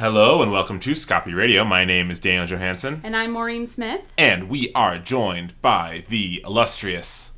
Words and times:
Hello 0.00 0.40
and 0.40 0.50
welcome 0.50 0.80
to 0.80 0.92
Scapi 0.92 1.34
Radio. 1.34 1.62
My 1.62 1.84
name 1.84 2.10
is 2.10 2.18
Daniel 2.18 2.46
Johansson, 2.46 3.02
And 3.04 3.14
I'm 3.14 3.32
Maureen 3.32 3.66
Smith. 3.68 4.10
and 4.16 4.48
we 4.48 4.72
are 4.72 4.96
joined 4.98 5.52
by 5.60 6.04
the 6.08 6.40
illustrious 6.42 7.32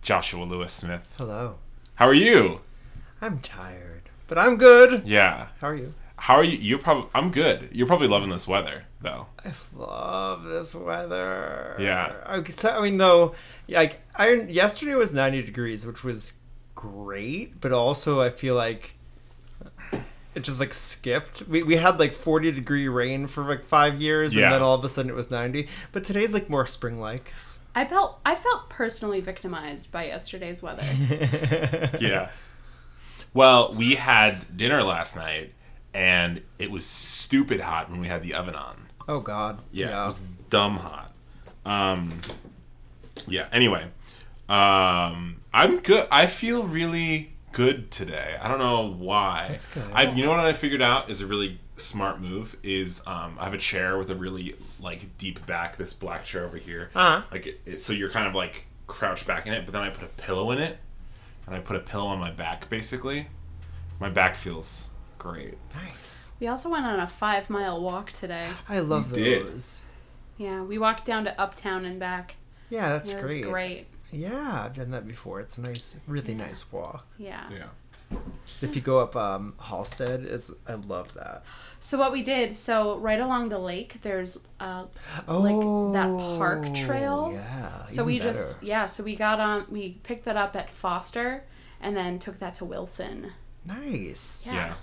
Joshua 0.00 0.44
Lewis 0.44 0.72
Smith. 0.72 1.06
Hello. 1.18 1.56
How 1.96 2.06
are 2.06 2.14
you? 2.14 2.60
I'm 3.20 3.40
tired, 3.40 4.08
but 4.26 4.38
I'm 4.38 4.56
good. 4.56 5.02
Yeah. 5.04 5.48
How 5.60 5.66
are 5.68 5.76
you? 5.76 5.92
How 6.16 6.36
are 6.36 6.44
you? 6.44 6.56
You're 6.56 6.78
probably. 6.78 7.10
I'm 7.14 7.30
good. 7.30 7.68
You're 7.72 7.86
probably 7.86 8.08
loving 8.08 8.30
this 8.30 8.48
weather, 8.48 8.84
though. 9.02 9.26
I 9.44 9.52
love 9.74 10.44
this 10.44 10.74
weather. 10.74 11.76
Yeah. 11.78 12.14
Okay, 12.36 12.52
so 12.52 12.70
I 12.70 12.80
mean, 12.80 12.96
though, 12.96 13.34
like 13.68 14.00
I 14.14 14.32
yesterday 14.48 14.94
was 14.94 15.12
90 15.12 15.42
degrees, 15.42 15.84
which 15.84 16.02
was 16.02 16.32
great, 16.74 17.60
but 17.60 17.70
also 17.70 18.22
I 18.22 18.30
feel 18.30 18.54
like 18.54 18.94
it 20.36 20.44
just 20.44 20.60
like 20.60 20.72
skipped. 20.74 21.42
We 21.48 21.62
we 21.64 21.76
had 21.76 21.98
like 21.98 22.12
40 22.12 22.52
degree 22.52 22.86
rain 22.88 23.26
for 23.26 23.42
like 23.42 23.64
five 23.64 24.00
years, 24.00 24.34
Yeah. 24.36 24.44
and 24.44 24.54
then 24.54 24.62
all 24.62 24.74
of 24.74 24.84
a 24.84 24.88
sudden 24.88 25.10
it 25.10 25.14
was 25.14 25.30
90. 25.30 25.66
But 25.92 26.04
today's 26.04 26.32
like 26.32 26.48
more 26.48 26.66
spring 26.66 27.00
like. 27.00 27.32
I 27.74 27.84
felt 27.84 28.20
I 28.24 28.34
felt 28.34 28.68
personally 28.70 29.20
victimized 29.20 29.90
by 29.90 30.06
yesterday's 30.06 30.62
weather. 30.62 30.84
Yeah. 32.00 32.30
Well, 33.34 33.74
we 33.74 33.96
had 33.96 34.56
dinner 34.56 34.82
last 34.82 35.14
night, 35.14 35.52
and 35.92 36.40
it 36.58 36.70
was 36.70 36.86
stupid 36.86 37.60
hot 37.60 37.90
when 37.90 38.00
we 38.00 38.08
had 38.08 38.22
the 38.22 38.32
oven 38.34 38.54
on. 38.54 38.86
oh 39.08 39.20
God. 39.20 39.58
Yeah, 39.72 40.02
it 40.02 40.06
was 40.06 40.20
dumb 40.48 40.78
hot. 40.78 41.12
Um, 41.66 42.20
yeah. 43.28 43.46
Anyway, 43.52 43.84
um, 44.48 45.40
I'm 45.52 45.80
good. 45.80 46.06
I 46.10 46.26
feel 46.28 46.62
really 46.64 47.35
good 47.56 47.90
today. 47.90 48.36
I 48.40 48.48
don't 48.48 48.58
know 48.58 48.86
why. 48.92 49.46
That's 49.50 49.66
good. 49.66 49.82
I, 49.94 50.10
you 50.10 50.22
know 50.24 50.30
what 50.30 50.40
I 50.40 50.52
figured 50.52 50.82
out 50.82 51.08
is 51.10 51.20
a 51.22 51.26
really 51.26 51.58
smart 51.78 52.20
move 52.20 52.56
is 52.62 53.02
um, 53.06 53.36
I 53.40 53.44
have 53.44 53.54
a 53.54 53.58
chair 53.58 53.96
with 53.98 54.10
a 54.10 54.14
really 54.14 54.56
like 54.78 55.16
deep 55.18 55.44
back. 55.46 55.76
This 55.78 55.92
black 55.92 56.24
chair 56.26 56.44
over 56.44 56.58
here. 56.58 56.90
Uh-huh. 56.94 57.22
Like 57.32 57.46
it, 57.46 57.60
it- 57.64 57.80
so, 57.80 57.92
you're 57.92 58.10
kind 58.10 58.26
of 58.26 58.34
like 58.34 58.66
crouched 58.86 59.26
back 59.26 59.46
in 59.46 59.52
it, 59.52 59.64
but 59.64 59.72
then 59.72 59.82
I 59.82 59.90
put 59.90 60.02
a 60.04 60.12
pillow 60.22 60.50
in 60.50 60.58
it, 60.58 60.78
and 61.46 61.54
I 61.56 61.60
put 61.60 61.76
a 61.76 61.80
pillow 61.80 62.06
on 62.06 62.18
my 62.18 62.30
back. 62.30 62.68
Basically, 62.68 63.28
my 63.98 64.10
back 64.10 64.36
feels 64.36 64.88
great. 65.18 65.54
Nice. 65.74 66.30
we 66.38 66.46
also 66.46 66.68
went 66.68 66.84
on 66.84 67.00
a 67.00 67.06
five 67.06 67.48
mile 67.48 67.80
walk 67.82 68.12
today. 68.12 68.50
I 68.68 68.80
love 68.80 69.16
You 69.16 69.24
did. 69.24 69.46
those. 69.54 69.82
Yeah, 70.36 70.62
we 70.62 70.76
walked 70.78 71.06
down 71.06 71.24
to 71.24 71.40
Uptown 71.40 71.86
and 71.86 71.98
back. 71.98 72.36
Yeah, 72.68 72.90
that's 72.90 73.10
it 73.12 73.22
was 73.22 73.30
great. 73.30 73.44
great. 73.44 73.86
Yeah, 74.10 74.62
I've 74.64 74.74
done 74.74 74.90
that 74.92 75.06
before. 75.06 75.40
It's 75.40 75.58
a 75.58 75.60
nice, 75.60 75.96
really 76.06 76.34
nice 76.34 76.70
walk. 76.72 77.06
Yeah. 77.18 77.44
Yeah. 77.50 78.18
If 78.62 78.76
you 78.76 78.80
go 78.82 79.00
up 79.00 79.16
um, 79.16 79.54
Halsted, 79.60 80.24
it's 80.24 80.50
I 80.66 80.74
love 80.74 81.12
that. 81.14 81.42
So 81.80 81.98
what 81.98 82.12
we 82.12 82.22
did, 82.22 82.54
so 82.54 82.96
right 82.98 83.18
along 83.20 83.48
the 83.48 83.58
lake, 83.58 83.98
there's 84.02 84.38
uh, 84.60 84.84
like 85.26 85.92
that 85.94 86.38
park 86.38 86.72
trail. 86.74 87.30
Oh, 87.30 87.34
Yeah. 87.34 87.86
So 87.86 88.02
even 88.02 88.06
we 88.06 88.18
just 88.20 88.46
yeah, 88.62 88.86
so 88.86 89.02
we 89.02 89.16
got 89.16 89.40
on 89.40 89.66
we 89.68 89.98
picked 90.04 90.24
that 90.26 90.36
up 90.36 90.54
at 90.54 90.70
Foster 90.70 91.44
and 91.80 91.96
then 91.96 92.20
took 92.20 92.38
that 92.38 92.54
to 92.54 92.64
Wilson. 92.64 93.32
nice. 93.64 94.44
Yeah. 94.46 94.54
yeah. 94.54 94.74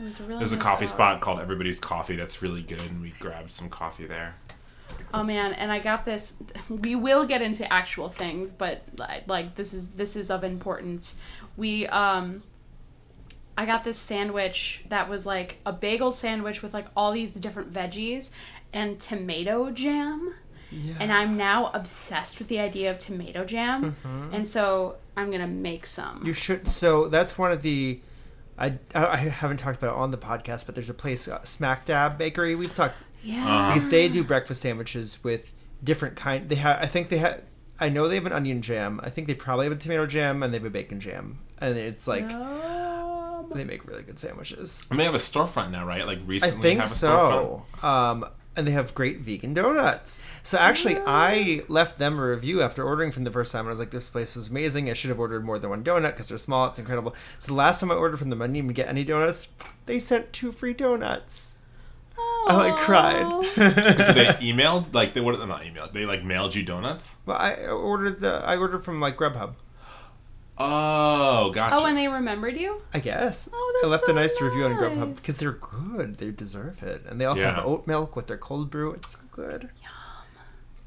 It 0.00 0.04
was 0.04 0.18
really 0.18 0.38
There's 0.38 0.54
a 0.54 0.56
coffee 0.56 0.86
walk. 0.86 0.94
spot 0.94 1.20
called 1.20 1.40
Everybody's 1.40 1.78
Coffee 1.78 2.16
that's 2.16 2.40
really 2.40 2.62
good, 2.62 2.80
and 2.80 3.02
we 3.02 3.10
grabbed 3.10 3.50
some 3.50 3.68
coffee 3.68 4.06
there. 4.06 4.36
Oh 5.12 5.22
man, 5.22 5.52
and 5.52 5.72
I 5.72 5.78
got 5.78 6.04
this. 6.04 6.34
We 6.68 6.94
will 6.94 7.24
get 7.24 7.42
into 7.42 7.70
actual 7.72 8.08
things, 8.08 8.52
but 8.52 8.82
like 9.26 9.56
this 9.56 9.74
is 9.74 9.90
this 9.90 10.16
is 10.16 10.30
of 10.30 10.44
importance. 10.44 11.16
We 11.56 11.86
um, 11.88 12.42
I 13.56 13.66
got 13.66 13.84
this 13.84 13.98
sandwich 13.98 14.84
that 14.88 15.08
was 15.08 15.26
like 15.26 15.58
a 15.66 15.72
bagel 15.72 16.12
sandwich 16.12 16.62
with 16.62 16.72
like 16.72 16.86
all 16.96 17.12
these 17.12 17.32
different 17.32 17.72
veggies 17.72 18.30
and 18.72 18.98
tomato 18.98 19.70
jam. 19.70 20.34
Yeah. 20.72 20.94
And 21.00 21.12
I'm 21.12 21.36
now 21.36 21.70
obsessed 21.74 22.38
with 22.38 22.48
the 22.48 22.60
idea 22.60 22.90
of 22.90 22.98
tomato 22.98 23.44
jam, 23.44 23.96
and 24.32 24.46
so 24.46 24.96
I'm 25.16 25.30
gonna 25.30 25.48
make 25.48 25.84
some. 25.84 26.24
You 26.24 26.32
should. 26.32 26.68
So 26.68 27.08
that's 27.08 27.36
one 27.36 27.50
of 27.50 27.62
the. 27.62 28.00
I, 28.56 28.78
I 28.94 29.16
haven't 29.16 29.56
talked 29.56 29.78
about 29.78 29.94
it 29.94 29.98
on 29.98 30.10
the 30.10 30.18
podcast, 30.18 30.66
but 30.66 30.74
there's 30.74 30.90
a 30.90 30.94
place, 30.94 31.26
uh, 31.26 31.42
Smack 31.44 31.86
Dab 31.86 32.18
Bakery. 32.18 32.54
We've 32.54 32.74
talked 32.74 32.94
yeah. 33.22 33.72
because 33.72 33.88
they 33.88 34.08
do 34.08 34.24
breakfast 34.24 34.60
sandwiches 34.60 35.22
with 35.22 35.52
different 35.82 36.16
kind. 36.16 36.48
They 36.48 36.56
have. 36.56 36.78
I 36.82 36.86
think 36.86 37.08
they 37.08 37.18
have. 37.18 37.42
I 37.78 37.88
know 37.88 38.08
they 38.08 38.16
have 38.16 38.26
an 38.26 38.32
onion 38.32 38.62
jam. 38.62 39.00
I 39.02 39.10
think 39.10 39.26
they 39.26 39.34
probably 39.34 39.66
have 39.66 39.72
a 39.72 39.76
tomato 39.76 40.06
jam, 40.06 40.42
and 40.42 40.52
they 40.52 40.58
have 40.58 40.66
a 40.66 40.70
bacon 40.70 41.00
jam. 41.00 41.38
And 41.58 41.76
it's 41.76 42.06
like 42.06 42.30
Yum. 42.30 43.52
they 43.54 43.64
make 43.64 43.86
really 43.86 44.02
good 44.02 44.18
sandwiches. 44.18 44.86
And 44.90 45.00
they 45.00 45.04
have 45.04 45.14
a 45.14 45.18
storefront 45.18 45.70
now, 45.70 45.86
right? 45.86 46.06
Like 46.06 46.20
recently, 46.26 46.58
I 46.58 46.60
think 46.60 46.80
have 46.80 46.90
a 46.90 46.94
so. 46.94 47.66
Um, 47.82 48.26
and 48.56 48.66
they 48.66 48.72
have 48.72 48.94
great 48.94 49.20
vegan 49.20 49.54
donuts. 49.54 50.18
So 50.42 50.58
actually, 50.58 50.98
I 51.06 51.62
left 51.68 51.98
them 51.98 52.18
a 52.18 52.28
review 52.28 52.62
after 52.62 52.82
ordering 52.82 53.12
from 53.12 53.24
the 53.24 53.30
first 53.30 53.52
time. 53.52 53.60
And 53.60 53.68
I 53.68 53.70
was 53.70 53.78
like, 53.78 53.90
"This 53.90 54.08
place 54.08 54.36
is 54.36 54.48
amazing. 54.48 54.90
I 54.90 54.94
should 54.94 55.08
have 55.08 55.20
ordered 55.20 55.44
more 55.44 55.58
than 55.58 55.70
one 55.70 55.84
donut 55.84 56.12
because 56.12 56.28
they're 56.28 56.38
small. 56.38 56.66
It's 56.68 56.78
incredible." 56.78 57.14
So 57.38 57.48
the 57.48 57.54
last 57.54 57.80
time 57.80 57.90
I 57.90 57.94
ordered 57.94 58.18
from 58.18 58.30
them, 58.30 58.42
I 58.42 58.46
didn't 58.46 58.56
even 58.56 58.72
get 58.72 58.88
any 58.88 59.04
donuts. 59.04 59.48
They 59.86 59.98
sent 60.00 60.32
two 60.32 60.52
free 60.52 60.74
donuts. 60.74 61.54
I 62.46 62.54
like 62.56 62.76
cried. 62.76 63.24
storefront. 63.26 64.06
So 64.06 64.12
they 64.14 64.26
emailed, 64.40 64.94
like 64.94 65.14
they 65.14 65.20
what? 65.20 65.38
Not 65.46 65.62
emailed. 65.62 65.92
They 65.92 66.06
like 66.06 66.24
mailed 66.24 66.54
you 66.54 66.62
donuts. 66.62 67.16
well, 67.26 67.36
I 67.36 67.54
ordered 67.66 68.20
the. 68.20 68.42
I 68.44 68.56
ordered 68.56 68.84
from 68.84 69.00
like 69.00 69.16
Grubhub. 69.16 69.54
Oh, 70.62 71.50
gotcha. 71.54 71.74
Oh, 71.76 71.86
and 71.86 71.96
they 71.96 72.06
remembered 72.08 72.56
you? 72.56 72.82
I 72.92 72.98
guess. 73.00 73.48
Oh, 73.50 73.72
that's 73.74 73.86
I 73.86 73.90
left 73.90 74.06
so 74.06 74.12
a 74.12 74.14
nice 74.14 74.40
review 74.40 74.64
on 74.64 74.72
Grubhub 74.72 75.16
because 75.16 75.38
they're 75.38 75.52
good. 75.52 76.16
They 76.16 76.30
deserve 76.30 76.82
it, 76.82 77.02
and 77.08 77.18
they 77.20 77.24
also 77.24 77.42
Yeah. 77.42 77.54
have 77.56 77.66
oat 77.66 77.86
milk 77.86 78.14
with 78.14 78.26
their 78.26 78.36
cold 78.36 78.70
brew. 78.70 78.92
It's 78.92 79.12
so 79.12 79.18
good. 79.32 79.70
Yum. 79.82 79.92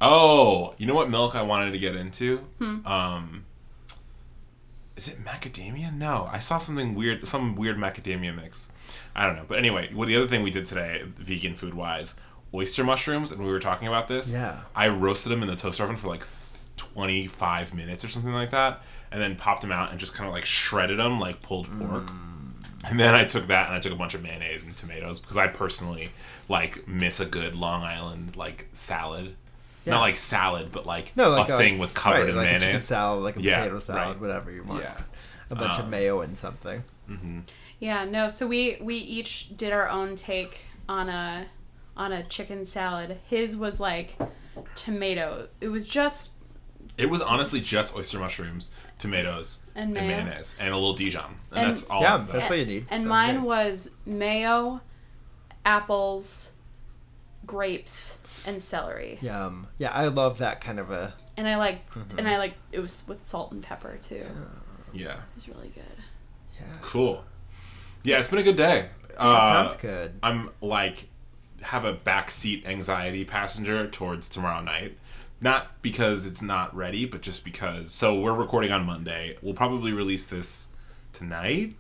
Oh, 0.01 0.75
you 0.77 0.85
know 0.85 0.93
what 0.93 1.09
milk 1.09 1.33
I 1.33 1.41
wanted 1.41 1.71
to 1.71 1.79
get 1.79 1.95
into? 1.95 2.39
Hmm. 2.59 2.85
Um, 2.85 3.45
is 4.95 5.07
it 5.07 5.23
macadamia? 5.25 5.91
No, 5.95 6.29
I 6.31 6.37
saw 6.39 6.57
something 6.59 6.93
weird, 6.93 7.27
some 7.27 7.55
weird 7.55 7.77
macadamia 7.77 8.35
mix. 8.35 8.69
I 9.15 9.25
don't 9.25 9.35
know, 9.35 9.45
but 9.47 9.57
anyway, 9.57 9.93
what 9.93 10.07
the 10.07 10.15
other 10.15 10.27
thing 10.27 10.43
we 10.43 10.51
did 10.51 10.65
today, 10.65 11.03
vegan 11.05 11.55
food 11.55 11.73
wise, 11.73 12.15
oyster 12.53 12.83
mushrooms, 12.83 13.31
and 13.31 13.43
we 13.43 13.51
were 13.51 13.59
talking 13.59 13.87
about 13.87 14.07
this. 14.07 14.31
Yeah. 14.31 14.61
I 14.75 14.87
roasted 14.87 15.31
them 15.31 15.41
in 15.41 15.49
the 15.49 15.55
toaster 15.55 15.83
oven 15.83 15.97
for 15.97 16.07
like 16.07 16.25
25 16.77 17.73
minutes 17.73 18.03
or 18.03 18.07
something 18.07 18.33
like 18.33 18.51
that, 18.51 18.81
and 19.11 19.21
then 19.21 19.35
popped 19.35 19.61
them 19.61 19.71
out 19.71 19.91
and 19.91 19.99
just 19.99 20.13
kind 20.13 20.27
of 20.27 20.33
like 20.33 20.45
shredded 20.45 20.99
them 20.99 21.19
like 21.19 21.41
pulled 21.41 21.67
pork. 21.79 22.05
Mm. 22.05 22.33
And 22.85 22.99
then 22.99 23.13
I 23.13 23.23
took 23.23 23.47
that 23.47 23.67
and 23.67 23.75
I 23.75 23.79
took 23.79 23.93
a 23.93 23.95
bunch 23.95 24.13
of 24.13 24.21
mayonnaise 24.21 24.65
and 24.65 24.75
tomatoes 24.75 25.19
because 25.19 25.37
I 25.37 25.47
personally 25.47 26.09
like 26.49 26.87
miss 26.87 27.19
a 27.19 27.25
good 27.25 27.55
Long 27.55 27.81
Island 27.81 28.35
like 28.35 28.67
salad. 28.73 29.35
Yeah. 29.85 29.93
Not 29.93 30.01
like 30.01 30.17
salad, 30.17 30.71
but 30.71 30.85
like, 30.85 31.15
No, 31.17 31.29
like 31.29 31.49
a 31.49 31.57
thing 31.57 31.77
with 31.77 31.93
covered 31.93 32.19
right, 32.21 32.29
in 32.29 32.35
like 32.35 32.47
a 32.47 32.51
chicken 32.53 32.61
mayonnaise. 32.67 32.83
salad, 32.85 33.23
like 33.23 33.35
a 33.37 33.41
Yeah, 33.41 33.59
potato 33.59 33.79
salad, 33.79 34.07
right. 34.07 34.19
whatever 34.21 34.51
you 34.51 34.63
want. 34.63 34.81
Yeah. 34.83 34.97
A 35.49 35.55
bunch 35.55 35.75
of 35.77 35.85
Um, 35.85 35.89
mayo 35.89 36.21
and 36.21 36.37
something. 36.37 36.83
Yeah, 37.79 38.05
no. 38.05 38.29
So 38.29 38.47
we 38.47 38.77
we 38.81 38.95
each 38.95 39.55
did 39.57 39.73
our 39.73 39.89
own 39.89 40.15
take 40.15 40.61
on 40.87 41.09
a 41.09 41.47
on 41.97 42.11
a 42.13 42.23
chicken 42.23 42.63
salad. 42.65 43.19
His 43.27 43.57
was 43.57 43.79
like 43.79 44.17
tomato. 44.75 45.47
It 45.59 45.67
was 45.67 45.87
just 45.87 46.31
It 46.97 47.07
was 47.07 47.21
honestly 47.21 47.59
just 47.59 47.95
oyster 47.95 48.19
mushrooms, 48.19 48.71
tomatoes, 48.99 49.63
And 49.75 49.85
and, 49.85 49.93
mayo. 49.93 50.07
mayonnaise, 50.23 50.55
and 50.59 50.69
a 50.73 50.75
little 50.77 50.93
Dijon, 50.93 51.35
and, 51.51 51.59
And- 51.59 51.71
that's 51.77 51.83
all. 51.89 52.01
yeah, 52.01 52.25
that's 52.31 52.49
all 52.49 52.55
you 52.55 52.65
need. 52.65 52.85
and 52.89 53.01
Sounds 53.01 53.09
mine 53.09 53.35
great. 53.37 53.45
was 53.47 53.91
mayo, 54.05 54.81
apples, 55.65 56.51
grapes, 57.45 58.17
and 58.45 58.61
celery. 58.61 59.19
Yum. 59.21 59.67
Yeah, 59.77 59.91
I 59.91 60.07
love 60.07 60.37
that 60.39 60.61
kind 60.61 60.79
of 60.79 60.91
a. 60.91 61.13
And 61.37 61.47
I 61.47 61.57
like 61.57 61.89
Mm-hmm. 61.91 62.19
and 62.19 62.27
I 62.27 62.37
like 62.37 62.53
it 62.71 62.79
was 62.79 63.03
with 63.07 63.23
salt 63.23 63.51
and 63.51 63.63
pepper 63.63 63.97
too. 64.01 64.15
It 64.15 64.27
Yeah, 64.93 65.17
was 65.35 65.47
really 65.49 65.69
good. 65.69 66.03
Yeah. 66.59 66.65
cool. 66.81 67.23
Yeah, 68.03 68.19
it's 68.19 68.27
been 68.27 68.39
a 68.39 68.43
good 68.43 68.57
day. 68.57 68.89
That 69.09 69.19
Uh, 69.19 69.67
sounds 69.67 69.81
good. 69.81 70.13
I'm 70.21 70.49
like 70.61 71.07
have 71.61 71.85
a 71.85 71.93
backseat 71.93 72.65
anxiety 72.65 73.23
passenger 73.25 73.87
towards 73.87 74.27
tomorrow 74.29 74.61
night. 74.61 74.97
Not 75.41 75.81
because 75.81 76.25
it's 76.25 76.41
not 76.41 76.73
ready, 76.75 77.05
but 77.05 77.21
just 77.21 77.43
because. 77.43 77.91
So 77.91 78.17
we're 78.19 78.33
recording 78.33 78.71
on 78.71 78.85
Monday. 78.85 79.37
We'll 79.41 79.53
probably 79.53 79.91
release 79.91 80.25
this 80.25 80.67
tonight. 81.11 81.75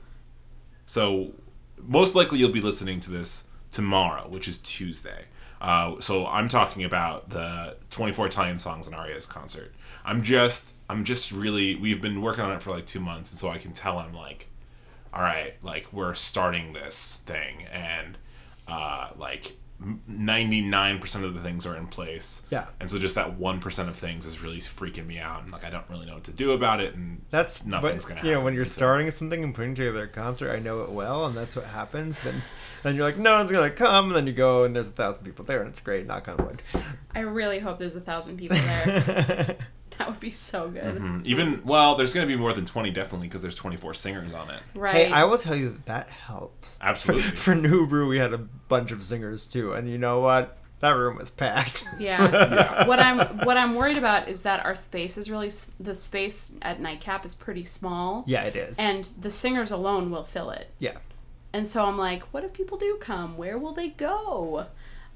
So 0.85 1.33
most 1.81 2.15
likely 2.15 2.39
you'll 2.39 2.51
be 2.51 2.61
listening 2.61 2.99
to 3.01 3.11
this 3.11 3.45
tomorrow, 3.71 4.27
which 4.27 4.47
is 4.47 4.57
Tuesday. 4.57 5.25
Uh, 5.63 6.01
so 6.01 6.27
I'm 6.27 6.49
talking 6.49 6.83
about 6.83 7.29
the 7.29 7.77
24 7.89 8.27
Italian 8.27 8.59
songs 8.59 8.85
and 8.85 8.93
Arias 8.93 9.25
concert. 9.25 9.73
I'm 10.03 10.21
just, 10.21 10.73
I'm 10.89 11.05
just 11.05 11.31
really. 11.31 11.75
We've 11.75 12.01
been 12.01 12.21
working 12.21 12.43
on 12.43 12.51
it 12.51 12.61
for 12.61 12.71
like 12.71 12.85
two 12.85 12.99
months, 12.99 13.31
and 13.31 13.39
so 13.39 13.49
I 13.49 13.57
can 13.57 13.71
tell 13.71 13.97
I'm 13.97 14.13
like, 14.13 14.49
all 15.13 15.21
right, 15.21 15.53
like 15.63 15.87
we're 15.93 16.15
starting 16.15 16.73
this 16.73 17.21
thing, 17.25 17.63
and 17.71 18.17
uh, 18.67 19.11
like 19.17 19.55
ninety 20.07 20.61
nine 20.61 20.99
percent 20.99 21.25
of 21.25 21.33
the 21.33 21.41
things 21.41 21.65
are 21.65 21.75
in 21.75 21.87
place. 21.87 22.41
Yeah. 22.49 22.67
And 22.79 22.89
so 22.89 22.99
just 22.99 23.15
that 23.15 23.37
one 23.37 23.59
percent 23.59 23.89
of 23.89 23.95
things 23.95 24.25
is 24.25 24.41
really 24.41 24.57
freaking 24.57 25.05
me 25.05 25.19
out, 25.19 25.43
and 25.43 25.51
like 25.51 25.63
I 25.63 25.69
don't 25.69 25.89
really 25.89 26.05
know 26.05 26.15
what 26.15 26.23
to 26.25 26.31
do 26.31 26.51
about 26.51 26.79
it, 26.79 26.95
and 26.95 27.21
That's 27.29 27.65
Nothing's 27.65 28.05
gonna 28.05 28.21
You 28.23 28.33
know, 28.33 28.41
when 28.41 28.53
you're 28.53 28.65
so. 28.65 28.73
starting 28.75 29.09
something 29.11 29.43
and 29.43 29.53
putting 29.53 29.75
together 29.75 30.03
a 30.03 30.07
concert, 30.07 30.51
I 30.51 30.59
know 30.59 30.81
it 30.83 30.91
well, 30.91 31.25
and 31.25 31.35
that's 31.35 31.55
what 31.55 31.65
happens. 31.65 32.19
But 32.23 32.33
then 32.83 32.95
you're 32.95 33.05
like, 33.05 33.17
no 33.17 33.35
one's 33.35 33.51
gonna 33.51 33.69
come, 33.71 34.07
and 34.07 34.15
then 34.15 34.27
you 34.27 34.33
go, 34.33 34.63
and 34.63 34.75
there's 34.75 34.87
a 34.87 34.91
thousand 34.91 35.23
people 35.25 35.45
there, 35.45 35.59
and 35.61 35.69
it's 35.69 35.79
great. 35.79 36.05
Knock 36.05 36.27
on 36.27 36.37
wood. 36.37 36.61
I 37.15 37.19
really 37.19 37.59
hope 37.59 37.77
there's 37.77 37.95
a 37.95 38.01
thousand 38.01 38.37
people 38.37 38.57
there. 38.57 39.57
that 39.97 40.07
would 40.09 40.19
be 40.19 40.31
so 40.31 40.69
good. 40.69 40.95
Mhm. 40.97 41.25
even 41.25 41.61
well, 41.63 41.95
there's 41.95 42.13
gonna 42.13 42.27
be 42.27 42.35
more 42.35 42.53
than 42.53 42.65
twenty 42.65 42.91
definitely 42.91 43.27
because 43.27 43.41
there's 43.41 43.55
twenty 43.55 43.77
four 43.77 43.93
singers 43.93 44.33
on 44.33 44.49
it. 44.49 44.61
Right. 44.75 44.95
Hey, 45.07 45.11
I 45.11 45.23
will 45.25 45.37
tell 45.37 45.55
you 45.55 45.69
that 45.69 45.85
that 45.85 46.09
helps. 46.09 46.77
Absolutely. 46.81 47.29
For, 47.31 47.35
for 47.37 47.55
New 47.55 47.87
Brew, 47.87 48.07
we 48.07 48.17
had 48.17 48.33
a 48.33 48.37
bunch 48.37 48.91
of 48.91 49.03
singers 49.03 49.47
too, 49.47 49.73
and 49.73 49.89
you 49.89 49.97
know 49.97 50.19
what? 50.19 50.57
That 50.79 50.91
room 50.97 51.15
was 51.17 51.29
packed. 51.29 51.85
Yeah. 51.97 52.27
Yeah. 52.53 52.87
What 52.87 52.99
I'm 52.99 53.19
what 53.45 53.55
I'm 53.57 53.75
worried 53.75 53.97
about 53.97 54.27
is 54.27 54.41
that 54.41 54.65
our 54.65 54.75
space 54.75 55.17
is 55.17 55.29
really 55.29 55.49
the 55.79 55.95
space 55.95 56.51
at 56.61 56.81
Nightcap 56.81 57.25
is 57.25 57.33
pretty 57.35 57.63
small. 57.63 58.23
yeah, 58.27 58.43
it 58.43 58.55
is. 58.57 58.77
And 58.77 59.07
the 59.19 59.31
singers 59.31 59.71
alone 59.71 60.09
will 60.11 60.25
fill 60.25 60.49
it. 60.49 60.71
yeah. 60.79 60.97
And 61.53 61.67
so 61.67 61.85
I'm 61.85 61.97
like, 61.99 62.23
what 62.33 62.43
if 62.43 62.51
people 62.51 62.77
do 62.79 62.97
come? 62.99 63.37
Where 63.37 63.57
will 63.59 63.73
they 63.73 63.89
go? 63.89 64.65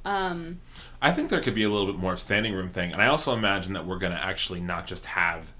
Um, 0.07 0.61
I 1.01 1.11
think 1.11 1.29
there 1.29 1.41
could 1.41 1.55
be 1.55 1.63
a 1.63 1.69
little 1.69 1.85
bit 1.85 1.97
more 1.99 2.13
of 2.13 2.19
standing 2.21 2.53
room 2.53 2.69
thing, 2.69 2.91
and 2.93 3.01
I 3.01 3.07
also 3.07 3.33
imagine 3.33 3.73
that 3.73 3.85
we're 3.85 3.99
gonna 3.99 4.15
actually 4.21 4.61
not 4.61 4.87
just 4.87 5.05
have 5.07 5.51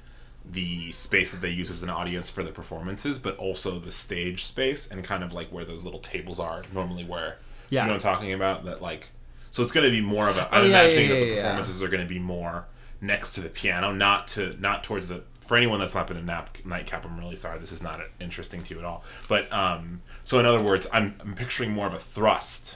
the 0.50 0.92
space 0.94 1.32
that 1.32 1.42
they 1.42 1.50
use 1.50 1.70
as 1.70 1.84
an 1.84 1.90
audience 1.90 2.30
for 2.30 2.42
the 2.44 2.52
performances, 2.52 3.20
but 3.20 3.36
also 3.38 3.80
the 3.80 3.92
stage 3.92 4.46
space 4.46 4.88
and 4.90 5.04
kind 5.04 5.22
of 5.24 5.34
like 5.34 5.52
where 5.52 5.66
those 5.66 5.84
little 5.84 6.00
tables 6.00 6.40
are 6.40 6.64
normally 6.74 7.04
where. 7.04 7.38
Yeah. 7.70 7.82
You 7.82 7.88
know 7.88 7.94
what 7.96 8.06
I'm 8.06 8.14
talking 8.16 8.32
about? 8.32 8.64
That 8.64 8.82
like, 8.82 9.10
so 9.52 9.62
it's 9.64 9.74
gonna 9.74 9.90
be 9.90 10.00
more 10.02 10.30
of 10.30 10.38
a. 10.38 10.48
I'm 10.56 10.62
Oh, 10.62 10.66
yeah, 10.66 10.82
imagining 10.84 11.10
yeah, 11.10 11.14
that 11.14 11.20
the 11.20 11.26
yeah, 11.26 11.36
yeah. 11.36 11.42
performances 11.42 11.84
are 11.84 11.90
gonna 11.90 12.06
be 12.06 12.20
more 12.20 12.66
next 13.02 13.32
to 13.32 13.42
the 13.42 13.50
piano, 13.50 13.92
not 13.92 14.28
to 14.30 14.56
not 14.60 14.84
towards 14.86 15.10
the. 15.10 15.24
For 15.46 15.56
anyone 15.58 15.80
that's 15.80 15.96
not 15.96 16.08
been 16.08 16.18
a 16.18 16.22
nap 16.22 16.58
nightcap, 16.66 17.06
I'm 17.06 17.18
really 17.20 17.36
sorry. 17.38 17.60
This 17.60 17.72
is 17.74 17.82
not 17.82 18.00
interesting 18.20 18.64
to 18.64 18.74
you 18.74 18.80
at 18.80 18.86
all. 18.86 19.04
But 19.28 19.52
um, 19.52 20.02
so 20.24 20.40
in 20.40 20.46
other 20.46 20.62
words, 20.62 20.88
I'm 20.94 21.16
I'm 21.20 21.36
picturing 21.36 21.72
more 21.72 21.88
of 21.88 21.94
a 21.94 22.00
thrust 22.00 22.76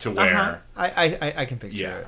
to 0.00 0.10
where. 0.10 0.34
Uh-huh. 0.36 0.56
I, 0.76 0.86
I, 0.86 1.18
I, 1.28 1.34
I 1.38 1.44
can 1.46 1.58
picture 1.58 1.76
Yeah. 1.76 1.96
it. 1.98 2.06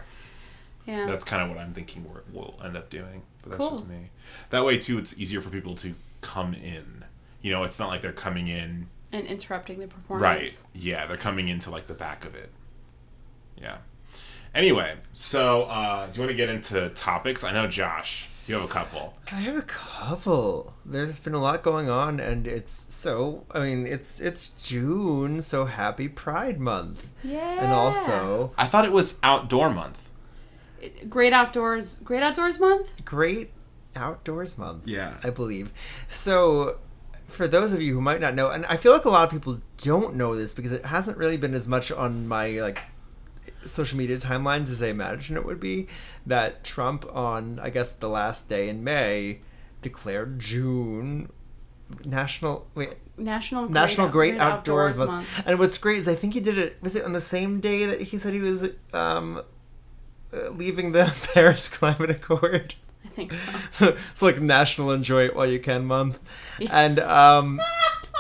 yeah. 0.87 1.07
That's 1.07 1.25
kind 1.25 1.43
of 1.43 1.49
what 1.49 1.59
I'm 1.59 1.73
thinking 1.75 2.05
we're, 2.05 2.21
we'll 2.33 2.55
end 2.65 2.77
up 2.77 2.91
doing. 2.91 3.23
But 3.43 3.53
that's 3.53 3.59
Cool. 3.59 3.79
just 3.79 3.89
me. 3.89 4.11
That 4.51 4.65
way, 4.65 4.79
too, 4.79 4.99
it's 4.99 5.19
easier 5.19 5.41
for 5.41 5.51
people 5.51 5.75
to 5.77 5.95
come 6.21 6.55
in. 6.55 7.05
You 7.43 7.53
know, 7.53 7.65
it's 7.65 7.79
not 7.79 7.89
like 7.89 8.03
they're 8.03 8.13
coming 8.13 8.49
in. 8.49 8.89
and 9.13 9.27
interrupting 9.27 9.79
the 9.79 9.87
performance. 9.87 10.23
Right. 10.23 10.63
Yeah, 10.75 11.07
they're 11.07 11.17
coming 11.17 11.49
into 11.49 11.71
like 11.71 11.87
the 11.87 11.95
back 11.95 12.25
of 12.25 12.35
it. 12.35 12.51
Yeah. 13.61 13.79
Anyway, 14.55 14.97
so 15.15 15.63
uh, 15.65 16.07
do 16.07 16.17
you 16.17 16.23
want 16.23 16.31
to 16.31 16.37
get 16.37 16.49
into 16.49 16.89
topics? 16.91 17.45
I 17.45 17.53
know, 17.53 17.67
Josh, 17.69 18.29
you 18.49 18.55
have 18.55 18.65
a 18.65 18.69
couple. 18.69 19.15
I 19.31 19.37
have 19.37 19.57
a 19.57 19.63
couple. 19.63 20.75
There's 20.85 21.19
been 21.21 21.35
a 21.35 21.41
lot 21.41 21.63
going 21.63 21.89
on, 21.91 22.19
and 22.21 22.47
it's 22.47 22.85
so. 22.89 23.45
I 23.53 23.61
mean, 23.61 23.87
it's 23.87 24.21
it's 24.21 24.49
June, 24.63 25.41
so 25.43 25.67
happy 25.67 26.09
Pride 26.09 26.59
Month, 26.59 27.09
Yeah. 27.23 27.63
and 27.63 27.73
also 27.73 28.53
I 28.57 28.67
thought 28.67 28.85
it 28.85 28.93
was 28.93 29.19
outdoor 29.23 29.71
month. 29.71 29.99
Great 31.09 31.33
Outdoors 31.33 31.99
Great 32.05 32.23
Outdoors 32.23 32.59
Month? 32.61 32.93
Great 33.05 33.51
Outdoors 33.97 34.57
Month. 34.57 34.87
Yeah. 34.87 35.15
I 35.25 35.31
believe. 35.31 35.73
So, 36.09 36.79
for 37.27 37.49
those 37.49 37.73
of 37.73 37.83
you 37.83 37.95
who 37.95 38.01
might 38.01 38.21
not 38.21 38.35
know, 38.35 38.49
and 38.49 38.65
I 38.67 38.77
feel 38.77 38.93
like 38.93 39.05
a 39.05 39.11
lot 39.11 39.25
of 39.25 39.31
people 39.31 39.61
don't 39.79 40.15
know 40.15 40.37
this 40.37 40.55
because 40.55 40.71
it 40.73 40.87
hasn't 40.87 41.19
really 41.19 41.37
been 41.37 41.53
as 41.55 41.67
much 41.67 41.91
on 41.91 42.29
my 42.29 42.51
like 42.61 42.81
social 43.65 43.99
media 43.99 44.17
timelines 44.19 44.69
as 44.69 44.83
I 44.83 44.89
imagine 44.89 45.37
it 45.37 45.45
would 45.45 45.61
be, 45.61 45.87
that 46.27 46.65
Trump 46.65 47.05
on 47.15 47.59
I 47.61 47.71
guess 47.71 47.91
the 47.93 48.09
last 48.09 48.49
day 48.49 48.69
in 48.69 48.83
May 48.85 49.41
declared 49.83 50.39
June 50.39 51.31
national 52.05 52.67
wait 52.75 52.95
National 53.17 53.65
Great 53.67 53.75
National 53.75 54.09
Great, 54.09 54.37
Outdoors, 54.39 54.99
Month. 54.99 55.27
And 55.45 55.59
what's 55.59 55.77
great 55.79 55.99
is 55.99 56.07
I 56.09 56.15
think 56.15 56.35
he 56.35 56.41
did 56.41 56.57
it. 56.59 56.77
Was 56.83 56.95
it 56.95 57.05
on 57.05 57.13
the 57.15 57.21
same 57.21 57.59
day 57.61 57.85
that 57.85 58.01
he 58.03 58.19
said 58.19 58.33
he 58.33 58.41
was 58.41 58.65
um, 58.93 59.43
uh, 60.33 60.51
leaving 60.51 60.93
the 60.93 61.13
Paris 61.35 61.69
Climate 61.69 62.11
Accord? 62.11 62.75
I 63.05 63.09
think 63.09 63.33
so. 63.33 63.97
it's 64.13 64.23
like 64.23 64.41
National 64.41 64.93
Enjoy 64.93 65.25
It 65.25 65.35
While 65.35 65.47
You 65.47 65.59
Can 65.59 65.85
month, 65.85 66.21
Yeah. 66.61 66.69
and 66.71 67.01
um, 67.01 67.61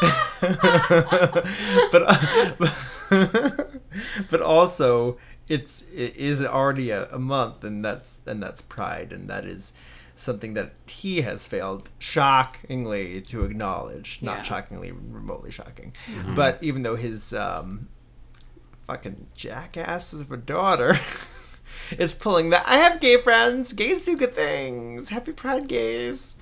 but 0.41 2.03
uh, 2.03 3.65
but 4.31 4.41
also 4.43 5.19
it's 5.49 5.83
it 5.95 6.17
is 6.17 6.45
already 6.45 6.91
a, 6.91 7.07
a 7.11 7.19
month, 7.19 7.65
and 7.65 7.85
that's 7.85 8.21
and 8.27 8.43
that's 8.43 8.61
Pride, 8.63 9.13
and 9.13 9.29
that 9.29 9.45
is 9.45 9.73
something 10.15 10.55
that 10.55 10.73
he 10.87 11.21
has 11.21 11.47
failed 11.47 11.89
shockingly 11.99 13.21
to 13.23 13.45
acknowledge. 13.45 14.19
Not 14.21 14.39
Yeah. 14.39 14.43
shockingly, 14.43 14.93
remotely 14.93 15.51
shocking, 15.51 15.93
but 16.35 16.59
even 16.61 16.83
though 16.83 16.97
his 16.97 17.33
um, 17.33 17.89
fucking 18.87 19.29
jackass 19.35 20.13
of 20.13 20.31
a 20.33 20.37
daughter. 20.37 20.99
is 21.99 22.15
pulling 22.15 22.51
that. 22.51 22.65
I 22.67 22.79
have 22.79 22.99
gay 23.01 23.19
friends. 23.19 23.73
Gays 23.73 24.05
do 24.07 24.17
good 24.17 24.35
things. 24.35 25.11
Happy 25.11 25.33
Pride, 25.33 25.69
gays. 25.69 26.35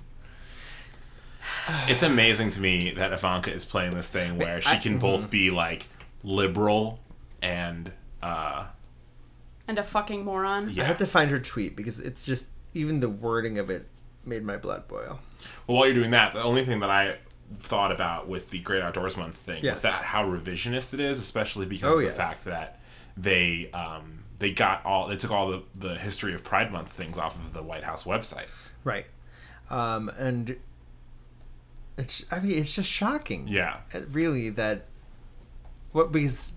It's 1.89 2.03
amazing 2.03 2.51
to 2.51 2.61
me 2.61 2.91
that 2.93 3.13
Ivanka 3.13 3.53
is 3.53 3.65
playing 3.65 3.95
this 3.95 4.09
thing 4.09 4.39
where 4.39 4.61
she 4.61 4.79
can 4.79 4.99
both 4.99 5.31
be 5.31 5.51
like 5.51 5.89
liberal 6.23 7.01
and 7.43 7.93
uh, 8.23 8.67
And 9.69 9.79
a 9.79 9.85
fucking 9.85 10.25
moron. 10.25 10.71
yeah. 10.71 10.85
I 10.85 10.87
have 10.87 10.97
to 10.99 11.07
find 11.07 11.31
her 11.31 11.41
tweet 11.41 11.75
because 11.77 11.99
it's 11.99 12.25
just 12.25 12.47
even 12.75 13.01
the 13.01 13.09
wording 13.09 13.59
of 13.59 13.69
it 13.71 13.87
made 14.25 14.45
my 14.45 14.57
blood 14.57 14.87
boil. 14.89 15.21
Well, 15.67 15.79
while 15.79 15.87
you're 15.87 15.95
doing 15.95 16.11
that, 16.13 16.35
the 16.35 16.43
only 16.43 16.65
thing 16.65 16.81
that 16.81 16.91
I 16.91 17.19
thought 17.61 17.91
about 17.93 18.29
with 18.29 18.51
the 18.51 18.59
Great 18.61 18.83
Outdoors 18.83 19.17
Month 19.17 19.37
thing 19.47 19.63
Yes. 19.65 19.77
was 19.77 19.83
that 19.85 20.03
how 20.03 20.25
revisionist 20.25 20.95
it 20.95 21.01
is, 21.01 21.19
especially 21.19 21.67
because 21.67 21.91
Oh, 21.91 21.95
of 21.95 22.01
the 22.01 22.05
yes. 22.07 22.17
fact 22.17 22.45
that 22.45 22.81
they 23.17 23.71
um, 23.73 24.25
they 24.39 24.51
got 24.53 24.85
all 24.85 25.09
they 25.09 25.17
took 25.17 25.31
all 25.31 25.49
the, 25.51 25.63
the 25.75 25.95
history 25.97 26.35
of 26.35 26.45
Pride 26.45 26.71
Month 26.73 26.91
things 26.93 27.19
off 27.19 27.37
of 27.37 27.53
the 27.53 27.63
White 27.63 27.85
House 27.85 28.05
website. 28.05 28.47
Right. 28.85 29.07
Um, 29.71 30.09
and 30.19 30.57
it's 31.99 32.25
I 32.31 32.41
mean 32.41 32.53
it's 32.59 32.75
just 32.75 32.89
shocking. 32.91 33.49
Yeah. 33.49 33.79
Really 34.11 34.51
that 34.51 34.85
what 35.93 36.13
because 36.13 36.53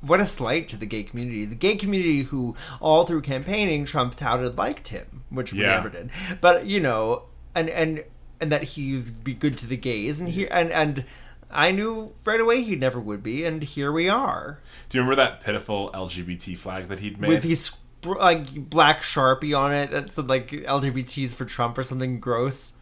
what 0.00 0.20
a 0.20 0.26
slight 0.26 0.68
to 0.70 0.76
the 0.76 0.86
gay 0.86 1.02
community. 1.02 1.44
The 1.44 1.54
gay 1.54 1.76
community 1.76 2.22
who 2.24 2.54
all 2.80 3.04
through 3.04 3.22
campaigning 3.22 3.84
Trump 3.84 4.14
touted 4.16 4.56
liked 4.56 4.88
him, 4.88 5.24
which 5.30 5.52
we 5.52 5.60
Yeah. 5.62 5.72
never 5.74 5.88
did. 5.88 6.10
But 6.40 6.66
you 6.66 6.80
know, 6.80 7.24
and 7.54 7.68
and 7.70 8.04
and 8.40 8.52
that 8.52 8.62
he's 8.64 9.10
be 9.10 9.34
good 9.34 9.58
to 9.58 9.66
the 9.66 9.76
gays 9.76 10.20
and 10.20 10.28
here 10.30 10.48
and 10.50 10.70
and 10.70 11.04
I 11.50 11.72
knew 11.72 12.12
right 12.24 12.40
away 12.40 12.62
he 12.62 12.76
never 12.76 13.00
would 13.00 13.22
be, 13.22 13.44
and 13.44 13.62
here 13.62 13.90
we 13.90 14.08
are 14.08 14.60
Do 14.90 14.98
you 14.98 15.02
remember 15.02 15.16
that 15.16 15.42
pitiful 15.42 15.90
LGBT 15.94 16.56
flag 16.58 16.88
that 16.88 17.00
he'd 17.00 17.18
made? 17.20 17.28
with 17.28 17.42
his 17.42 17.72
like 18.04 18.70
black 18.70 19.02
sharpie 19.02 19.58
on 19.58 19.72
it 19.72 19.90
that 19.90 20.12
said 20.12 20.28
like 20.28 20.50
LGBTs 20.50 21.30
for 21.34 21.44
Trump 21.44 21.76
or 21.78 21.82
something 21.84 22.20
gross. 22.20 22.74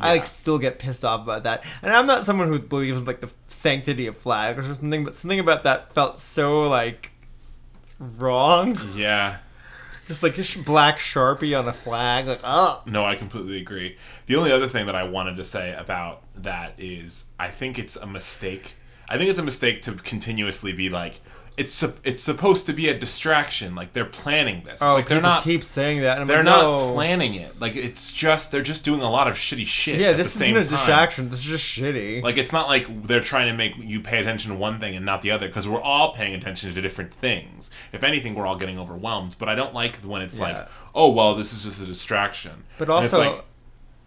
I 0.00 0.12
like 0.12 0.26
still 0.26 0.58
get 0.58 0.78
pissed 0.78 1.04
off 1.04 1.22
about 1.22 1.42
that, 1.44 1.64
and 1.82 1.92
I'm 1.92 2.06
not 2.06 2.24
someone 2.24 2.48
who 2.48 2.58
believes 2.58 3.02
like 3.02 3.20
the 3.20 3.30
sanctity 3.48 4.06
of 4.06 4.16
flags 4.16 4.68
or 4.68 4.74
something, 4.74 5.04
but 5.04 5.14
something 5.14 5.40
about 5.40 5.62
that 5.64 5.92
felt 5.92 6.20
so 6.20 6.68
like 6.68 7.10
wrong. 7.98 8.78
yeah. 8.94 9.38
Just 10.06 10.24
like 10.24 10.36
a 10.38 10.42
sh- 10.42 10.56
black 10.56 10.98
sharpie 10.98 11.56
on 11.56 11.68
a 11.68 11.72
flag, 11.72 12.26
like 12.26 12.40
oh. 12.42 12.82
No, 12.84 13.04
I 13.04 13.14
completely 13.14 13.58
agree. 13.58 13.96
The 14.26 14.34
only 14.34 14.50
other 14.50 14.68
thing 14.68 14.86
that 14.86 14.96
I 14.96 15.04
wanted 15.04 15.36
to 15.36 15.44
say 15.44 15.72
about 15.72 16.22
that 16.34 16.74
is 16.78 17.26
I 17.38 17.48
think 17.48 17.78
it's 17.78 17.94
a 17.96 18.06
mistake. 18.06 18.74
I 19.08 19.16
think 19.16 19.30
it's 19.30 19.38
a 19.38 19.44
mistake 19.44 19.82
to 19.82 19.92
continuously 19.92 20.72
be 20.72 20.88
like 20.88 21.20
it's 21.60 21.84
it's 22.04 22.22
supposed 22.22 22.64
to 22.66 22.72
be 22.72 22.88
a 22.88 22.98
distraction. 22.98 23.74
Like 23.74 23.92
they're 23.92 24.06
planning 24.06 24.62
this. 24.64 24.74
It's 24.74 24.82
Oh, 24.82 24.94
like 24.94 25.08
they're 25.08 25.20
not 25.20 25.44
keep 25.44 25.62
saying 25.62 26.00
that. 26.00 26.18
And 26.18 26.28
they're 26.30 26.38
like, 26.38 26.46
not 26.46 26.94
planning 26.94 27.34
it. 27.34 27.60
Like 27.60 27.76
it's 27.76 28.12
just 28.12 28.50
they're 28.50 28.62
just 28.62 28.82
doing 28.84 29.02
a 29.02 29.10
lot 29.10 29.28
of 29.28 29.36
shitty 29.36 29.66
shit. 29.66 30.00
Yeah, 30.00 30.12
this 30.12 30.36
isn't 30.36 30.56
a 30.56 30.60
time. 30.60 30.68
distraction. 30.70 31.28
This 31.30 31.40
is 31.40 31.44
just 31.44 31.64
shitty. 31.64 32.22
Like 32.22 32.38
it's 32.38 32.52
not 32.52 32.66
like 32.68 33.06
they're 33.06 33.20
trying 33.20 33.48
to 33.48 33.54
make 33.56 33.76
you 33.76 34.00
pay 34.00 34.18
attention 34.20 34.50
to 34.50 34.56
one 34.56 34.80
thing 34.80 34.96
and 34.96 35.04
not 35.04 35.20
the 35.22 35.30
other 35.30 35.48
because 35.48 35.68
we're 35.68 35.82
all 35.82 36.14
paying 36.14 36.34
attention 36.34 36.74
to 36.74 36.80
different 36.80 37.12
things. 37.14 37.70
If 37.92 38.02
anything, 38.02 38.34
we're 38.34 38.46
all 38.46 38.56
getting 38.56 38.78
overwhelmed. 38.78 39.36
But 39.38 39.48
I 39.50 39.54
don't 39.54 39.74
like 39.74 39.96
when 39.96 40.22
it's 40.22 40.38
Yeah. 40.38 40.44
like, 40.44 40.68
oh 40.94 41.10
well, 41.10 41.34
this 41.34 41.52
is 41.52 41.64
just 41.64 41.80
a 41.80 41.86
distraction. 41.86 42.64
But 42.78 42.88
also, 42.88 43.18
like, 43.32 43.44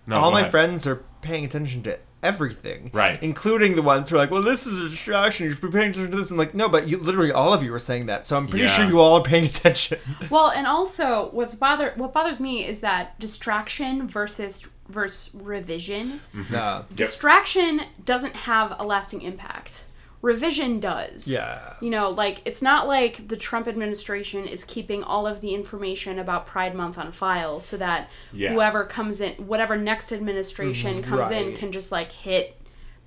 no, 0.07 0.15
all 0.17 0.31
my 0.31 0.39
ahead. 0.41 0.51
friends 0.51 0.87
are 0.87 1.03
paying 1.21 1.45
attention 1.45 1.83
to 1.83 1.99
everything, 2.23 2.89
Right. 2.93 3.21
Including 3.21 3.75
the 3.75 3.81
ones 3.81 4.09
who 4.09 4.15
are 4.15 4.19
like, 4.19 4.31
"Well, 4.31 4.41
this 4.41 4.65
is 4.65 4.79
a 4.83 4.89
distraction. 4.89 5.45
You 5.45 5.51
should 5.51 5.61
be 5.61 5.67
paying 5.69 5.91
attention 5.91 6.11
to 6.11 6.17
this." 6.17 6.31
I'm 6.31 6.37
like, 6.37 6.55
"No, 6.55 6.69
but 6.69 6.87
you 6.87 6.97
literally 6.97 7.31
all 7.31 7.53
of 7.53 7.61
you 7.61 7.73
are 7.73 7.79
saying 7.79 8.05
that, 8.07 8.25
so 8.25 8.37
I'm 8.37 8.47
pretty 8.47 8.65
Yeah. 8.65 8.71
sure 8.71 8.85
you 8.85 8.99
all 8.99 9.15
are 9.17 9.23
paying 9.23 9.45
attention." 9.53 9.99
Well, 10.29 10.49
and 10.49 10.65
also 10.65 11.29
what's 11.31 11.53
bother 11.55 11.93
what 11.95 12.13
bothers 12.13 12.39
me 12.39 12.65
is 12.65 12.79
that 12.81 13.19
distraction 13.19 14.07
versus 14.07 14.65
versus 14.89 15.29
revision. 15.33 16.21
Mm-hmm. 16.35 16.53
no. 16.53 16.85
Distraction 16.93 17.81
doesn't 18.03 18.35
have 18.35 18.75
a 18.79 18.83
lasting 18.85 19.21
impact. 19.21 19.85
Revision 20.23 20.79
does. 20.79 21.27
Yeah. 21.27 21.73
You 21.81 21.91
know, 21.91 22.09
like 22.09 22.41
it's 22.45 22.61
not 22.61 22.87
like 22.87 23.27
the 23.27 23.35
Trump 23.37 23.67
administration 23.67 24.45
is 24.47 24.63
keeping 24.63 25.03
all 25.03 25.27
of 25.27 25.41
the 25.41 25.53
information 25.53 26.17
about 26.17 26.47
Pride 26.47 26.73
Month 26.73 26.97
on 26.97 27.11
file 27.11 27.59
so 27.59 27.77
that 27.77 28.09
Yeah. 28.31 28.53
whoever 28.53 28.85
comes 28.85 29.21
in, 29.21 29.33
whatever 29.35 29.75
next 29.77 30.11
administration 30.11 31.03
comes 31.03 31.29
in, 31.29 31.55
can 31.55 31.71
just 31.73 31.91
like 31.91 32.13
hit, 32.13 32.55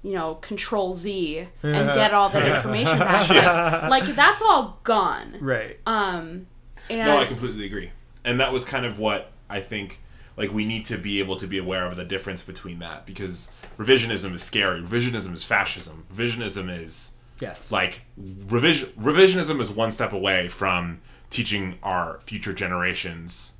you 0.02 0.12
know, 0.12 0.34
Control 0.36 0.94
Z 0.94 1.48
and 1.62 1.94
get 1.94 2.12
all 2.12 2.28
that 2.28 2.54
information 2.56 2.98
back. 2.98 3.30
Like, 3.90 4.06
like 4.06 4.14
that's 4.14 4.42
all 4.42 4.78
gone. 4.84 5.38
Right. 5.40 5.80
Um, 5.86 6.46
and 6.90 7.08
No, 7.08 7.18
I 7.18 7.24
completely 7.24 7.64
agree. 7.64 7.90
And 8.24 8.38
that 8.40 8.52
was 8.52 8.64
kind 8.66 8.84
of 8.84 8.98
what 8.98 9.32
I 9.48 9.60
think 9.60 10.00
like 10.36 10.52
we 10.52 10.66
need 10.66 10.84
to 10.84 10.98
be 10.98 11.18
able 11.18 11.36
to 11.36 11.46
be 11.46 11.56
aware 11.56 11.86
of 11.86 11.96
the 11.96 12.04
difference 12.04 12.42
between 12.42 12.78
that 12.80 13.06
because 13.06 13.50
revisionism 13.78 14.34
is 14.34 14.42
scary. 14.42 14.80
Revisionism 14.82 15.34
is 15.34 15.44
fascism. 15.44 16.06
Revisionism 16.14 16.82
is 16.84 17.12
Yes. 17.38 17.70
like 17.70 18.00
revision 18.16 18.88
revisionism 18.98 19.60
is 19.60 19.70
one 19.70 19.92
step 19.92 20.12
away 20.14 20.48
from 20.48 21.02
teaching 21.28 21.78
our 21.82 22.20
future 22.24 22.54
generations 22.54 23.56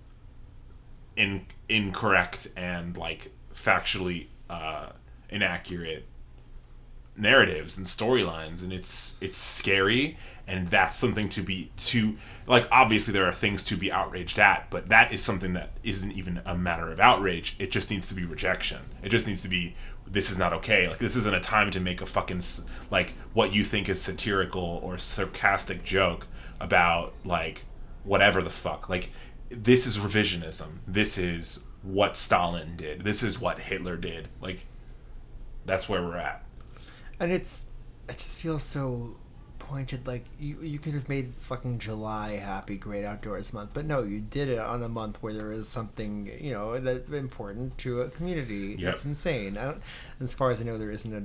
in 1.15 1.45
incorrect 1.69 2.49
and 2.57 2.97
like 2.97 3.33
factually 3.55 4.29
uh, 4.49 4.91
inaccurate 5.29 6.07
narratives 7.19 7.77
and 7.77 7.87
storylines 7.87 8.63
and 8.63 8.73
it's 8.73 9.17
it's 9.21 9.39
scary 9.39 10.19
and 10.47 10.69
that's 10.71 10.97
something 10.99 11.29
to 11.31 11.43
be 11.43 11.71
to 11.77 12.17
like 12.47 12.69
obviously 12.71 13.13
there 13.13 13.27
are 13.27 13.33
things 13.33 13.63
to 13.63 13.75
be 13.77 13.91
outraged 13.91 14.39
at 14.39 14.69
but 14.71 14.89
that 14.91 15.11
is 15.13 15.23
something 15.23 15.55
that 15.55 15.71
isn't 15.83 16.13
even 16.13 16.41
a 16.45 16.55
matter 16.55 16.93
of 16.93 17.01
outrage 17.01 17.57
it 17.59 17.71
just 17.71 17.91
needs 17.91 18.07
to 18.07 18.15
be 18.15 18.25
rejection 18.25 18.81
it 19.03 19.09
just 19.09 19.27
needs 19.27 19.41
to 19.41 19.49
be 19.49 19.75
this 20.07 20.31
is 20.31 20.39
not 20.39 20.53
okay. 20.53 20.89
Like 20.89 20.99
this 20.99 21.17
isn't 21.17 21.35
a 21.35 21.41
time 21.41 21.71
to 21.73 21.81
make 21.81 22.01
a 22.01 22.07
fucking 22.07 22.43
like 22.91 23.15
what 23.33 23.53
you 23.53 23.65
think 23.65 23.89
is 23.89 24.01
satirical 24.01 24.81
or 24.83 24.99
sarcastic 24.99 25.85
joke 25.85 26.27
about 26.61 27.13
like 27.25 27.65
whatever 28.05 28.43
the 28.43 28.51
fuck. 28.51 28.89
Like 28.89 29.11
this 29.51 29.87
is 29.87 29.99
revisionism. 29.99 30.79
This 30.87 31.19
is 31.19 31.61
what 31.83 32.17
stalin 32.17 32.77
did. 32.77 33.03
This 33.03 33.23
is 33.23 33.41
what 33.41 33.61
hitler 33.61 33.97
did. 33.97 34.29
Like 34.41 34.67
that's 35.65 35.89
where 35.89 36.03
we're 36.03 36.17
at. 36.17 36.45
And 37.19 37.33
it's 37.33 37.67
it 38.09 38.19
just 38.19 38.39
feels 38.39 38.63
so 38.63 39.17
pointed 39.67 40.07
like 40.07 40.25
you 40.39 40.61
you 40.63 40.79
could 40.79 40.95
have 40.95 41.09
made 41.09 41.35
fucking 41.41 41.79
july 41.79 42.37
happy 42.37 42.77
great 42.77 43.05
outdoors 43.05 43.53
month 43.53 43.71
but 43.75 43.85
no 43.85 44.03
you 44.03 44.21
did 44.21 44.49
it 44.49 44.59
on 44.59 44.81
a 44.83 44.89
month 44.89 45.21
where 45.21 45.33
there 45.33 45.51
is 45.51 45.69
something 45.69 46.31
you 46.41 46.53
know 46.53 46.79
that 46.79 47.09
important 47.13 47.77
to 47.77 48.01
a 48.01 48.09
community. 48.09 48.77
Yep. 48.79 48.95
it's 48.95 49.05
insane. 49.05 49.59
I 49.59 49.65
don't, 49.65 49.83
as 50.21 50.33
far 50.33 50.51
as 50.51 50.61
i 50.61 50.65
know 50.65 50.79
there 50.79 50.91
isn't 50.91 51.13
a 51.13 51.25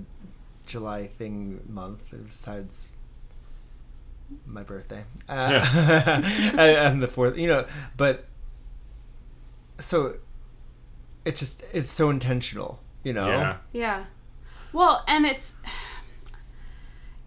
july 0.67 1.07
thing 1.07 1.62
month 1.67 2.01
besides 2.12 2.91
my 4.45 4.63
birthday. 4.63 5.03
Uh, 5.27 5.67
and, 6.24 6.60
and 6.60 7.01
the 7.01 7.07
fourth 7.07 7.38
you 7.38 7.48
know 7.48 7.65
but 7.95 8.25
so 9.77 10.15
it 11.25 11.36
just 11.36 11.63
it's 11.74 11.89
so 11.89 12.10
intentional 12.10 12.79
you 13.03 13.13
know? 13.13 13.27
Yeah. 13.27 13.57
Yeah. 13.74 14.05
Well, 14.74 15.03
and 15.07 15.25
it's 15.25 15.53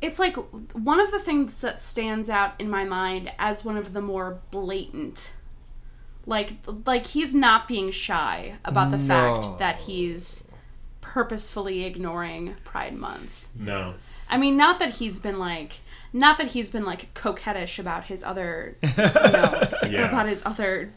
it's 0.05 0.19
like 0.19 0.37
one 0.75 1.01
of 1.01 1.11
the 1.11 1.19
things 1.19 1.61
that 1.63 1.81
stands 1.81 2.29
out 2.29 2.53
in 2.61 2.69
my 2.69 2.85
mind 2.85 3.31
as 3.39 3.65
one 3.65 3.77
of 3.77 3.93
the 3.93 4.01
more 4.01 4.41
blatant 4.51 5.31
like 6.27 6.55
like 6.87 7.07
he's 7.09 7.35
not 7.35 7.67
being 7.69 7.91
shy 7.91 8.55
about 8.65 8.91
the 8.91 8.99
No. 8.99 9.07
fact 9.43 9.59
that 9.59 9.77
he's 9.89 10.45
purposefully 11.01 11.85
ignoring 11.85 12.55
Pride 12.65 12.95
month. 12.95 13.47
no 13.55 13.95
I 14.31 14.39
mean, 14.39 14.57
not 14.57 14.79
that 14.79 14.95
he's 14.95 15.19
been 15.19 15.39
like 15.39 15.81
not 16.13 16.39
that 16.39 16.49
he's 16.49 16.71
been 16.71 16.85
like 16.85 17.13
coquettish 17.15 17.79
about 17.79 18.05
his 18.05 18.23
other 18.23 18.77
you 18.83 18.89
know 18.97 19.63
Yeah. 19.89 20.09
about 20.09 20.27
his 20.29 20.43
other 20.47 20.93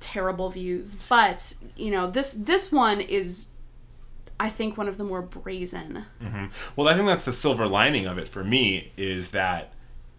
terrible 0.00 0.48
views, 0.50 0.96
but 1.08 1.54
you 1.76 1.90
know, 1.90 2.06
this 2.10 2.32
this 2.32 2.70
one 2.72 3.00
is 3.00 3.48
I 4.40 4.50
think 4.50 4.76
one 4.76 4.88
of 4.88 4.98
the 4.98 5.04
more 5.04 5.22
brazen. 5.22 6.06
Mm-hmm. 6.22 6.46
Well, 6.76 6.88
I 6.88 6.94
think 6.94 7.06
that's 7.06 7.24
the 7.24 7.32
silver 7.32 7.66
lining 7.66 8.06
of 8.06 8.18
it 8.18 8.28
for 8.28 8.44
me 8.44 8.92
is 8.96 9.32
that 9.32 9.72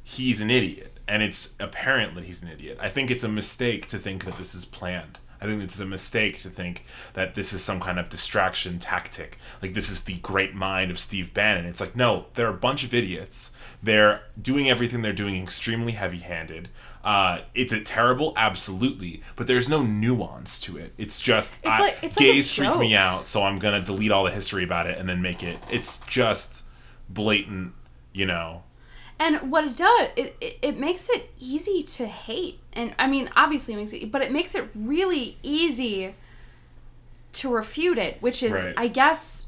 he's 0.04 0.42
an 0.42 0.50
idiot, 0.50 1.00
and 1.08 1.24
it's 1.24 1.54
apparent 1.60 2.16
that 2.16 2.26
he's 2.26 2.44
an 2.44 2.50
idiot. 2.50 2.78
I 2.82 2.90
think 2.90 3.10
it's 3.10 3.24
a 3.24 3.30
mistake 3.30 3.88
to 3.88 3.98
think 3.98 4.26
that 4.26 4.38
this 4.38 4.54
is 4.54 4.66
planned. 4.66 5.20
I 5.42 5.46
think 5.46 5.64
it's 5.64 5.80
a 5.80 5.86
mistake 5.86 6.42
to 6.42 6.50
think 6.50 6.86
that 7.14 7.36
this 7.36 7.54
is 7.54 7.64
some 7.64 7.80
kind 7.80 7.98
of 7.98 8.10
distraction 8.10 8.78
tactic. 8.78 9.38
Like 9.62 9.74
this 9.74 9.90
is 9.90 10.04
the 10.04 10.16
great 10.16 10.54
mind 10.54 10.92
of 10.92 11.00
Steve 11.00 11.34
Bannon. 11.34 11.66
It's 11.66 11.80
like 11.80 11.96
no, 11.96 12.26
they're 12.34 12.50
a 12.50 12.54
bunch 12.54 12.84
of 12.84 12.94
idiots. 12.94 13.54
They're 13.82 14.24
doing 14.42 14.70
everything 14.70 15.02
they're 15.02 15.14
doing 15.14 15.42
extremely 15.42 15.94
heavy-handed. 15.94 16.68
Uh, 17.04 17.40
it's 17.56 17.72
a 17.72 17.80
terrible, 17.82 18.34
absolutely, 18.36 19.22
but 19.38 19.48
there's 19.48 19.70
no 19.70 19.82
nuance 19.84 20.60
to 20.60 20.78
it. 20.78 20.94
It's 20.98 21.20
just 21.22 21.54
It's 21.64 21.68
I, 21.68 21.80
like- 21.80 21.98
it's 22.02 22.18
like 22.18 22.26
gays 22.26 22.54
freak 22.54 22.78
me 22.78 22.96
out, 22.96 23.28
so 23.28 23.44
I'm 23.44 23.58
gonna 23.58 23.82
delete 23.82 24.12
all 24.12 24.26
the 24.26 24.32
history 24.32 24.64
about 24.64 24.86
it 24.88 24.98
and 24.98 25.08
then 25.08 25.22
make 25.22 25.42
it. 25.42 25.60
It's 25.72 26.00
just 26.02 26.64
blatant, 27.08 27.74
you 28.14 28.26
know. 28.26 28.64
And 29.18 29.52
what 29.52 29.66
it 29.66 29.76
does, 29.76 30.10
it, 30.16 30.36
it, 30.42 30.60
it 30.62 30.78
makes 30.80 31.10
it 31.10 31.30
easy 31.40 31.82
to 31.84 32.08
hate. 32.08 32.60
And 32.74 32.94
I 33.00 33.08
mean, 33.08 33.30
obviously 33.36 33.74
it 33.74 33.78
makes 33.78 33.92
it, 33.94 34.12
but 34.12 34.22
it 34.22 34.32
makes 34.32 34.54
it 34.56 34.70
really 34.76 35.38
easy 35.44 36.16
to 37.34 37.50
refute 37.50 37.98
it, 37.98 38.22
which 38.22 38.42
is, 38.44 38.52
Right. 38.54 38.74
I 38.76 38.88
guess, 38.88 39.48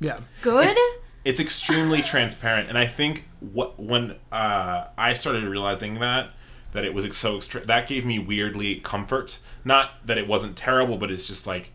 yeah 0.00 0.20
good. 0.42 0.68
It's, 0.70 0.98
it's 1.24 1.40
extremely 1.40 2.00
transparent, 2.02 2.68
and 2.68 2.78
I 2.78 2.86
think 2.86 3.28
what 3.40 3.78
when 3.78 4.16
uh, 4.32 4.84
I 4.96 5.12
started 5.14 5.44
realizing 5.44 5.94
that 6.00 6.30
that 6.72 6.84
it 6.84 6.94
was 6.94 7.16
so 7.16 7.36
extra- 7.36 7.64
that 7.66 7.88
gave 7.88 8.04
me 8.04 8.18
weirdly 8.18 8.76
comfort. 8.76 9.38
Not 9.64 10.06
that 10.06 10.18
it 10.18 10.26
wasn't 10.28 10.56
terrible, 10.56 10.96
but 10.98 11.10
it's 11.10 11.26
just 11.26 11.46
like 11.46 11.70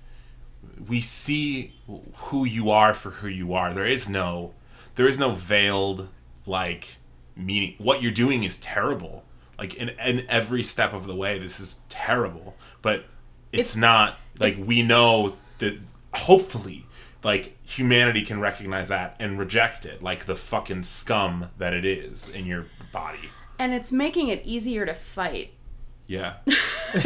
we 0.87 0.99
see 1.01 1.73
who 2.15 2.45
you 2.45 2.69
are 2.69 2.93
for 2.93 3.11
who 3.11 3.27
you 3.27 3.53
are. 3.53 3.73
There 3.73 3.85
is 3.85 4.09
no 4.09 4.53
there 4.95 5.07
is 5.07 5.17
no 5.19 5.31
veiled 5.31 6.07
like 6.45 6.97
meaning. 7.35 7.75
What 7.77 8.01
you're 8.01 8.11
doing 8.11 8.43
is 8.43 8.57
terrible. 8.57 9.23
Like 9.57 9.73
in 9.75 9.89
in 9.89 10.25
every 10.29 10.63
step 10.63 10.93
of 10.93 11.07
the 11.07 11.15
way, 11.15 11.37
this 11.39 11.59
is 11.59 11.79
terrible. 11.89 12.55
But 12.81 13.05
it's, 13.51 13.71
It's- 13.71 13.75
not 13.75 14.17
like 14.39 14.57
we 14.59 14.81
know 14.81 15.35
that. 15.59 15.79
Hopefully, 16.13 16.85
like 17.25 17.57
humanity 17.63 18.21
can 18.21 18.39
recognize 18.39 18.87
that 18.87 19.17
and 19.19 19.37
reject 19.37 19.85
it, 19.85 20.01
like 20.01 20.27
the 20.27 20.35
fucking 20.37 20.83
scum 20.83 21.49
that 21.57 21.73
it 21.73 21.83
is 21.83 22.29
in 22.29 22.45
your 22.45 22.67
body. 22.93 23.29
And 23.59 23.74
it's 23.74 23.91
making 23.91 24.27
it 24.29 24.41
easier 24.45 24.85
to 24.85 24.93
fight. 24.93 25.51
Yeah. 26.07 26.35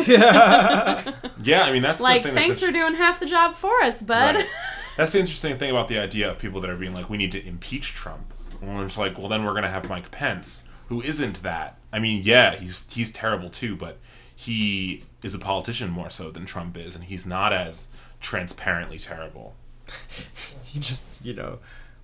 yeah, 0.05 1.13
yeah, 1.43 1.63
I 1.63 1.71
mean 1.71 1.81
that's 1.81 2.01
Like, 2.01 2.23
the 2.23 2.29
thing 2.29 2.35
thanks 2.35 2.59
that's 2.59 2.65
for 2.65 2.71
doing 2.71 2.95
half 2.95 3.19
the 3.19 3.25
job 3.25 3.55
for 3.55 3.81
us, 3.81 4.01
bud. 4.01 4.35
Right. 4.35 4.45
That's 4.97 5.13
the 5.13 5.19
interesting 5.21 5.57
thing 5.57 5.69
about 5.69 5.87
the 5.87 5.97
idea 5.97 6.29
of 6.29 6.39
people 6.39 6.59
that 6.59 6.69
are 6.69 6.75
being 6.75 6.93
like, 6.93 7.09
we 7.09 7.15
need 7.15 7.31
to 7.31 7.47
impeach 7.47 7.93
Trump. 7.93 8.33
And 8.61 8.81
it's 8.81 8.97
like, 8.97 9.17
well, 9.17 9.29
then 9.29 9.45
we're 9.45 9.53
gonna 9.53 9.69
have 9.69 9.87
Mike 9.87 10.11
Pence, 10.11 10.63
who 10.89 11.01
isn't 11.01 11.41
that. 11.41 11.77
I 11.93 11.99
mean, 11.99 12.21
yeah, 12.21 12.57
he's 12.57 12.81
he's 12.89 13.13
terrible 13.13 13.49
too, 13.49 13.77
but 13.77 13.97
he 14.35 15.05
is 15.23 15.33
a 15.33 15.39
politician 15.39 15.89
more 15.89 16.09
so 16.09 16.31
than 16.31 16.45
Trump 16.45 16.75
is, 16.77 16.95
and 16.95 17.05
he's 17.05 17.25
not 17.25 17.53
as 17.53 17.89
transparently 18.19 18.99
terrible. 18.99 19.55
he 20.63 20.79
just 20.79 21.03
you 21.21 21.33
know 21.33 21.59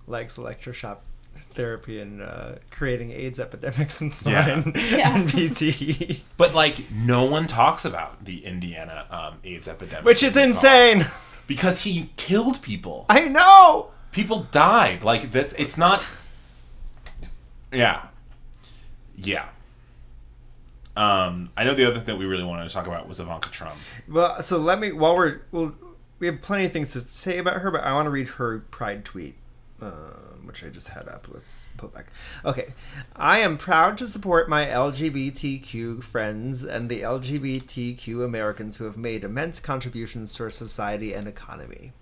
likes 0.07 0.37
electroshock 0.37 0.99
therapy 1.53 1.99
and 1.99 2.21
uh, 2.21 2.53
creating 2.71 3.11
AIDS 3.11 3.39
epidemics 3.39 4.01
in 4.01 4.07
Yeah. 4.25 4.61
swine 4.61 4.73
Yeah. 4.91 5.15
and 5.15 5.31
BT, 5.31 6.23
But 6.37 6.53
like, 6.53 6.91
no 6.91 7.23
one 7.25 7.47
talks 7.47 7.85
about 7.85 8.25
the 8.25 8.45
Indiana 8.45 9.05
um, 9.09 9.39
AIDS 9.43 9.67
epidemic, 9.67 10.05
which 10.05 10.21
is 10.23 10.35
in 10.35 10.49
the 10.49 10.55
talk. 10.55 10.63
insane. 10.65 11.05
because 11.47 11.81
he 11.83 12.11
killed 12.17 12.61
people. 12.61 13.05
I 13.09 13.27
know. 13.27 13.91
people 14.11 14.47
died. 14.51 15.03
Like 15.03 15.31
that's 15.31 15.53
it's 15.55 15.77
not. 15.77 16.03
Yeah, 17.71 18.07
yeah. 19.15 19.45
Um, 20.97 21.49
I 21.57 21.65
know 21.65 21.73
the 21.73 21.85
other 21.85 21.97
thing 21.97 22.05
that 22.05 22.15
we 22.17 22.25
really 22.25 22.43
wanted 22.45 22.63
to 22.67 22.73
talk 22.73 22.87
about 22.87 23.05
was 23.07 23.19
Ivanka 23.19 23.49
Trump. 23.49 23.75
Well, 24.07 24.41
so 24.41 24.57
let 24.57 24.79
me 24.79 24.93
while 24.93 25.15
we're 25.15 25.41
well, 25.51 25.75
we 26.19 26.27
have 26.27 26.41
plenty 26.41 26.65
of 26.65 26.71
things 26.71 26.93
to 26.93 27.01
say 27.01 27.37
about 27.37 27.55
her, 27.61 27.69
but 27.71 27.83
I 27.83 27.93
want 27.93 28.05
to 28.05 28.09
read 28.11 28.29
her 28.29 28.59
pride 28.71 29.03
tweet, 29.03 29.35
um, 29.81 29.91
which 30.45 30.63
I 30.63 30.69
just 30.69 30.89
had 30.89 31.07
up. 31.07 31.27
Let's 31.31 31.65
pull 31.77 31.89
back. 31.89 32.07
Okay, 32.43 32.73
I 33.15 33.39
am 33.39 33.57
proud 33.57 33.97
to 33.99 34.07
support 34.07 34.49
my 34.49 34.65
LGBTQ 34.65 36.03
friends 36.03 36.63
and 36.63 36.89
the 36.89 37.01
LGBTQ 37.01 38.23
Americans 38.23 38.77
who 38.77 38.85
have 38.85 38.97
made 38.97 39.23
immense 39.23 39.59
contributions 39.59 40.35
to 40.35 40.43
our 40.43 40.51
society 40.51 41.13
and 41.13 41.27
economy. 41.27 41.93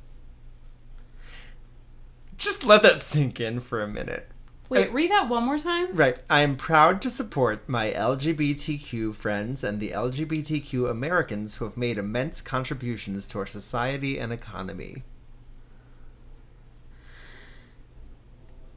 Just 2.38 2.64
let 2.64 2.84
that 2.84 3.04
sink 3.04 3.40
in 3.40 3.60
for 3.60 3.82
a 3.82 3.88
minute. 3.88 4.30
Wait, 4.70 4.92
read 4.92 5.12
that 5.12 5.30
one 5.30 5.44
more 5.44 5.60
time. 5.60 5.96
Right. 5.96 6.18
I 6.30 6.42
am 6.42 6.56
proud 6.56 7.02
to 7.04 7.10
support 7.10 7.70
my 7.70 7.92
LGBTQ 7.92 9.14
friends 9.14 9.64
and 9.64 9.80
the 9.80 9.90
LGBTQ 9.90 10.90
Americans 10.90 11.56
who 11.56 11.66
have 11.66 11.78
made 11.78 11.98
immense 11.98 12.42
contributions 12.42 13.28
to 13.28 13.40
our 13.40 13.46
society 13.46 14.18
and 14.18 14.34
economy. 14.34 15.04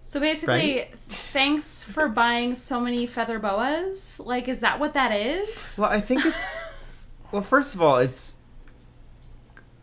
So 0.08 0.20
basically, 0.20 0.88
thanks 1.08 1.82
for 1.82 2.06
buying 2.08 2.54
so 2.54 2.80
many 2.80 3.08
feather 3.08 3.40
boas. 3.40 4.20
Like, 4.20 4.46
is 4.46 4.60
that 4.60 4.78
what 4.78 4.94
that 4.94 5.10
is? 5.10 5.74
Well, 5.76 5.90
I 5.90 6.00
think 6.00 6.24
it's. 6.24 6.58
well, 7.32 7.42
first 7.42 7.74
of 7.74 7.82
all, 7.82 7.96
it's. 7.96 8.36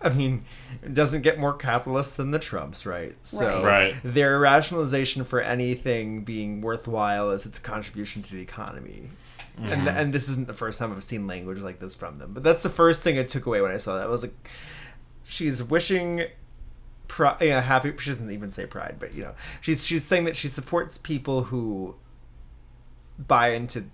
I 0.02 0.10
mean, 0.10 0.44
it 0.82 0.94
doesn't 0.94 1.24
get 1.24 1.40
more 1.40 1.54
capitalist 1.54 2.16
than 2.16 2.32
the 2.32 2.40
Trumps, 2.40 2.86
right? 2.86 3.16
So 3.26 3.66
Right. 3.66 3.96
their 4.02 4.40
rationalization 4.40 5.26
for 5.26 5.42
anything 5.42 6.24
being 6.24 6.62
worthwhile 6.62 7.30
is 7.32 7.46
its 7.46 7.60
contribution 7.60 8.24
to 8.24 8.34
the 8.34 8.42
economy. 8.42 9.10
Mm-hmm. 9.58 9.72
And, 9.72 9.88
and 9.90 10.14
this 10.14 10.30
isn't 10.30 10.48
the 10.48 10.54
first 10.54 10.80
time 10.80 10.94
I've 10.94 11.04
seen 11.04 11.28
language 11.28 11.60
like 11.60 11.80
this 11.80 11.96
from 11.96 12.18
them. 12.18 12.34
But 12.34 12.44
that's 12.44 12.64
the 12.64 12.70
first 12.70 13.02
thing 13.02 13.20
I 13.20 13.24
took 13.24 13.46
away 13.46 13.60
when 13.62 13.72
I 13.72 13.78
saw 13.78 13.98
that. 13.98 14.06
I 14.06 14.10
was 14.10 14.24
like, 14.24 14.50
she's 15.24 15.62
wishing 15.62 16.28
pride, 17.14 17.42
you 17.42 17.50
know, 17.50 17.60
happy. 17.60 17.94
She 18.00 18.10
doesn't 18.10 18.32
even 18.32 18.50
say 18.50 18.66
pride, 18.66 18.96
but 19.00 19.14
you 19.14 19.22
know, 19.24 19.36
she's 19.62 19.86
she's 19.86 20.04
saying 20.04 20.26
that 20.26 20.36
she 20.36 20.48
supports 20.48 20.98
people 20.98 21.44
who 21.46 21.96
buy 23.20 23.50
into 23.50 23.86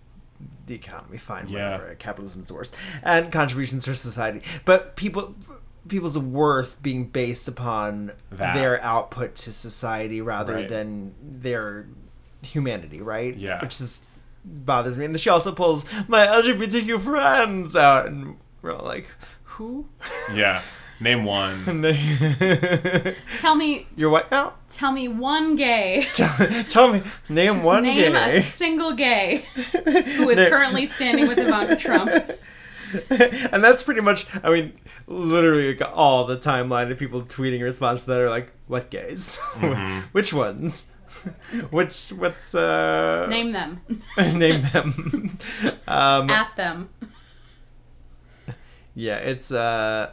the 0.67 0.75
economy. 0.75 1.17
Fine, 1.17 1.49
Yeah. 1.49 1.71
whatever. 1.71 1.95
Capitalism's 1.95 2.47
the 2.47 2.53
worst, 2.53 2.73
and 3.03 3.29
contributions 3.31 3.83
to 3.85 3.95
society. 3.95 4.41
But 4.63 4.95
people, 4.95 5.35
people's 5.89 6.17
worth 6.17 6.81
being 6.81 7.05
based 7.07 7.47
upon 7.49 8.13
That. 8.31 8.53
their 8.55 8.81
output 8.81 9.35
to 9.43 9.51
society 9.51 10.21
rather 10.21 10.53
Right. 10.53 10.69
than 10.69 11.13
their 11.21 11.87
humanity, 12.41 13.01
right? 13.01 13.35
Yeah. 13.35 13.61
which 13.61 13.81
is 13.81 14.01
bothers 14.45 14.97
me. 14.97 15.03
And 15.03 15.13
then 15.13 15.19
she 15.19 15.29
also 15.29 15.51
pulls 15.51 15.83
my 16.07 16.25
LGBTQ 16.25 16.99
friends 17.01 17.75
out, 17.75 18.05
and 18.07 18.37
we're 18.61 18.73
all 18.73 18.85
like, 18.85 19.13
who? 19.43 19.89
Yeah. 20.33 20.61
Name 21.01 21.23
one. 21.23 21.63
Tell 23.39 23.55
me, 23.55 23.87
you're 23.95 24.09
what 24.09 24.29
now? 24.31 24.53
tell 24.69 24.91
me 24.91 25.07
one 25.07 25.55
gay. 25.55 26.07
Tell, 26.13 26.63
tell 26.65 26.93
me, 26.93 27.01
name 27.29 27.63
one 27.63 27.83
Name 27.83 27.95
gay. 27.95 28.09
Name 28.09 28.15
a 28.15 28.41
single 28.41 28.91
gay 28.93 29.45
who 29.73 30.29
is 30.29 30.37
Name- 30.37 30.49
currently 30.49 30.85
standing 30.85 31.27
with 31.27 31.37
Ivanka 31.39 31.75
Trump. 31.77 32.11
and 33.09 33.63
that's 33.63 33.81
pretty 33.83 34.01
much, 34.01 34.25
I 34.43 34.49
mean, 34.51 34.73
literally 35.07 35.75
like, 35.75 35.89
all 35.95 36.25
the 36.25 36.37
timeline 36.37 36.91
of 36.91 36.97
people 36.99 37.21
tweeting 37.21 37.57
in 37.59 37.63
response 37.63 38.01
to 38.03 38.07
that 38.09 38.21
are 38.21 38.29
like, 38.29 38.51
what 38.67 38.89
gays? 38.89 39.37
Mm-hmm. 39.53 39.99
Which 40.11 40.33
ones? 40.33 40.83
Which, 41.71 42.09
what's, 42.09 42.53
uh. 42.53 43.27
Name 43.29 43.51
them. 43.53 43.81
name 44.17 44.61
them. 44.73 45.37
um, 45.87 46.29
At 46.29 46.55
them. 46.57 46.89
yeah, 48.95 49.17
it's, 49.17 49.51
uh. 49.51 50.11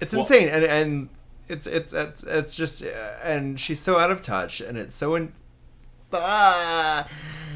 It's 0.00 0.12
Well- 0.12 0.22
insane. 0.22 0.48
And, 0.48 0.64
and 0.64 1.08
it's, 1.48 1.66
it's, 1.66 1.92
it's, 1.92 2.22
it's 2.24 2.54
just, 2.56 2.82
uh, 2.82 2.88
and 3.22 3.58
she's 3.60 3.80
so 3.80 3.98
out 3.98 4.10
of 4.10 4.20
touch 4.22 4.60
and 4.60 4.76
it's 4.78 4.96
so 4.96 5.14
in. 5.14 5.32
Ah! 6.12 7.08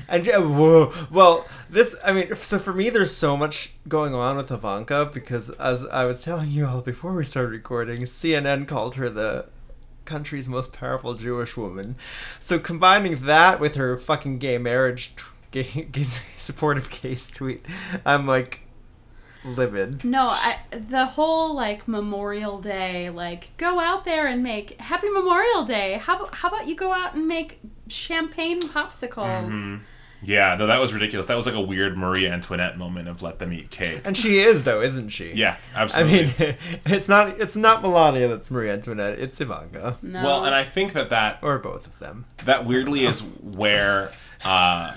And 0.09 0.29
uh, 0.29 0.41
whoa, 0.41 0.93
well, 1.11 1.47
this 1.71 1.95
I 2.05 2.13
mean, 2.13 2.35
so 2.35 2.59
for 2.59 2.73
me, 2.73 2.91
there's 2.91 3.15
so 3.15 3.37
much 3.37 3.75
going 3.89 4.13
on 4.13 4.37
with 4.37 4.51
Ivanka 4.51 5.09
because, 5.13 5.51
as 5.51 5.87
I 5.87 6.05
was 6.05 6.23
telling 6.23 6.51
you 6.51 6.67
all 6.67 6.81
before 6.83 7.15
we 7.15 7.25
started 7.25 7.51
recording, 7.53 8.01
CNN 8.03 8.67
called 8.67 8.97
her 8.97 9.09
the 9.09 9.47
country's 10.05 10.49
most 10.49 10.73
powerful 10.73 11.15
Jewish 11.15 11.57
woman. 11.57 11.95
So 12.41 12.59
combining 12.59 13.25
that 13.27 13.61
with 13.61 13.77
her 13.77 13.97
fucking 13.99 14.39
gay 14.39 14.59
marriage, 14.59 15.13
t- 15.17 15.63
gay, 15.63 15.83
gay 15.93 16.07
supportive 16.39 16.91
case 16.91 17.29
tweet, 17.29 17.65
I'm 18.05 18.27
like 18.27 18.63
livid. 19.45 20.05
No, 20.05 20.29
I, 20.29 20.57
the 20.71 21.07
whole 21.07 21.55
like 21.55 21.87
Memorial 21.89 22.59
Day, 22.61 23.11
like 23.11 23.57
go 23.57 23.81
out 23.81 24.05
there 24.05 24.27
and 24.27 24.43
make 24.43 24.81
Happy 24.81 25.09
Memorial 25.09 25.65
Day. 25.65 25.95
How 26.03 26.17
about 26.17 26.35
how 26.37 26.49
about 26.49 26.69
you 26.69 26.75
go 26.77 26.93
out 26.93 27.15
and 27.15 27.27
make 27.27 27.61
champagne 27.89 28.61
popsicles? 28.61 29.51
Mhm. 29.53 29.81
Yeah, 30.23 30.55
no, 30.55 30.67
that 30.67 30.79
was 30.79 30.93
ridiculous. 30.93 31.29
That 31.29 31.37
was 31.39 31.47
like 31.47 31.55
a 31.55 31.61
weird 31.63 31.97
Marie 31.97 32.27
Antoinette 32.29 32.77
moment 32.77 33.09
of 33.09 33.23
let 33.23 33.39
them 33.39 33.55
eat 33.55 33.71
cake. 33.71 34.03
And 34.05 34.15
she 34.15 34.39
is 34.41 34.65
though, 34.65 34.83
isn't 34.83 35.09
she? 35.09 35.33
Yeah, 35.33 35.57
absolutely. 35.75 36.19
I 36.19 36.47
mean, 36.49 36.55
it's 36.85 37.09
not 37.09 37.41
it's 37.41 37.57
not 37.57 37.81
Melania 37.81 38.29
that's 38.29 38.51
Marie 38.51 38.69
Antoinette. 38.69 39.19
It's 39.19 39.41
Ivanka, 39.41 39.97
No. 40.03 40.23
well, 40.23 40.45
and 40.45 40.55
I 40.55 40.63
think 40.65 40.93
that 40.93 41.09
that 41.09 41.39
or 41.41 41.59
both 41.59 41.87
of 41.87 41.99
them. 42.01 42.27
that 42.45 42.67
weirdly 42.67 43.07
is 43.07 43.21
where 43.21 44.11
uh 44.45 44.93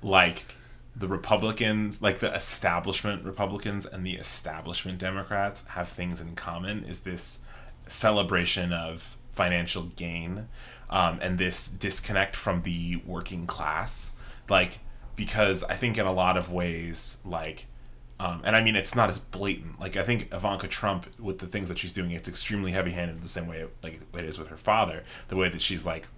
like 0.00 0.54
the 0.98 1.08
republicans 1.08 2.02
like 2.02 2.18
the 2.20 2.34
establishment 2.34 3.24
republicans 3.24 3.86
and 3.86 4.04
the 4.04 4.14
establishment 4.14 4.98
democrats 4.98 5.64
have 5.68 5.88
things 5.88 6.20
in 6.20 6.34
common 6.34 6.82
is 6.84 7.00
this 7.00 7.40
celebration 7.86 8.72
of 8.72 9.16
financial 9.32 9.84
gain 9.96 10.48
um, 10.90 11.18
and 11.22 11.38
this 11.38 11.66
disconnect 11.68 12.34
from 12.34 12.62
the 12.62 12.96
working 13.06 13.46
class 13.46 14.12
like 14.48 14.80
because 15.14 15.62
i 15.64 15.76
think 15.76 15.96
in 15.96 16.06
a 16.06 16.12
lot 16.12 16.36
of 16.36 16.50
ways 16.50 17.18
like 17.24 17.66
um, 18.20 18.42
and 18.44 18.56
I 18.56 18.62
mean, 18.62 18.74
it's 18.74 18.96
not 18.96 19.08
as 19.08 19.18
blatant. 19.18 19.78
Like 19.78 19.96
I 19.96 20.02
think 20.02 20.32
Ivanka 20.32 20.66
Trump, 20.66 21.06
with 21.20 21.38
the 21.38 21.46
things 21.46 21.68
that 21.68 21.78
she's 21.78 21.92
doing, 21.92 22.10
it's 22.10 22.28
extremely 22.28 22.72
heavy-handed, 22.72 23.22
the 23.22 23.28
same 23.28 23.46
way 23.46 23.64
like 23.82 24.00
it 24.12 24.24
is 24.24 24.38
with 24.38 24.48
her 24.48 24.56
father. 24.56 25.04
The 25.28 25.36
way 25.36 25.48
that 25.48 25.62
she's 25.62 25.86
like, 25.86 26.08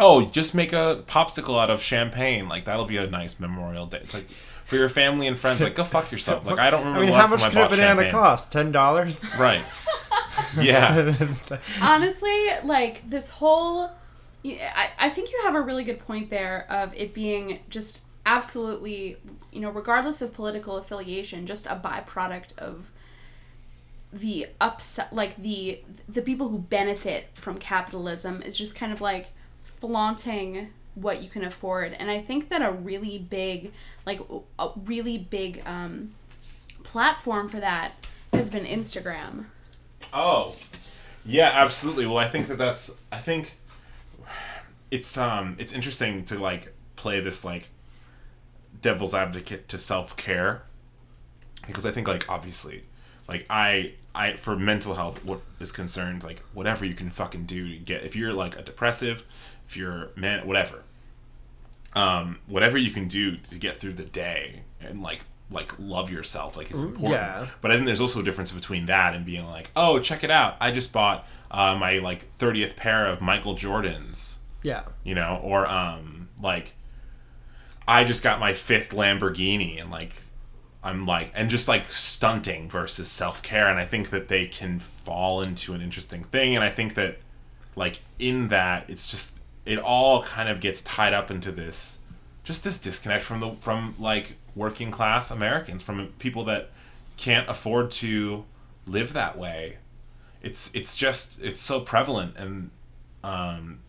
oh, 0.00 0.26
just 0.26 0.54
make 0.54 0.72
a 0.72 1.02
popsicle 1.06 1.60
out 1.60 1.70
of 1.70 1.82
champagne. 1.82 2.48
Like 2.48 2.64
that'll 2.64 2.86
be 2.86 2.96
a 2.96 3.06
nice 3.06 3.38
Memorial 3.38 3.86
Day. 3.86 3.98
It's 3.98 4.14
like 4.14 4.26
for 4.66 4.76
your 4.76 4.88
family 4.88 5.26
and 5.26 5.38
friends. 5.38 5.60
Like 5.60 5.74
go 5.74 5.84
fuck 5.84 6.12
yourself. 6.12 6.46
Like 6.46 6.58
I 6.58 6.70
don't 6.70 6.80
remember. 6.80 7.00
I 7.00 7.02
mean, 7.02 7.10
the 7.10 7.16
how 7.16 7.30
last 7.30 7.30
much 7.30 7.40
time 7.40 7.50
I 7.50 7.52
could 7.52 7.58
a 7.58 7.62
bought 7.62 7.70
banana 7.70 8.02
champagne. 8.02 8.12
cost? 8.12 8.52
Ten 8.52 8.72
dollars. 8.72 9.24
Right. 9.38 9.64
Yeah. 10.60 11.12
honestly, 11.82 12.48
like 12.62 13.08
this 13.10 13.28
whole, 13.28 13.90
yeah, 14.42 14.72
I, 14.74 15.06
I 15.06 15.10
think 15.10 15.32
you 15.32 15.40
have 15.44 15.56
a 15.56 15.60
really 15.60 15.82
good 15.82 15.98
point 15.98 16.30
there 16.30 16.64
of 16.70 16.94
it 16.94 17.12
being 17.12 17.60
just 17.68 18.00
absolutely, 18.24 19.16
you 19.52 19.60
know, 19.60 19.70
regardless 19.70 20.22
of 20.22 20.32
political 20.32 20.76
affiliation, 20.76 21.44
just 21.46 21.66
a 21.66 21.74
byproduct 21.74 22.56
of 22.56 22.92
the 24.12 24.46
upset, 24.60 25.12
like 25.12 25.36
the 25.42 25.82
the 26.08 26.22
people 26.22 26.48
who 26.48 26.58
benefit 26.58 27.28
from 27.34 27.58
capitalism 27.58 28.40
is 28.42 28.56
just 28.56 28.74
kind 28.74 28.92
of 28.92 29.00
like 29.00 29.32
flaunting 29.80 30.70
what 30.94 31.22
you 31.22 31.28
can 31.28 31.44
afford, 31.44 31.92
and 31.92 32.10
I 32.10 32.20
think 32.20 32.48
that 32.48 32.62
a 32.62 32.70
really 32.70 33.18
big, 33.18 33.72
like 34.04 34.20
a 34.58 34.70
really 34.84 35.18
big 35.18 35.62
um, 35.64 36.14
platform 36.82 37.48
for 37.48 37.60
that 37.60 37.92
has 38.32 38.50
been 38.50 38.64
Instagram. 38.64 39.46
Oh, 40.12 40.56
yeah, 41.24 41.50
absolutely. 41.52 42.06
Well, 42.06 42.18
I 42.18 42.28
think 42.28 42.48
that 42.48 42.58
that's. 42.58 42.96
I 43.12 43.18
think 43.18 43.58
it's 44.90 45.18
um 45.18 45.54
it's 45.58 45.72
interesting 45.72 46.24
to 46.24 46.38
like 46.38 46.72
play 46.96 47.20
this 47.20 47.44
like 47.44 47.68
devil's 48.80 49.14
advocate 49.14 49.68
to 49.68 49.78
self 49.78 50.16
care 50.16 50.62
because 51.66 51.84
I 51.84 51.92
think 51.92 52.08
like 52.08 52.28
obviously 52.28 52.84
like 53.28 53.46
I 53.50 53.92
I 54.14 54.34
for 54.34 54.56
mental 54.56 54.94
health 54.94 55.24
what 55.24 55.40
is 55.60 55.70
concerned 55.70 56.24
like 56.24 56.40
whatever 56.52 56.84
you 56.84 56.94
can 56.94 57.10
fucking 57.10 57.44
do 57.44 57.68
to 57.68 57.76
get 57.76 58.02
if 58.04 58.16
you're 58.16 58.32
like 58.32 58.56
a 58.58 58.62
depressive 58.62 59.24
if 59.66 59.76
you're 59.76 60.10
man 60.16 60.46
whatever 60.46 60.82
um 61.94 62.38
whatever 62.46 62.76
you 62.76 62.90
can 62.90 63.08
do 63.08 63.36
to 63.36 63.56
get 63.56 63.80
through 63.80 63.92
the 63.94 64.04
day 64.04 64.62
and 64.80 65.02
like 65.02 65.20
like 65.50 65.72
love 65.78 66.10
yourself 66.10 66.56
like 66.56 66.70
is 66.70 66.82
important 66.82 67.10
yeah. 67.12 67.46
but 67.62 67.70
I 67.70 67.74
think 67.74 67.86
there's 67.86 68.00
also 68.02 68.20
a 68.20 68.22
difference 68.22 68.50
between 68.50 68.86
that 68.86 69.14
and 69.14 69.24
being 69.24 69.46
like 69.46 69.70
oh 69.74 69.98
check 69.98 70.22
it 70.22 70.30
out 70.30 70.56
I 70.60 70.70
just 70.70 70.92
bought 70.92 71.26
uh, 71.50 71.74
my 71.74 71.98
like 71.98 72.36
30th 72.38 72.76
pair 72.76 73.06
of 73.06 73.22
Michael 73.22 73.54
Jordans 73.56 74.36
Yeah. 74.62 74.82
you 75.04 75.14
know 75.14 75.40
or 75.42 75.66
um 75.66 76.28
like 76.42 76.74
i 77.88 78.04
just 78.04 78.22
got 78.22 78.38
my 78.38 78.52
fifth 78.52 78.90
lamborghini 78.90 79.80
and 79.80 79.90
like 79.90 80.22
i'm 80.82 81.06
like 81.06 81.30
and 81.34 81.50
just 81.50 81.68
like 81.68 81.90
stunting 81.90 82.68
versus 82.68 83.08
self-care 83.08 83.68
and 83.68 83.78
i 83.78 83.84
think 83.84 84.10
that 84.10 84.28
they 84.28 84.46
can 84.46 84.78
fall 84.78 85.42
into 85.42 85.74
an 85.74 85.80
interesting 85.80 86.24
thing 86.24 86.54
and 86.54 86.64
i 86.64 86.70
think 86.70 86.94
that 86.94 87.18
like 87.76 88.00
in 88.18 88.48
that 88.48 88.84
it's 88.88 89.10
just 89.10 89.32
it 89.64 89.78
all 89.78 90.22
kind 90.22 90.48
of 90.48 90.60
gets 90.60 90.80
tied 90.82 91.12
up 91.12 91.30
into 91.30 91.52
this 91.52 91.98
just 92.44 92.64
this 92.64 92.78
disconnect 92.78 93.24
from 93.24 93.40
the 93.40 93.50
from 93.60 93.94
like 93.98 94.36
working 94.54 94.90
class 94.90 95.30
americans 95.30 95.82
from 95.82 96.08
people 96.18 96.44
that 96.44 96.70
can't 97.18 97.48
afford 97.50 97.90
to 97.90 98.44
live 98.86 99.12
that 99.12 99.36
way. 99.36 99.76
It's 100.40 100.70
it's 100.74 100.96
just 100.96 101.38
it's 101.42 101.60
so 101.60 101.80
prevalent 101.80 102.36
and 102.36 102.70
um 103.22 103.80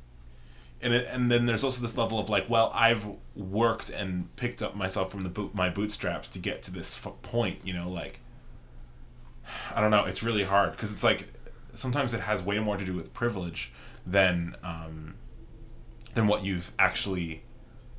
and 0.81 0.93
it, 0.93 1.07
and 1.09 1.29
then 1.31 1.45
there's 1.45 1.63
also 1.63 1.81
this 1.81 1.97
level 1.97 2.19
of 2.19 2.29
like, 2.29 2.49
well, 2.49 2.71
I've 2.73 3.05
worked 3.35 3.89
and 3.89 4.33
picked 4.35 4.61
up 4.61 4.75
myself 4.75 5.11
from 5.11 5.23
the 5.23 5.29
boot, 5.29 5.53
my 5.53 5.69
bootstraps 5.69 6.29
to 6.29 6.39
get 6.39 6.63
to 6.63 6.71
this 6.71 6.99
f- 7.03 7.13
point, 7.21 7.59
you 7.65 7.73
know, 7.73 7.89
like 7.89 8.21
I 9.75 9.81
don't 9.81 9.91
know, 9.91 10.05
it's 10.05 10.23
really 10.23 10.43
hard. 10.43 10.71
Because 10.71 10.91
it's 10.91 11.03
like 11.03 11.27
sometimes 11.75 12.13
it 12.13 12.21
has 12.21 12.41
way 12.41 12.59
more 12.59 12.77
to 12.77 12.85
do 12.85 12.93
with 12.93 13.13
privilege 13.13 13.71
than 14.05 14.55
um, 14.63 15.15
than 16.13 16.27
what 16.27 16.43
you've 16.43 16.71
actually 16.79 17.43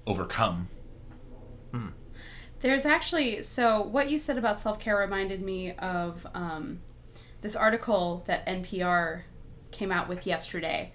overcome. 0.06 0.68
There's 2.60 2.84
actually 2.84 3.42
so 3.42 3.82
what 3.82 4.10
you 4.10 4.18
said 4.18 4.38
about 4.38 4.58
self 4.58 4.78
care 4.78 4.96
reminded 4.96 5.42
me 5.42 5.72
of 5.72 6.26
um, 6.34 6.80
this 7.40 7.56
article 7.56 8.22
that 8.26 8.46
NPR 8.46 9.22
came 9.70 9.92
out 9.92 10.08
with 10.08 10.26
yesterday 10.26 10.92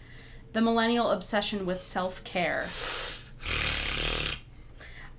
the 0.56 0.62
millennial 0.62 1.12
obsession 1.12 1.66
with 1.66 1.82
self 1.82 2.24
care. 2.24 2.68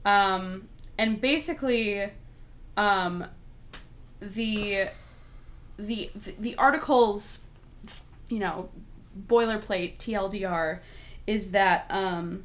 Um, 0.02 0.68
and 0.96 1.20
basically, 1.20 2.10
um, 2.74 3.26
the 4.18 4.88
the 5.76 6.10
the 6.38 6.56
article's 6.56 7.40
you 8.30 8.38
know 8.38 8.70
boilerplate 9.28 9.98
TLDR 9.98 10.78
is 11.26 11.50
that 11.50 11.84
um, 11.90 12.44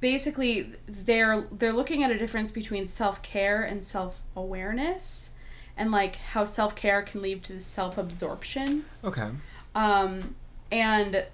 basically 0.00 0.72
they're 0.88 1.46
they're 1.52 1.72
looking 1.72 2.02
at 2.02 2.10
a 2.10 2.18
difference 2.18 2.50
between 2.50 2.84
self 2.88 3.22
care 3.22 3.62
and 3.62 3.84
self 3.84 4.22
awareness, 4.34 5.30
and 5.76 5.92
like 5.92 6.16
how 6.16 6.44
self 6.44 6.74
care 6.74 7.00
can 7.02 7.22
lead 7.22 7.44
to 7.44 7.60
self 7.60 7.96
absorption. 7.96 8.86
Okay. 9.04 9.30
Um, 9.72 10.34
and 10.72 11.24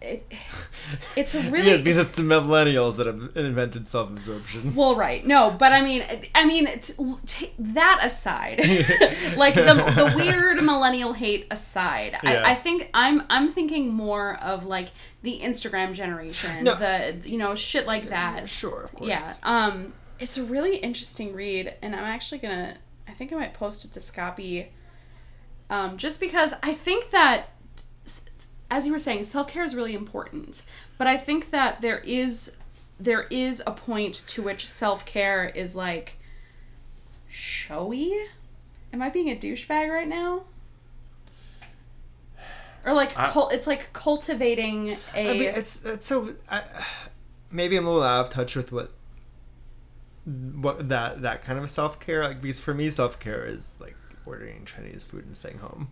it, 0.00 0.26
it's 1.14 1.32
a 1.34 1.40
really 1.50 1.70
yeah, 1.70 1.76
because 1.76 1.96
it's 1.96 2.16
the 2.16 2.22
millennials 2.22 2.96
that 2.96 3.06
have 3.06 3.30
invented 3.36 3.86
self-absorption. 3.86 4.74
well, 4.74 4.96
right. 4.96 5.24
No, 5.24 5.50
but 5.56 5.72
I 5.72 5.80
mean, 5.80 6.04
I 6.34 6.44
mean, 6.44 6.66
t- 6.80 6.94
t- 7.26 7.52
that 7.58 8.00
aside, 8.02 8.58
like 9.36 9.54
the, 9.54 9.62
the 9.96 10.12
weird 10.16 10.60
millennial 10.62 11.12
hate 11.12 11.46
aside, 11.52 12.18
Yeah. 12.24 12.30
I, 12.44 12.50
I 12.50 12.54
think 12.56 12.90
I'm 12.92 13.22
I'm 13.30 13.48
thinking 13.48 13.92
more 13.92 14.36
of 14.42 14.66
like 14.66 14.88
the 15.22 15.38
Instagram 15.40 15.92
generation, 15.94 16.64
No. 16.64 16.74
the 16.74 17.20
you 17.24 17.38
know 17.38 17.54
shit 17.54 17.86
like 17.86 18.08
that. 18.08 18.48
Sure, 18.48 18.82
of 18.82 18.92
course. 18.94 19.08
Yeah. 19.08 19.32
Um, 19.44 19.92
it's 20.18 20.36
a 20.36 20.42
really 20.42 20.78
interesting 20.78 21.32
read, 21.32 21.74
and 21.80 21.94
I'm 21.94 22.04
actually 22.04 22.38
gonna. 22.38 22.78
I 23.06 23.12
think 23.12 23.32
I 23.32 23.36
might 23.36 23.54
post 23.54 23.84
it 23.84 23.92
to 23.92 24.00
Scapi 24.00 24.66
Um, 25.70 25.96
just 25.96 26.18
because 26.18 26.54
I 26.62 26.72
think 26.74 27.10
that, 27.10 27.50
as 28.72 28.86
you 28.86 28.92
were 28.92 28.98
saying, 28.98 29.24
self 29.24 29.48
care 29.48 29.64
is 29.64 29.74
really 29.74 29.94
important, 29.94 30.64
but 30.96 31.06
I 31.06 31.18
think 31.18 31.50
that 31.50 31.82
there 31.82 31.98
is 31.98 32.52
there 32.98 33.26
is 33.30 33.62
a 33.66 33.72
point 33.72 34.22
to 34.28 34.42
which 34.42 34.66
self 34.66 35.04
care 35.04 35.44
is 35.44 35.76
like 35.76 36.18
showy. 37.28 38.14
Am 38.90 39.02
I 39.02 39.10
being 39.10 39.28
a 39.28 39.36
douchebag 39.36 39.90
right 39.90 40.08
now? 40.08 40.44
Or 42.84 42.94
like 42.94 43.16
I- 43.16 43.28
cul- 43.30 43.50
it's 43.50 43.66
like 43.66 43.92
cultivating 43.92 44.96
a 45.14 45.30
I 45.30 45.32
mean, 45.34 45.42
it's, 45.54 45.78
it's 45.84 46.06
so. 46.06 46.34
I, 46.50 46.62
maybe 47.50 47.76
I'm 47.76 47.86
a 47.86 47.90
little 47.90 48.02
out 48.02 48.26
of 48.26 48.32
touch 48.32 48.56
with 48.56 48.72
what 48.72 48.90
what 50.24 50.88
that 50.88 51.20
that 51.20 51.42
kind 51.42 51.58
of 51.58 51.70
self 51.70 52.00
care. 52.00 52.22
Like 52.24 52.40
because 52.40 52.58
for 52.58 52.72
me, 52.72 52.90
self 52.90 53.20
care 53.20 53.44
is 53.44 53.74
like 53.78 53.96
ordering 54.24 54.64
Chinese 54.64 55.04
food 55.04 55.26
and 55.26 55.36
staying 55.36 55.58
home. 55.58 55.90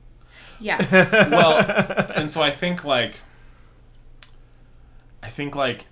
Yeah. 0.61 1.31
well, 1.31 1.59
and 2.15 2.31
so 2.31 2.43
I 2.43 2.51
think 2.51 2.85
like, 2.85 3.17
I 5.23 5.29
think 5.29 5.55
like 5.55 5.87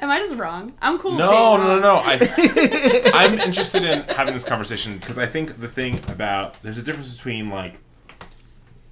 Am 0.00 0.10
I 0.10 0.18
just 0.18 0.34
wrong? 0.34 0.72
I'm 0.80 0.98
cool. 0.98 1.12
with 1.12 1.20
no, 1.20 1.30
being 1.30 1.68
no, 1.68 1.78
no, 1.78 1.80
no. 1.80 1.94
I 1.96 3.10
I'm 3.14 3.38
interested 3.38 3.82
in 3.82 4.02
having 4.04 4.34
this 4.34 4.44
conversation 4.44 4.98
because 4.98 5.18
I 5.18 5.26
think 5.26 5.60
the 5.60 5.68
thing 5.68 6.02
about 6.08 6.60
there's 6.62 6.78
a 6.78 6.82
difference 6.82 7.14
between 7.14 7.50
like 7.50 7.80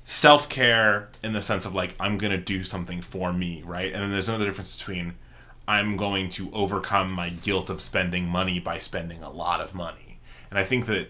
self 0.04 0.48
care 0.48 1.08
in 1.22 1.32
the 1.32 1.40
sense 1.40 1.64
of 1.64 1.74
like 1.74 1.94
I'm 1.98 2.18
gonna 2.18 2.38
do 2.38 2.64
something 2.64 3.00
for 3.00 3.32
me, 3.32 3.62
right? 3.64 3.92
And 3.92 4.02
then 4.02 4.10
there's 4.10 4.28
another 4.28 4.44
difference 4.44 4.76
between 4.76 5.14
I'm 5.66 5.96
going 5.96 6.28
to 6.30 6.50
overcome 6.52 7.12
my 7.12 7.30
guilt 7.30 7.70
of 7.70 7.80
spending 7.80 8.26
money 8.26 8.58
by 8.60 8.76
spending 8.76 9.22
a 9.22 9.30
lot 9.30 9.62
of 9.62 9.74
money. 9.74 10.20
And 10.50 10.58
I 10.58 10.64
think 10.64 10.84
that 10.86 11.08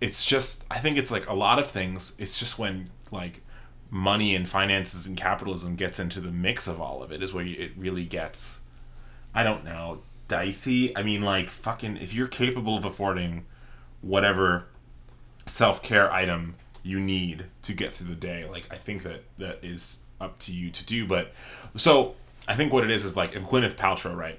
it's 0.00 0.24
just 0.24 0.64
I 0.70 0.78
think 0.78 0.96
it's 0.96 1.10
like 1.10 1.28
a 1.28 1.34
lot 1.34 1.58
of 1.58 1.70
things. 1.70 2.14
It's 2.18 2.38
just 2.38 2.58
when 2.58 2.88
like 3.12 3.42
money 3.90 4.34
and 4.34 4.48
finances 4.48 5.06
and 5.06 5.16
capitalism 5.16 5.76
gets 5.76 5.98
into 5.98 6.20
the 6.20 6.30
mix 6.30 6.66
of 6.66 6.80
all 6.80 7.02
of 7.02 7.12
it 7.12 7.22
is 7.22 7.32
where 7.32 7.44
it 7.44 7.72
really 7.76 8.04
gets 8.04 8.60
I 9.34 9.42
don't 9.42 9.64
know, 9.64 10.00
dicey. 10.28 10.96
I 10.96 11.02
mean, 11.02 11.22
like, 11.22 11.48
fucking, 11.48 11.96
if 11.96 12.12
you're 12.12 12.28
capable 12.28 12.76
of 12.76 12.84
affording 12.84 13.44
whatever 14.00 14.64
self 15.46 15.82
care 15.82 16.12
item 16.12 16.56
you 16.82 17.00
need 17.00 17.46
to 17.62 17.72
get 17.72 17.94
through 17.94 18.08
the 18.08 18.14
day, 18.14 18.44
like, 18.44 18.66
I 18.70 18.76
think 18.76 19.04
that 19.04 19.24
that 19.38 19.58
is 19.62 20.00
up 20.20 20.38
to 20.40 20.52
you 20.52 20.70
to 20.70 20.84
do. 20.84 21.06
But 21.06 21.32
so 21.76 22.14
I 22.46 22.54
think 22.54 22.72
what 22.72 22.84
it 22.84 22.90
is 22.90 23.04
is 23.04 23.16
like, 23.16 23.34
if 23.34 23.42
Gwyneth 23.42 23.74
Paltrow, 23.74 24.14
right, 24.14 24.38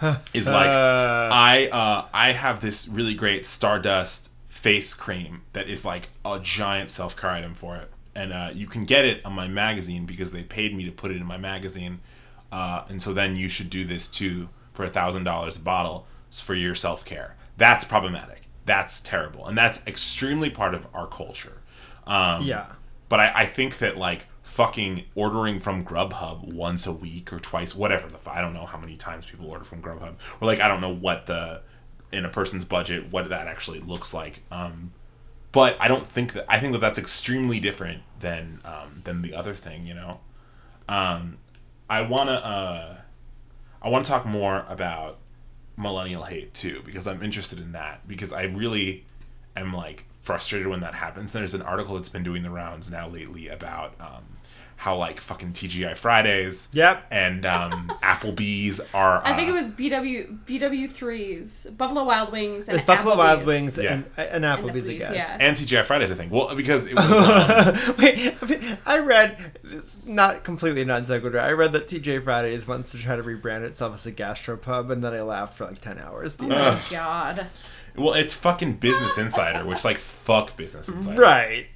is 0.34 0.46
like, 0.48 0.66
Uh. 0.66 1.28
I 1.32 1.68
uh, 1.68 2.08
I 2.12 2.32
have 2.32 2.60
this 2.60 2.88
really 2.88 3.14
great 3.14 3.46
Stardust 3.46 4.28
face 4.48 4.94
cream 4.94 5.42
that 5.52 5.68
is 5.68 5.84
like 5.84 6.08
a 6.24 6.40
giant 6.40 6.90
self 6.90 7.16
care 7.16 7.30
item 7.30 7.54
for 7.54 7.76
it, 7.76 7.90
and 8.14 8.32
uh, 8.32 8.50
you 8.52 8.66
can 8.66 8.84
get 8.84 9.04
it 9.04 9.24
on 9.24 9.32
my 9.32 9.48
magazine 9.48 10.06
because 10.06 10.32
they 10.32 10.42
paid 10.42 10.76
me 10.76 10.84
to 10.84 10.92
put 10.92 11.10
it 11.10 11.16
in 11.16 11.24
my 11.26 11.36
magazine, 11.38 12.00
uh, 12.50 12.84
and 12.88 13.00
so 13.00 13.12
then 13.12 13.36
you 13.36 13.48
should 13.48 13.70
do 13.70 13.84
this 13.84 14.06
too 14.06 14.48
for 14.74 14.84
a 14.84 14.90
thousand 14.90 15.24
dollars 15.24 15.56
a 15.56 15.60
bottle 15.60 16.06
for 16.30 16.54
your 16.54 16.74
self 16.74 17.04
care. 17.04 17.36
That's 17.56 17.84
problematic. 17.84 18.42
That's 18.64 19.00
terrible, 19.00 19.46
and 19.46 19.56
that's 19.58 19.80
extremely 19.86 20.50
part 20.50 20.74
of 20.74 20.86
our 20.94 21.06
culture. 21.06 21.60
Um, 22.06 22.42
Yeah. 22.44 22.66
but 23.08 23.20
I, 23.20 23.42
I 23.42 23.46
think 23.46 23.78
that 23.78 23.96
like 23.96 24.26
fucking 24.42 25.04
ordering 25.14 25.60
from 25.60 25.84
Grubhub 25.84 26.52
once 26.52 26.86
a 26.86 26.92
week 26.92 27.32
or 27.32 27.40
twice, 27.40 27.74
whatever 27.74 28.08
the 28.08 28.18
I 28.30 28.40
don't 28.40 28.52
know 28.54 28.66
how 28.66 28.78
many 28.78 28.96
times 28.96 29.24
people 29.26 29.46
order 29.46 29.64
from 29.64 29.80
Grubhub, 29.82 30.14
or 30.40 30.46
like 30.46 30.60
I 30.60 30.68
don't 30.68 30.80
know 30.80 30.94
what 30.94 31.26
the 31.26 31.62
in 32.12 32.24
a 32.26 32.28
person's 32.28 32.64
budget 32.64 33.10
what 33.10 33.28
that 33.30 33.46
actually 33.48 33.80
looks 33.80 34.12
like. 34.12 34.42
Um, 34.50 34.92
but 35.52 35.76
I 35.78 35.86
don't 35.88 36.06
think 36.06 36.32
that 36.32 36.46
I 36.48 36.58
think 36.58 36.72
that 36.72 36.80
that's 36.80 36.98
extremely 36.98 37.60
different 37.60 38.02
than 38.20 38.60
um, 38.64 39.02
than 39.04 39.22
the 39.22 39.34
other 39.34 39.54
thing. 39.54 39.86
You 39.86 39.94
know, 39.94 40.20
um, 40.88 41.38
I 41.88 42.02
wanna 42.02 42.32
uh, 42.32 42.96
I 43.82 43.88
want 43.88 44.04
to 44.06 44.10
talk 44.10 44.26
more 44.26 44.64
about 44.68 45.18
millennial 45.76 46.24
hate 46.24 46.52
too 46.54 46.82
because 46.84 47.06
I'm 47.06 47.22
interested 47.22 47.58
in 47.58 47.72
that 47.72 48.06
because 48.06 48.32
I 48.32 48.42
really 48.42 49.04
am 49.56 49.72
like 49.72 50.06
frustrated 50.22 50.68
when 50.68 50.80
that 50.80 50.94
happens. 50.94 51.32
There's 51.32 51.54
an 51.54 51.62
article 51.62 51.96
that's 51.96 52.08
been 52.08 52.22
doing 52.22 52.42
the 52.42 52.50
rounds 52.50 52.90
now 52.90 53.08
lately 53.08 53.48
about 53.48 53.94
um, 54.00 54.24
how 54.82 54.96
like 54.96 55.20
fucking 55.20 55.52
TGI 55.52 55.96
Fridays 55.96 56.68
Yep. 56.72 57.06
and 57.12 57.46
um, 57.46 57.92
Applebee's 58.02 58.80
are. 58.92 59.24
I 59.24 59.36
think 59.36 59.48
uh, 59.48 59.52
it 59.52 59.54
was 59.54 59.70
BW 59.70 60.44
BW 60.44 60.90
threes 60.90 61.68
Buffalo 61.76 62.02
Wild 62.04 62.32
Wings 62.32 62.66
and 62.66 62.76
It's 62.78 62.86
Buffalo 62.86 63.16
Wild 63.16 63.44
Wings 63.46 63.76
Yeah. 63.78 63.92
and, 63.92 64.04
and 64.16 64.44
Applebee's, 64.44 64.88
I 64.88 64.92
Applebee's, 64.94 64.98
guess. 64.98 65.14
yeah. 65.14 65.36
and 65.38 65.56
TGI 65.56 65.84
Fridays. 65.84 66.10
I 66.10 66.16
think 66.16 66.32
well 66.32 66.52
because 66.56 66.86
it 66.86 66.94
was. 66.96 67.04
Um, 67.88 67.94
Wait, 67.96 68.34
I 68.84 68.98
read, 68.98 69.58
not 70.04 70.42
completely 70.42 70.84
non 70.84 71.06
sequitur. 71.06 71.38
I 71.38 71.52
read 71.52 71.72
that 71.74 71.86
TGI 71.86 72.24
Fridays 72.24 72.66
wants 72.66 72.90
to 72.90 72.98
try 72.98 73.14
to 73.14 73.22
rebrand 73.22 73.62
itself 73.62 73.94
as 73.94 74.04
a 74.06 74.10
gastropub, 74.12 74.90
and 74.90 75.02
then 75.04 75.14
I 75.14 75.22
laughed 75.22 75.54
for 75.54 75.64
like 75.64 75.80
ten 75.80 75.98
hours. 76.00 76.36
Oh 76.40 76.44
The 76.44 76.48
my 76.48 76.56
end. 76.56 76.64
Ugh. 76.76 76.82
god. 76.90 77.46
well, 77.96 78.14
it's 78.14 78.34
fucking 78.34 78.74
Business 78.78 79.16
Insider, 79.16 79.64
which 79.64 79.84
like 79.84 79.98
fuck 79.98 80.56
Business 80.56 80.88
Insider. 80.90 81.20
Right. 81.20 81.66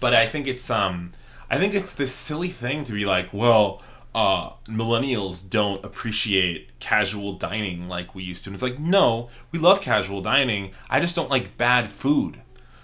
but 0.00 0.12
I 0.14 0.26
think 0.26 0.46
it's 0.46 0.68
um 0.68 1.14
I 1.52 1.58
think 1.58 1.74
it's 1.74 1.94
this 1.94 2.14
silly 2.14 2.48
thing 2.48 2.82
to 2.84 2.94
be 2.94 3.04
like, 3.04 3.30
well, 3.30 3.82
uh, 4.14 4.54
millennials 4.66 5.46
don't 5.46 5.84
appreciate 5.84 6.70
casual 6.80 7.34
dining 7.34 7.88
like 7.88 8.14
we 8.14 8.22
used 8.22 8.44
to. 8.44 8.50
And 8.50 8.54
it's 8.54 8.62
like, 8.62 8.78
no, 8.78 9.28
we 9.50 9.58
love 9.58 9.82
casual 9.82 10.22
dining. 10.22 10.70
I 10.88 10.98
just 10.98 11.14
don't 11.14 11.28
like 11.28 11.58
bad 11.58 11.92
food. 11.92 12.40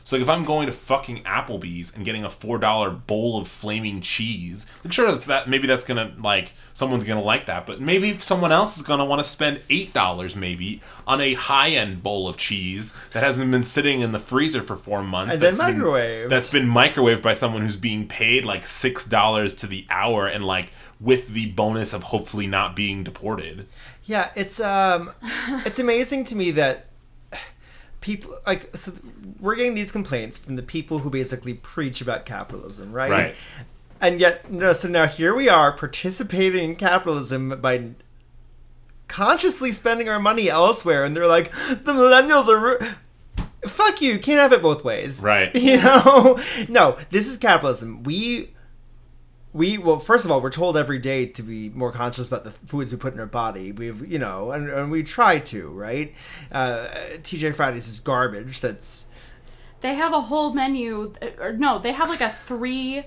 So 0.09 0.16
if 0.16 0.27
I'm 0.27 0.47
going 0.47 0.68
to 0.68 0.73
fucking 0.73 1.25
Applebee's 1.25 1.94
and 1.94 2.03
getting 2.03 2.25
a 2.25 2.31
four 2.31 2.57
dollar 2.57 2.88
bowl 2.88 3.38
of 3.38 3.47
flaming 3.47 4.01
cheese, 4.01 4.64
like 4.83 4.90
sure 4.90 5.12
that's 5.12 5.27
that 5.27 5.51
maybe 5.51 5.66
that's 5.66 5.85
gonna 5.85 6.14
like 6.16 6.53
someone's 6.73 7.05
gonna 7.05 7.21
like 7.21 7.44
that, 7.44 7.66
but 7.66 7.83
maybe 7.83 8.18
someone 8.21 8.51
else 8.51 8.79
is 8.79 8.83
gonna 8.83 9.05
want 9.05 9.23
to 9.23 9.29
spend 9.29 9.61
eight 9.68 9.92
dollars 9.92 10.35
maybe 10.35 10.81
on 11.07 11.21
a 11.21 11.35
high 11.35 11.68
end 11.73 12.03
bowl 12.03 12.27
of 12.27 12.38
cheese 12.38 12.97
that 13.12 13.23
hasn't 13.23 13.51
been 13.51 13.62
sitting 13.62 14.01
in 14.01 14.12
the 14.12 14.18
freezer 14.18 14.62
for 14.62 14.77
four 14.77 15.03
months. 15.03 15.35
And 15.35 15.42
then 15.42 15.57
microwaved. 15.57 16.31
That's 16.31 16.49
been 16.49 16.68
microwaved 16.68 17.21
by 17.21 17.35
someone 17.35 17.61
who's 17.61 17.77
being 17.77 18.09
paid 18.09 18.47
like 18.47 18.66
six 18.66 19.05
dollars 19.05 19.55
to 19.57 19.66
the 19.66 19.87
hour 19.90 20.27
and 20.27 20.42
like 20.42 20.71
with 20.99 21.29
the 21.35 21.51
bonus 21.51 21.92
of 21.92 22.05
hopefully 22.05 22.47
not 22.47 22.75
being 22.75 23.05
deported. 23.05 23.66
Yeah, 24.05 24.31
it's 24.35 24.59
um, 24.59 25.12
it's 25.66 25.79
amazing 25.79 26.25
to 26.25 26.35
me 26.35 26.51
that 26.53 26.88
people 28.00 28.37
like 28.46 28.76
so 28.76 28.92
we're 29.40 29.56
getting 29.56 29.74
these 29.74 29.90
complaints 29.90 30.38
from 30.38 30.56
the 30.56 30.62
people 30.62 31.00
who 31.00 31.11
basically 31.11 31.54
preach 31.54 32.00
about 32.00 32.24
capitalism, 32.24 32.92
right? 32.92 33.11
Right. 33.11 33.34
And 34.00 34.20
yet, 34.20 34.50
no. 34.50 34.72
So 34.72 34.88
now 34.88 35.06
here 35.06 35.34
we 35.34 35.48
are 35.48 35.72
participating 35.76 36.70
in 36.70 36.76
capitalism 36.76 37.61
by 37.61 37.90
consciously 39.08 39.72
spending 39.72 40.08
our 40.08 40.20
money 40.20 40.48
elsewhere, 40.48 41.04
and 41.04 41.16
they're 41.16 41.26
like, 41.26 41.50
the 41.68 41.92
millennials 41.92 42.48
are. 42.48 42.61
ru- 42.61 42.78
Fuck 43.66 44.00
you! 44.00 44.20
Can't 44.20 44.40
have 44.40 44.52
it 44.52 44.62
both 44.62 44.84
ways. 44.84 45.20
Right. 45.20 45.52
You 45.54 45.78
know? 45.78 46.38
No, 46.68 46.96
this 47.11 47.26
is 47.26 47.37
capitalism. 47.37 48.04
We 48.04 48.50
we 49.52 49.78
well 49.78 49.98
first 49.98 50.24
of 50.24 50.30
all 50.30 50.40
we're 50.42 50.50
told 50.50 50.76
every 50.76 50.98
day 50.98 51.24
to 51.26 51.42
be 51.42 51.70
more 51.70 51.90
conscious 51.90 52.28
about 52.28 52.44
the 52.44 52.50
foods 52.66 52.92
we 52.92 52.98
put 52.98 53.14
in 53.14 53.20
our 53.20 53.26
body 53.26 53.72
we've 53.72 54.06
you 54.06 54.18
know 54.18 54.50
and, 54.50 54.68
and 54.68 54.90
we 54.90 55.02
try 55.02 55.38
to 55.38 55.68
right 55.70 56.14
uh, 56.52 56.87
tj 57.22 57.54
fridays 57.54 57.88
is 57.88 57.98
garbage 58.00 58.61
that's 58.61 59.06
They 59.80 59.94
have 59.94 60.12
a 60.12 60.22
whole 60.22 60.52
menu, 60.52 61.14
or 61.38 61.52
no, 61.52 61.78
they 61.78 61.92
have 61.92 62.08
like 62.08 62.20
a 62.20 62.30
three. 62.30 63.04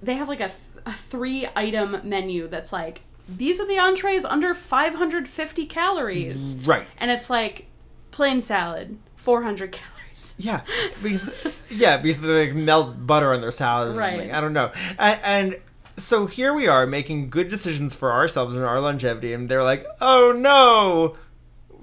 They 0.00 0.14
have 0.14 0.28
like 0.28 0.40
a 0.40 0.52
a 0.86 0.92
three 0.92 1.48
item 1.56 1.96
menu 2.04 2.46
that's 2.48 2.72
like 2.72 3.00
these 3.28 3.60
are 3.60 3.66
the 3.66 3.78
entrees 3.80 4.24
under 4.24 4.54
550 4.54 5.66
calories, 5.66 6.54
Right. 6.64 6.86
and 6.98 7.10
it's 7.10 7.28
like 7.28 7.66
plain 8.12 8.40
salad 8.42 8.98
400 9.16 9.72
calories. 9.72 9.91
Yeah, 10.38 10.60
because 11.02 11.28
yeah, 11.70 11.96
because 11.96 12.20
they 12.20 12.46
like 12.46 12.54
melt 12.54 13.06
butter 13.06 13.32
on 13.32 13.40
their 13.40 13.50
salad 13.50 13.94
or 13.94 13.98
Right. 13.98 14.10
something. 14.10 14.32
I 14.32 14.40
don't 14.40 14.52
know. 14.52 14.70
And, 14.98 15.20
and 15.24 15.56
so 15.96 16.26
here 16.26 16.52
we 16.54 16.66
are 16.68 16.86
making 16.86 17.30
good 17.30 17.48
decisions 17.48 17.94
for 17.94 18.10
ourselves 18.12 18.56
and 18.56 18.64
our 18.64 18.80
longevity, 18.80 19.32
and 19.32 19.48
they're 19.48 19.62
like, 19.62 19.86
"Oh 20.00 20.32
no, 20.32 21.16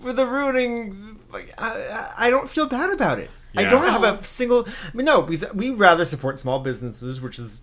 for 0.02 0.14
the 0.14 0.26
ruining." 0.26 1.20
Like, 1.32 1.54
I, 1.60 2.12
I 2.18 2.30
don't 2.32 2.50
feel 2.50 2.66
bad 2.66 2.90
about 2.90 3.20
it. 3.20 3.30
I 3.56 3.64
don't 3.66 3.86
have 3.88 4.04
a 4.04 4.24
single. 4.24 4.68
I 4.68 4.96
mean, 4.98 5.06
no, 5.06 5.22
because 5.22 5.52
we 5.54 5.72
rather 5.72 6.06
support 6.06 6.40
small 6.40 6.60
businesses, 6.60 7.20
which 7.22 7.38
is 7.40 7.62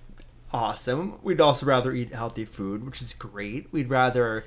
awesome. 0.52 1.18
We'd 1.22 1.40
also 1.40 1.66
rather 1.66 1.92
eat 1.92 2.14
healthy 2.14 2.44
food, 2.44 2.84
which 2.84 3.00
is 3.02 3.12
great. 3.12 3.72
We'd 3.72 3.90
rather 3.90 4.44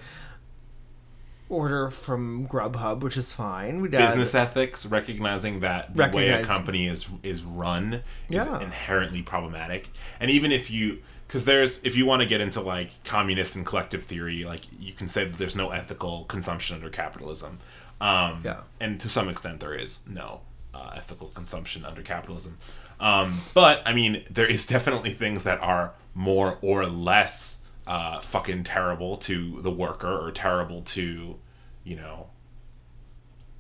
order 1.49 1.89
from 1.89 2.47
Grubhub, 2.47 3.01
which 3.01 3.17
is 3.17 3.33
fine. 3.33 3.81
We'd 3.81 3.91
business 3.91 4.33
ethics, 4.35 4.85
recognizing 4.85 5.59
that 5.62 5.95
the 5.95 6.09
way 6.13 6.29
a 6.29 6.43
company 6.45 6.88
is 6.88 7.07
is 7.23 7.41
run 7.43 7.95
is 8.29 8.35
Yeah. 8.45 8.59
inherently 8.62 9.21
problematic. 9.23 9.89
And 10.19 10.29
even 10.31 10.51
if 10.51 10.69
you 10.69 10.99
because 11.27 11.45
there's 11.45 11.79
if 11.83 11.95
you 11.95 12.05
want 12.05 12.21
to 12.21 12.25
get 12.27 12.39
into 12.41 12.62
like 12.62 13.03
communist 13.03 13.55
and 13.55 13.65
collective 13.65 14.03
theory, 14.05 14.43
like 14.45 14.62
you 14.79 14.93
can 14.93 15.09
say 15.09 15.25
that 15.25 15.38
there's 15.38 15.55
no 15.55 15.71
ethical 15.71 16.25
consumption 16.25 16.75
under 16.75 16.89
capitalism. 16.89 17.59
Um, 17.99 18.41
Yeah. 18.45 18.62
And 18.79 18.99
to 19.01 19.09
some 19.09 19.27
extent, 19.29 19.59
there 19.59 19.73
is 19.73 20.03
no 20.07 20.41
uh, 20.73 20.91
ethical 20.95 21.27
consumption 21.29 21.83
under 21.83 22.01
capitalism. 22.01 22.57
Um, 22.99 23.39
but 23.53 23.81
I 23.85 23.93
mean, 23.93 24.23
there 24.29 24.45
is 24.47 24.65
definitely 24.75 25.13
things 25.13 25.43
that 25.43 25.59
are 25.62 25.93
more 26.13 26.57
or 26.62 26.85
less 26.85 27.58
uh, 27.89 28.21
fucking 28.21 28.63
terrible 28.63 29.17
to 29.17 29.62
the 29.63 29.71
worker 29.71 30.15
or 30.15 30.32
terrible 30.32 30.84
to, 30.84 31.38
you 31.84 31.95
know, 31.95 32.28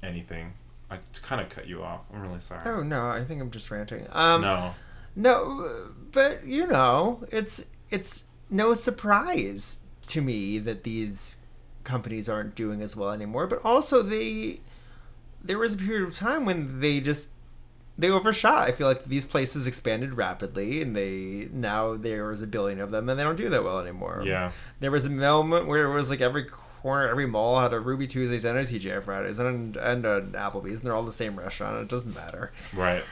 anything. 0.03 0.53
I 0.91 0.99
kind 1.23 1.41
of 1.41 1.49
cut 1.49 1.67
you 1.67 1.81
off. 1.81 2.01
I'm 2.13 2.21
really 2.21 2.39
sorry. 2.39 2.61
Oh 2.65 2.83
no, 2.83 3.07
I 3.07 3.23
think 3.23 3.41
I'm 3.41 3.49
just 3.49 3.71
ranting. 3.71 4.05
Um, 4.11 4.41
no. 4.41 4.75
No, 5.15 5.91
but 6.11 6.45
you 6.45 6.67
know, 6.67 7.25
it's 7.31 7.65
it's 7.89 8.23
no 8.51 8.75
surprise 8.75 9.79
to 10.05 10.21
me 10.21 10.59
that 10.59 10.83
these 10.83 11.37
companies 11.83 12.29
aren't 12.29 12.53
doing 12.53 12.81
as 12.83 12.95
well 12.95 13.11
anymore. 13.11 13.47
But 13.47 13.65
also, 13.65 14.03
they 14.03 14.59
there 15.43 15.57
was 15.57 15.73
a 15.73 15.77
period 15.77 16.07
of 16.07 16.15
time 16.15 16.45
when 16.45 16.81
they 16.81 16.99
just 16.99 17.29
they 17.99 18.09
overshot. 18.09 18.67
I 18.67 18.71
feel 18.71 18.87
like 18.87 19.05
these 19.05 19.25
places 19.25 19.67
expanded 19.67 20.15
rapidly, 20.15 20.81
and 20.81 20.95
they 20.95 21.49
now 21.51 21.95
there 21.95 22.25
was 22.25 22.41
a 22.41 22.47
billion 22.47 22.79
of 22.79 22.91
them, 22.91 23.09
and 23.09 23.19
they 23.19 23.23
don't 23.23 23.35
do 23.35 23.49
that 23.49 23.63
well 23.63 23.79
anymore. 23.79 24.23
Yeah. 24.25 24.51
there 24.79 24.91
was 24.91 25.05
a 25.05 25.09
moment 25.09 25.67
where 25.67 25.85
it 25.91 25.93
was 25.93 26.09
like 26.09 26.21
every 26.21 26.45
corner, 26.45 27.09
every 27.09 27.25
mall 27.25 27.59
had 27.59 27.73
a 27.73 27.79
Ruby 27.79 28.07
Tuesdays 28.07 28.45
and 28.45 28.57
a 28.57 28.65
TGI 28.65 29.03
Fridays 29.03 29.37
and 29.37 29.75
and 29.75 30.05
an 30.05 30.31
Applebee's, 30.31 30.75
and 30.75 30.81
they're 30.83 30.93
all 30.93 31.03
the 31.03 31.11
same 31.11 31.37
restaurant. 31.37 31.81
It 31.81 31.89
doesn't 31.89 32.15
matter. 32.15 32.51
Right. 32.73 33.03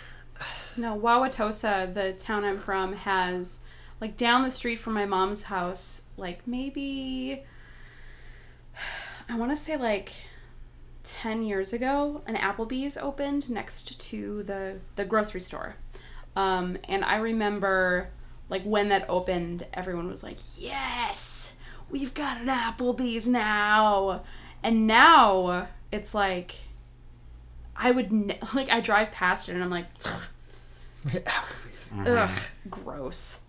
No, 0.75 0.97
Wauwatosa, 0.97 1.93
the 1.93 2.13
town 2.13 2.45
I'm 2.45 2.59
from, 2.59 2.93
has 2.93 3.59
like 3.99 4.15
down 4.15 4.43
the 4.43 4.51
street 4.51 4.77
from 4.77 4.93
my 4.93 5.05
mom's 5.05 5.43
house, 5.43 6.01
like 6.15 6.47
maybe 6.47 7.43
I 9.29 9.35
want 9.35 9.51
to 9.51 9.57
say 9.57 9.75
like 9.75 10.13
10 11.07 11.43
years 11.43 11.71
ago, 11.73 12.21
an 12.27 12.35
Applebee's 12.35 12.97
opened 12.97 13.49
next 13.49 13.97
to 13.99 14.43
the 14.43 14.79
the 14.95 15.05
grocery 15.05 15.41
store. 15.41 15.77
Um, 16.35 16.77
and 16.87 17.03
I 17.03 17.15
remember 17.15 18.09
like 18.49 18.63
when 18.63 18.89
that 18.89 19.05
opened, 19.09 19.65
everyone 19.73 20.07
was 20.09 20.21
like, 20.21 20.37
"Yes, 20.57 21.53
we've 21.89 22.13
got 22.13 22.41
an 22.41 22.47
Applebee's 22.47 23.27
now." 23.27 24.23
And 24.63 24.85
now 24.85 25.67
it's 25.91 26.13
like 26.13 26.55
I 27.75 27.91
would 27.91 28.11
ne- 28.11 28.39
like 28.53 28.69
I 28.69 28.81
drive 28.81 29.11
past 29.11 29.47
it 29.49 29.53
and 29.53 29.63
I'm 29.63 29.69
like, 29.69 29.87
Applebee's. 31.05 31.91
ugh, 32.05 32.39
gross. 32.69 33.39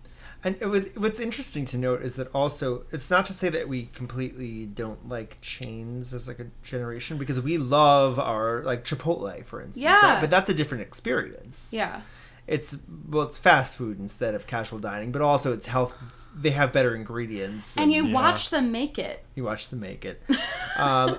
And 0.41 0.55
it 0.61 0.67
was 0.67 0.87
what's 0.95 1.19
interesting 1.19 1.65
to 1.65 1.77
note 1.77 2.01
is 2.01 2.15
that 2.15 2.29
also 2.33 2.83
it's 2.91 3.09
not 3.09 3.25
to 3.25 3.33
say 3.33 3.49
that 3.49 3.67
we 3.67 3.87
completely 3.93 4.65
don't 4.65 5.09
like 5.09 5.37
chains 5.41 6.13
as 6.13 6.29
like 6.29 6.39
a 6.39 6.47
generation 6.63 7.17
because 7.17 7.41
we 7.41 7.57
love 7.57 8.17
our 8.17 8.61
like 8.61 8.85
Chipotle 8.85 9.43
for 9.43 9.59
instance. 9.61 9.83
Yeah. 9.83 10.01
right? 10.13 10.21
But 10.21 10.29
that's 10.29 10.49
a 10.49 10.53
different 10.53 10.81
experience. 10.83 11.71
Yeah. 11.73 12.01
It's 12.47 12.77
well 13.09 13.23
it's 13.23 13.37
fast 13.37 13.75
food 13.77 13.99
instead 13.99 14.33
of 14.33 14.47
casual 14.47 14.79
dining, 14.79 15.11
but 15.11 15.21
also 15.21 15.51
it's 15.51 15.65
health 15.65 15.97
they 16.33 16.51
have 16.51 16.71
better 16.71 16.95
ingredients. 16.95 17.75
And 17.75 17.91
you 17.91 18.07
Yeah. 18.07 18.13
watch 18.13 18.49
them 18.49 18.71
make 18.71 18.97
it. 18.97 19.25
you 19.35 19.43
watch 19.43 19.67
them 19.69 19.81
make 19.81 20.05
it. 20.05 20.21
Um, 20.77 21.17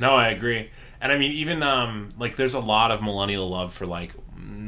No, 0.00 0.16
I 0.16 0.28
agree. 0.30 0.70
And 1.00 1.12
I 1.12 1.18
mean, 1.18 1.32
even 1.32 1.62
um, 1.62 2.10
like 2.18 2.34
there's 2.36 2.54
a 2.54 2.60
lot 2.60 2.90
of 2.90 3.00
millennial 3.02 3.48
love 3.48 3.72
for 3.74 3.86
like 3.86 4.12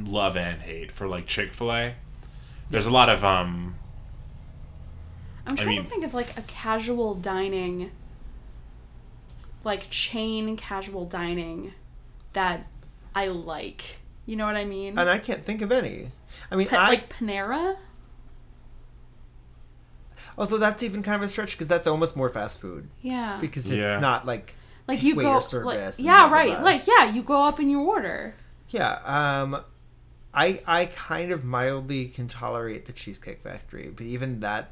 love 0.06 0.36
and 0.36 0.56
hate 0.62 0.90
for 0.92 1.06
like 1.06 1.26
Chick 1.26 1.52
Fil 1.54 1.72
A. 1.72 1.94
There's 2.70 2.86
a 2.86 2.90
lot 2.90 3.08
of 3.08 3.24
um, 3.24 3.76
I'm 5.46 5.56
trying 5.56 5.68
mean- 5.68 5.84
to 5.84 5.88
think 5.90 6.04
of 6.04 6.14
like 6.14 6.36
a 6.38 6.42
casual 6.42 7.14
dining, 7.14 7.90
like 9.64 9.88
chain 9.90 10.56
casual 10.56 11.04
dining 11.04 11.74
that 12.32 12.66
I 13.14 13.28
like. 13.28 13.98
You 14.26 14.34
know 14.34 14.46
what 14.46 14.56
I 14.56 14.64
mean? 14.64 14.98
and 14.98 15.08
I 15.08 15.18
can't 15.18 15.44
think 15.44 15.62
of 15.62 15.70
any. 15.70 16.10
I 16.50 16.56
mean, 16.56 16.66
Pa- 16.66 16.76
I 16.76 16.88
like 16.88 17.08
Panera? 17.08 17.76
although 20.38 20.58
that's 20.58 20.82
even 20.82 21.02
kind 21.02 21.22
of 21.22 21.28
a 21.28 21.30
stretch 21.30 21.52
because 21.52 21.68
that's 21.68 21.86
almost 21.86 22.16
more 22.16 22.28
fast 22.28 22.60
food 22.60 22.88
Yeah. 23.00 23.38
because 23.40 23.66
it's 23.70 23.76
Yeah. 23.78 24.00
not 24.00 24.26
like 24.26 24.54
like 24.86 25.02
you 25.02 25.14
go 25.16 25.40
service 25.40 25.96
like, 25.98 26.04
yeah, 26.04 26.18
blah, 26.20 26.28
blah, 26.28 26.36
right. 26.36 26.60
Like 26.62 26.86
yeah, 26.86 27.10
you 27.10 27.22
go 27.22 27.42
up 27.42 27.58
and 27.58 27.70
you 27.70 27.80
order. 27.80 28.34
Yeah, 28.70 28.98
um 29.05 29.62
I 30.35 30.61
I 30.66 30.87
kind 30.87 31.33
of 31.33 31.44
mildly 31.44 32.07
can 32.07 32.29
tolerate 32.29 32.87
the 32.87 32.92
Cheesecake 32.92 33.40
Factory, 33.40 33.90
but 33.94 34.05
even 34.07 34.40
that 34.40 34.70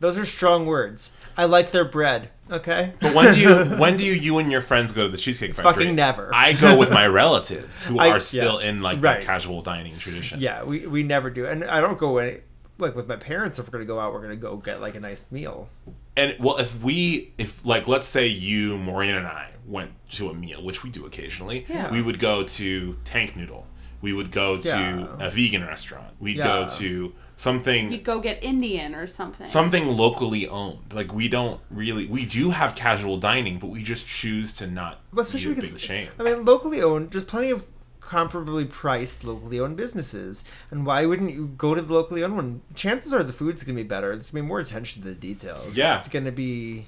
those 0.00 0.16
are 0.16 0.24
strong 0.24 0.64
words. 0.66 1.10
I 1.36 1.44
like 1.44 1.72
their 1.72 1.84
bread, 1.84 2.30
okay? 2.50 2.92
But 3.00 3.14
when 3.14 3.34
do 3.34 3.40
you 3.40 3.54
when 3.78 3.96
do 3.96 4.04
you 4.04 4.12
you 4.12 4.38
and 4.38 4.50
your 4.50 4.62
friends 4.62 4.92
go 4.92 5.04
to 5.04 5.08
the 5.08 5.18
Cheesecake 5.18 5.54
Factory? 5.54 5.72
Fucking 5.72 5.94
never. 5.94 6.32
I 6.34 6.52
go 6.52 6.76
with 6.76 6.90
my 6.90 7.06
relatives 7.22 7.84
who 7.84 7.98
I- 7.98 8.10
are 8.10 8.20
still 8.20 8.60
yeah. 8.60 8.68
in 8.68 8.80
like 8.82 9.02
Right. 9.02 9.20
the 9.20 9.26
casual 9.26 9.60
dining 9.62 9.96
tradition. 9.96 10.40
Yeah, 10.40 10.64
we 10.64 10.86
we 10.86 11.02
never 11.02 11.30
do. 11.30 11.46
And 11.46 11.64
I 11.64 11.80
don't 11.80 11.98
go 11.98 12.18
any 12.18 12.38
like 12.78 12.94
with 12.94 13.08
my 13.08 13.16
parents 13.16 13.58
if 13.58 13.66
we're 13.66 13.72
going 13.72 13.84
to 13.84 13.88
go 13.92 13.98
out, 13.98 14.12
we're 14.12 14.20
going 14.20 14.30
to 14.30 14.36
go 14.36 14.56
get 14.56 14.80
like 14.80 14.94
a 14.94 15.00
nice 15.00 15.24
meal. 15.32 15.68
And 16.16 16.36
well, 16.38 16.56
if 16.58 16.80
we 16.80 17.32
if 17.38 17.64
like 17.64 17.86
let's 17.88 18.06
say 18.08 18.26
you, 18.26 18.78
Maureen, 18.78 19.14
and 19.14 19.26
I 19.26 19.50
went 19.68 19.90
to 20.12 20.30
a 20.30 20.34
meal, 20.34 20.62
which 20.64 20.82
we 20.82 20.90
do 20.90 21.04
occasionally, 21.06 21.66
Yeah. 21.68 21.90
we 21.92 22.00
would 22.02 22.18
go 22.18 22.42
to 22.42 22.96
Tank 23.04 23.36
Noodle. 23.36 23.66
We 24.00 24.12
would 24.12 24.30
go 24.30 24.56
to 24.58 24.68
Yeah. 24.68 25.06
a 25.26 25.30
vegan 25.30 25.64
restaurant. 25.64 26.14
We'd 26.20 26.36
Yeah. 26.36 26.44
go 26.44 26.68
to 26.78 27.12
something 27.36 27.92
You'd 27.92 28.04
go 28.04 28.20
get 28.20 28.42
Indian 28.42 28.94
or 28.94 29.06
something. 29.06 29.48
something 29.48 29.86
locally 29.86 30.48
owned. 30.48 30.92
Like 30.92 31.12
we 31.12 31.28
don't 31.28 31.60
really 31.70 32.06
we 32.06 32.24
do 32.24 32.50
have 32.50 32.74
casual 32.74 33.18
dining, 33.18 33.58
but 33.58 33.68
we 33.70 33.82
just 33.82 34.06
choose 34.08 34.52
to 34.54 34.66
not 34.66 35.00
Well, 35.12 35.22
especially 35.22 35.54
because 35.54 35.70
big 35.70 35.78
chains. 35.80 36.10
I 36.18 36.22
mean, 36.22 36.44
locally 36.44 36.80
owned. 36.82 37.10
There's 37.12 37.24
plenty 37.24 37.50
of 37.50 37.64
comparably 38.00 38.68
priced 38.70 39.22
locally 39.24 39.60
owned 39.60 39.76
businesses, 39.76 40.42
and 40.70 40.86
why 40.86 41.04
wouldn't 41.04 41.32
you 41.34 41.48
go 41.58 41.74
to 41.74 41.82
the 41.82 41.92
locally 41.92 42.24
owned 42.24 42.36
one? 42.36 42.62
Chances 42.74 43.12
are 43.12 43.22
the 43.22 43.32
food's 43.34 43.62
gonna 43.64 43.76
be 43.76 43.82
better. 43.82 44.14
There's 44.14 44.30
gonna 44.30 44.42
be 44.44 44.48
more 44.48 44.60
attention 44.60 45.02
to 45.02 45.08
the 45.08 45.14
details. 45.14 45.76
Yeah. 45.76 45.98
it's 45.98 46.08
gonna 46.08 46.32
be 46.32 46.86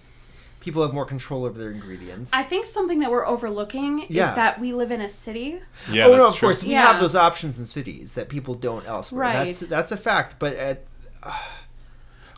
people 0.60 0.82
have 0.82 0.92
more 0.92 1.04
control 1.06 1.44
over 1.44 1.58
their 1.58 1.70
ingredients. 1.70 2.30
I 2.32 2.42
think 2.42 2.66
something 2.66 2.98
that 3.00 3.10
we're 3.10 3.26
overlooking 3.26 4.06
Yeah. 4.08 4.28
is 4.30 4.36
that 4.36 4.60
we 4.60 4.72
live 4.72 4.90
in 4.90 5.00
a 5.00 5.08
city. 5.08 5.60
yeah, 5.90 6.06
oh 6.06 6.16
no, 6.16 6.28
of 6.28 6.36
true. 6.36 6.48
course 6.48 6.62
we 6.62 6.70
Yeah. 6.70 6.86
have 6.92 7.00
those 7.00 7.16
options 7.16 7.56
in 7.58 7.64
cities 7.64 8.12
that 8.12 8.28
people 8.28 8.54
don't 8.54 8.86
elsewhere. 8.86 9.22
Right. 9.22 9.44
That's 9.46 9.60
that's 9.60 9.90
a 9.92 9.96
fact. 9.96 10.36
But 10.38 10.54
at, 10.56 10.84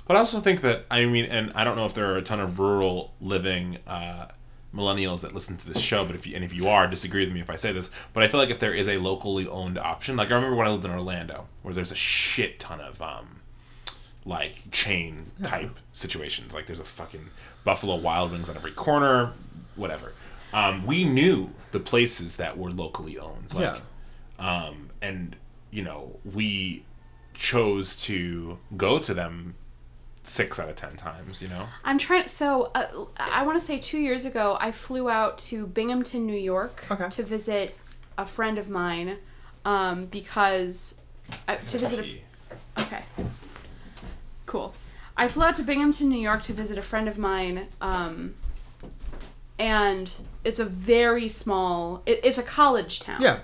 But 0.06 0.16
I 0.16 0.18
also 0.20 0.40
think 0.40 0.60
that 0.62 0.84
I 0.90 1.04
mean, 1.04 1.24
and 1.26 1.52
I 1.54 1.64
don't 1.64 1.76
know 1.76 1.86
if 1.86 1.94
there 1.94 2.12
are 2.12 2.16
a 2.16 2.22
ton 2.22 2.40
of 2.40 2.58
rural 2.58 3.14
living 3.20 3.78
uh, 3.86 4.26
millennials 4.74 5.20
that 5.20 5.32
listen 5.34 5.56
to 5.58 5.66
this 5.72 5.80
show, 5.80 6.04
but 6.04 6.14
if 6.16 6.26
you 6.26 6.34
and 6.34 6.44
if 6.44 6.52
you 6.52 6.68
are, 6.68 6.86
disagree 6.86 7.24
with 7.24 7.32
me 7.32 7.40
if 7.40 7.48
I 7.50 7.56
say 7.56 7.72
this. 7.72 7.90
But 8.12 8.22
I 8.22 8.28
feel 8.28 8.40
like 8.40 8.50
if 8.50 8.58
there 8.60 8.74
is 8.74 8.88
a 8.88 8.98
locally 8.98 9.46
owned 9.46 9.78
option, 9.78 10.16
like 10.16 10.30
I 10.30 10.34
remember 10.34 10.56
when 10.56 10.66
I 10.66 10.70
lived 10.70 10.84
in 10.84 10.90
Orlando, 10.90 11.46
where 11.62 11.72
there's 11.74 11.92
a 11.92 11.96
shit 11.96 12.58
ton 12.58 12.80
of 12.80 13.00
um, 13.00 13.40
like 14.24 14.70
chain 14.72 15.30
type 15.42 15.78
situations. 15.92 16.52
Like 16.52 16.66
there's 16.66 16.80
a 16.80 16.84
fucking 16.84 17.30
Buffalo 17.64 17.96
Wild 17.96 18.32
Wings 18.32 18.48
on 18.50 18.56
every 18.56 18.72
corner, 18.72 19.32
whatever. 19.76 20.12
Um, 20.52 20.86
we 20.86 21.04
knew 21.04 21.50
the 21.70 21.80
places 21.80 22.36
that 22.36 22.58
were 22.58 22.70
locally 22.70 23.18
owned. 23.18 23.52
Like, 23.54 23.80
Yeah. 24.38 24.64
um, 24.66 24.90
and 25.00 25.36
you 25.70 25.82
know 25.82 26.18
we 26.24 26.84
chose 27.34 27.96
to 27.96 28.58
go 28.76 28.98
to 28.98 29.14
them 29.14 29.54
six 30.24 30.60
out 30.60 30.68
of 30.68 30.76
ten 30.76 30.96
times 30.96 31.42
you 31.42 31.48
know 31.48 31.66
I'm 31.84 31.98
trying. 31.98 32.28
So 32.28 32.70
uh, 32.74 32.86
I 33.16 33.44
want 33.44 33.58
to 33.58 33.64
say 33.64 33.78
two 33.78 33.98
years 33.98 34.24
ago, 34.24 34.56
I 34.60 34.70
flew 34.72 35.08
out 35.08 35.38
to 35.38 35.66
Binghamton, 35.66 36.26
New 36.26 36.36
York, 36.38 36.84
Okay. 36.90 37.08
to 37.08 37.22
visit 37.22 37.76
a 38.18 38.26
friend 38.26 38.58
of 38.58 38.68
mine, 38.68 39.16
um, 39.64 40.06
because 40.06 40.94
I, 41.48 41.56
to 41.56 41.78
visit 41.78 41.98
a, 41.98 42.02
Lucky. 42.02 42.22
Okay. 42.78 43.02
Cool. 44.46 44.74
I 45.22 45.28
flew 45.28 45.44
out 45.44 45.54
to 45.54 45.62
Binghamton, 45.62 46.08
New 46.08 46.18
York 46.18 46.42
to 46.42 46.52
visit 46.52 46.76
a 46.76 46.82
friend 46.82 47.08
of 47.08 47.16
mine. 47.16 47.68
Um, 47.80 48.34
and 49.56 50.12
it's 50.42 50.58
a 50.58 50.64
very 50.64 51.28
small, 51.28 52.02
it, 52.06 52.18
it's 52.24 52.38
a 52.38 52.42
college 52.42 52.98
town. 52.98 53.22
Yeah. 53.22 53.38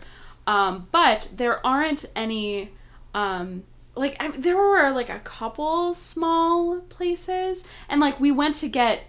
Um, 0.45 0.89
but 0.91 1.31
there 1.33 1.65
aren't 1.65 2.05
any, 2.17 2.73
um, 3.15 3.63
like, 3.95 4.17
I, 4.19 4.37
there 4.37 4.57
were 4.57 4.91
like 4.91 5.09
a 5.09 5.21
couple 5.21 5.95
small 5.95 6.81
places. 6.89 7.65
And 7.89 8.01
like, 8.01 8.19
we 8.19 8.33
went 8.33 8.57
to 8.57 8.69
get 8.69 9.05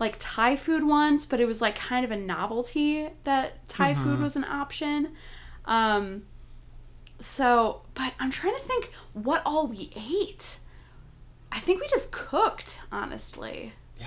like 0.00 0.16
Thai 0.18 0.56
food 0.56 0.82
once, 0.82 1.24
but 1.24 1.38
it 1.38 1.46
was 1.46 1.60
like 1.60 1.76
kind 1.76 2.04
of 2.04 2.10
a 2.10 2.16
novelty 2.16 3.10
that 3.22 3.68
Thai 3.68 3.94
food 3.94 4.18
was 4.18 4.34
an 4.34 4.44
option. 4.44 5.12
Um, 5.66 6.24
so, 7.20 7.82
but 7.94 8.14
I'm 8.18 8.32
trying 8.32 8.54
to 8.54 8.62
think 8.62 8.90
what 9.12 9.40
all 9.46 9.68
we 9.68 9.90
ate. 9.94 10.58
I 11.50 11.60
think 11.60 11.80
we 11.80 11.88
just 11.88 12.12
cooked, 12.12 12.80
honestly. 12.92 13.72
Yeah. 13.98 14.06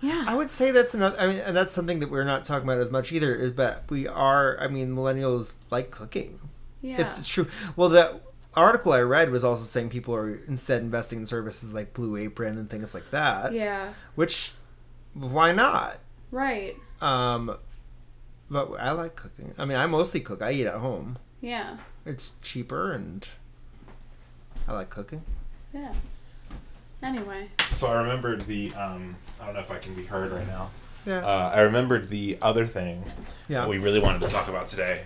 Yeah. 0.00 0.24
I 0.26 0.34
would 0.34 0.50
say 0.50 0.70
that's 0.70 0.94
another. 0.94 1.16
I 1.18 1.26
mean, 1.26 1.38
and 1.38 1.56
that's 1.56 1.74
something 1.74 2.00
that 2.00 2.10
we're 2.10 2.24
not 2.24 2.44
talking 2.44 2.66
about 2.68 2.80
as 2.80 2.90
much 2.90 3.12
either. 3.12 3.34
Is 3.34 3.50
but 3.52 3.84
we 3.90 4.06
are. 4.06 4.58
I 4.60 4.68
mean, 4.68 4.94
millennials 4.94 5.54
like 5.70 5.90
cooking. 5.90 6.40
yeah. 6.80 7.00
It's 7.00 7.26
true. 7.28 7.46
Well, 7.76 7.88
the 7.90 8.20
article 8.54 8.92
I 8.92 9.00
read 9.00 9.30
was 9.30 9.44
also 9.44 9.64
saying 9.64 9.90
people 9.90 10.14
are 10.14 10.36
instead 10.48 10.82
investing 10.82 11.20
in 11.20 11.26
services 11.26 11.72
like 11.74 11.92
Blue 11.94 12.16
Apron 12.16 12.56
and 12.58 12.68
things 12.70 12.94
like 12.94 13.10
that. 13.10 13.52
yeah. 13.52 13.92
Which, 14.14 14.52
why 15.14 15.52
not? 15.52 15.98
Right. 16.30 16.76
Um, 17.00 17.56
but 18.50 18.70
I 18.78 18.92
like 18.92 19.16
cooking. 19.16 19.54
I 19.58 19.64
mean, 19.66 19.76
I 19.78 19.86
mostly 19.86 20.20
cook. 20.20 20.40
I 20.42 20.52
eat 20.52 20.66
at 20.66 20.76
home. 20.76 21.18
Yeah. 21.40 21.76
It's 22.06 22.32
cheaper 22.42 22.92
and 22.92 23.26
I 24.68 24.74
like 24.74 24.90
cooking. 24.90 25.22
Yeah. 25.72 25.92
Anyway. 27.02 27.48
So 27.72 27.86
I 27.88 27.94
remembered 28.00 28.46
the. 28.46 28.72
Um, 28.74 29.16
I 29.40 29.46
don't 29.46 29.54
know 29.54 29.60
if 29.60 29.70
I 29.70 29.78
can 29.78 29.94
be 29.94 30.04
heard 30.04 30.32
right 30.32 30.46
now. 30.46 30.70
Yeah. 31.06 31.24
Uh, 31.24 31.52
I 31.54 31.60
remembered 31.62 32.10
the 32.10 32.38
other 32.42 32.66
thing 32.66 33.04
yeah. 33.48 33.62
that 33.62 33.68
we 33.68 33.78
really 33.78 34.00
wanted 34.00 34.20
to 34.20 34.28
talk 34.28 34.48
about 34.48 34.68
today, 34.68 35.04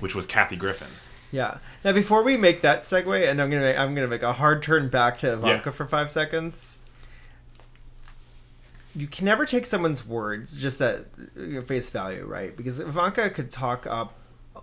which 0.00 0.14
was 0.14 0.26
Kathy 0.26 0.56
Griffin. 0.56 0.88
Yeah. 1.30 1.58
Now, 1.84 1.92
before 1.92 2.22
we 2.22 2.36
make 2.36 2.62
that 2.62 2.84
segue, 2.84 3.28
and 3.28 3.42
I'm 3.42 3.50
gonna 3.50 3.62
make, 3.62 3.78
I'm 3.78 3.94
gonna 3.94 4.08
make 4.08 4.22
a 4.22 4.34
hard 4.34 4.62
turn 4.62 4.88
back 4.88 5.18
to 5.18 5.34
Ivanka 5.34 5.68
Yeah. 5.70 5.72
for 5.72 5.86
five 5.86 6.10
seconds. 6.10 6.78
You 8.94 9.08
can 9.08 9.24
never 9.24 9.44
take 9.44 9.66
someone's 9.66 10.06
words 10.06 10.56
just 10.56 10.80
at 10.80 11.06
face 11.66 11.90
value, 11.90 12.24
right? 12.24 12.56
Because 12.56 12.78
Ivanka 12.78 13.28
could 13.30 13.50
talk 13.50 13.86
up 13.86 14.14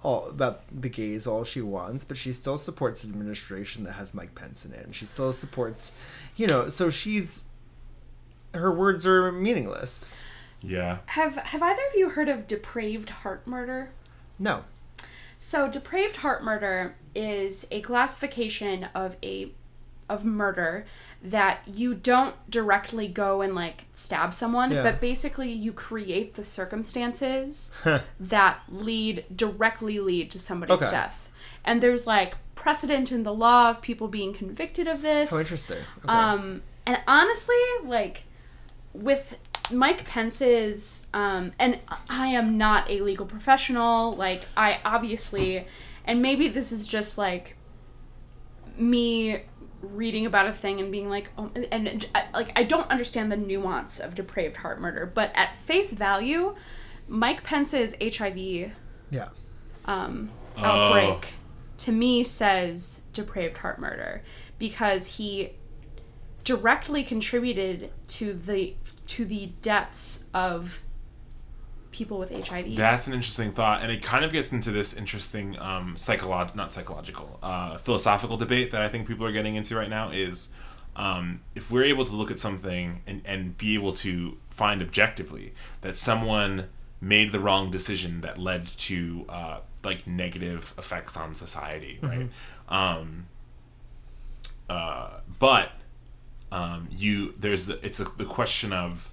all 0.04 0.28
about 0.28 0.62
the 0.72 0.90
gays 0.90 1.28
all 1.28 1.44
she 1.44 1.62
wants, 1.62 2.04
but 2.04 2.18
she 2.18 2.34
still 2.34 2.58
supports 2.58 3.04
an 3.04 3.12
administration 3.12 3.84
that 3.84 3.94
has 3.94 4.14
Mike 4.14 4.36
Pence 4.36 4.66
in 4.66 4.74
it, 4.74 4.86
and 4.86 4.96
she 4.96 5.06
still 5.06 5.34
supports, 5.34 5.92
you 6.36 6.48
know. 6.48 6.70
So 6.70 6.90
she's 6.90 7.46
her 8.54 8.72
words 8.72 9.06
are 9.06 9.32
meaningless. 9.32 10.16
Yeah. 10.62 11.00
Have 11.08 11.36
Have 11.36 11.62
either 11.62 11.82
of 11.90 11.96
you 11.96 12.10
heard 12.10 12.30
of 12.30 12.48
depraved 12.48 13.10
heart 13.10 13.46
murder? 13.48 13.92
No. 14.38 14.64
So 15.38 15.68
depraved 15.68 16.18
heart 16.18 16.44
murder 16.44 16.96
is 17.16 17.66
a 17.72 17.82
classification 17.82 18.90
of 18.94 19.18
a 19.24 19.52
of 20.10 20.26
murder 20.26 20.86
that 21.24 21.62
you 21.68 21.94
don't 21.94 22.34
directly 22.50 23.08
go 23.08 23.42
and 23.42 23.54
like 23.54 23.86
stab 23.92 24.34
someone, 24.34 24.72
Yeah. 24.72 24.82
but 24.84 25.00
basically 25.00 25.52
you 25.52 25.72
create 25.72 26.34
the 26.34 26.44
circumstances 26.44 27.70
that 28.20 28.62
lead 28.70 29.26
directly 29.36 30.00
lead 30.00 30.32
to 30.32 30.40
somebody's 30.40 30.82
Okay. 30.82 30.90
death. 30.92 31.30
And 31.64 31.82
there's 31.82 32.08
like 32.08 32.36
precedent 32.56 33.12
in 33.12 33.22
the 33.24 33.34
law 33.34 33.70
of 33.70 33.82
people 33.82 34.08
being 34.08 34.34
convicted 34.34 34.88
of 34.88 35.02
this. 35.04 35.32
Oh, 35.32 35.40
interesting. 35.40 35.78
Okay. 36.04 36.08
Um, 36.14 36.64
and 36.88 36.98
honestly, 37.08 37.56
like 37.84 38.24
with 38.94 39.38
Mike 39.72 40.06
Pence's, 40.06 41.06
um, 41.14 41.52
and 41.60 41.80
I 42.10 42.28
am 42.30 42.58
not 42.58 42.90
a 42.90 43.02
legal 43.02 43.28
professional. 43.28 44.16
Like 44.16 44.46
I 44.58 44.80
obviously, 44.84 45.68
and 46.04 46.22
maybe 46.22 46.48
this 46.48 46.72
is 46.72 46.88
just 46.88 47.18
like 47.18 47.56
me 48.78 49.44
reading 49.82 50.26
about 50.26 50.48
a 50.48 50.54
thing 50.54 50.80
and 50.80 50.92
being 50.92 51.10
like, 51.10 51.32
oh, 51.38 51.52
and, 51.56 51.68
and 51.72 52.08
like 52.34 52.52
I 52.56 52.64
don't 52.64 52.90
understand 52.90 53.32
the 53.32 53.38
nuance 53.38 54.00
of 54.00 54.16
depraved 54.16 54.58
heart 54.58 54.80
murder, 54.80 55.06
but 55.06 55.32
at 55.36 55.56
face 55.56 55.94
value, 55.94 56.56
Mike 57.08 57.44
Pence's 57.44 57.96
HIV 58.02 58.72
yeah. 59.10 59.30
um, 59.86 60.30
Oh. 60.58 60.64
outbreak 60.64 61.36
to 61.78 61.92
me 61.92 62.24
says 62.24 63.02
depraved 63.14 63.58
heart 63.60 63.80
murder 63.80 64.22
because 64.60 65.16
he 65.16 65.52
directly 66.44 67.04
contributed 67.04 67.90
to 68.08 68.34
the 68.34 68.76
to 69.08 69.26
the 69.26 69.48
deaths 69.62 70.26
of 70.34 70.82
people 71.92 72.18
with 72.18 72.32
HIV. 72.32 72.76
That's 72.76 73.08
an 73.08 73.14
interesting 73.14 73.52
thought, 73.52 73.82
and 73.82 73.92
it 73.92 74.02
kind 74.02 74.26
of 74.26 74.32
gets 74.32 74.52
into 74.52 74.72
this 74.72 74.94
interesting 74.94 75.58
um, 75.60 75.96
psychological, 75.98 76.58
not 76.58 76.74
psychological, 76.74 77.40
uh, 77.44 77.78
philosophical 77.80 78.38
debate 78.38 78.72
that 78.72 78.82
I 78.82 78.90
think 78.90 79.08
people 79.08 79.26
are 79.26 79.32
getting 79.32 79.56
into 79.56 79.76
right 79.76 79.90
now. 79.90 80.10
Is 80.10 80.50
um, 80.96 81.42
if 81.56 81.70
we're 81.70 81.86
able 81.86 82.06
to 82.06 82.14
look 82.14 82.32
at 82.32 82.40
something 82.40 83.02
and, 83.08 83.22
and 83.26 83.58
be 83.58 83.74
able 83.76 83.94
to 83.94 84.38
find 84.50 84.82
objectively 84.82 85.54
that 85.82 85.98
someone 85.98 86.68
made 87.00 87.32
the 87.32 87.40
wrong 87.40 87.72
decision 87.72 88.22
that 88.22 88.38
led 88.38 88.68
to 88.78 89.26
uh, 89.28 89.60
like 89.84 90.06
negative 90.06 90.74
effects 90.78 91.18
on 91.18 91.34
society, 91.36 92.00
right? 92.02 92.30
Um, 92.70 93.28
uh, 94.70 95.20
but 95.40 95.72
um, 96.52 96.88
you 96.92 97.34
there's 97.40 97.66
the, 97.66 97.84
it's 97.86 98.00
a, 98.00 98.06
the 98.18 98.26
question 98.26 98.72
of 98.72 99.11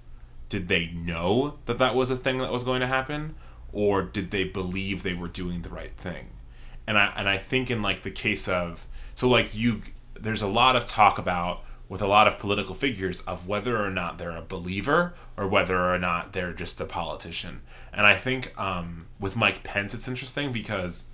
did 0.49 0.69
they 0.69 0.87
know 0.89 1.59
that 1.67 1.79
that 1.79 1.95
was 1.95 2.11
a 2.11 2.17
thing 2.17 2.39
that 2.39 2.53
was 2.53 2.65
going 2.65 2.81
to 2.81 2.87
happen? 2.87 3.35
Or 3.73 4.03
did 4.03 4.31
they 4.31 4.45
believe 4.45 5.03
they 5.03 5.15
were 5.15 5.29
doing 5.29 5.63
the 5.63 5.69
right 5.69 5.97
thing? 5.97 6.31
And 6.87 6.97
i 6.97 7.13
and 7.17 7.29
i 7.29 7.37
think 7.37 7.71
in 7.71 7.83
like 7.83 8.03
the 8.03 8.11
case 8.11 8.49
of 8.49 8.87
so 9.15 9.29
like 9.29 9.55
you 9.55 9.83
there's 10.19 10.41
a 10.41 10.49
lot 10.49 10.75
of 10.75 10.87
talk 10.87 11.19
about 11.19 11.63
with 11.87 12.01
a 12.01 12.07
lot 12.07 12.27
of 12.27 12.39
political 12.39 12.75
figures 12.75 13.21
of 13.23 13.47
whether 13.47 13.83
or 13.83 13.91
not 13.91 14.17
they're 14.17 14.37
a 14.37 14.43
believer 14.43 15.15
or 15.37 15.47
whether 15.47 15.93
or 15.93 15.99
not 15.99 16.33
they're 16.33 16.53
just 16.53 16.81
a 16.81 16.87
politician. 16.87 17.61
And 17.93 18.07
i 18.07 18.17
think 18.17 18.59
um, 18.59 19.07
with 19.21 19.37
mike 19.37 19.63
pence 19.65 19.93
it's 19.93 20.09
interesting 20.09 20.51
because 20.51 21.05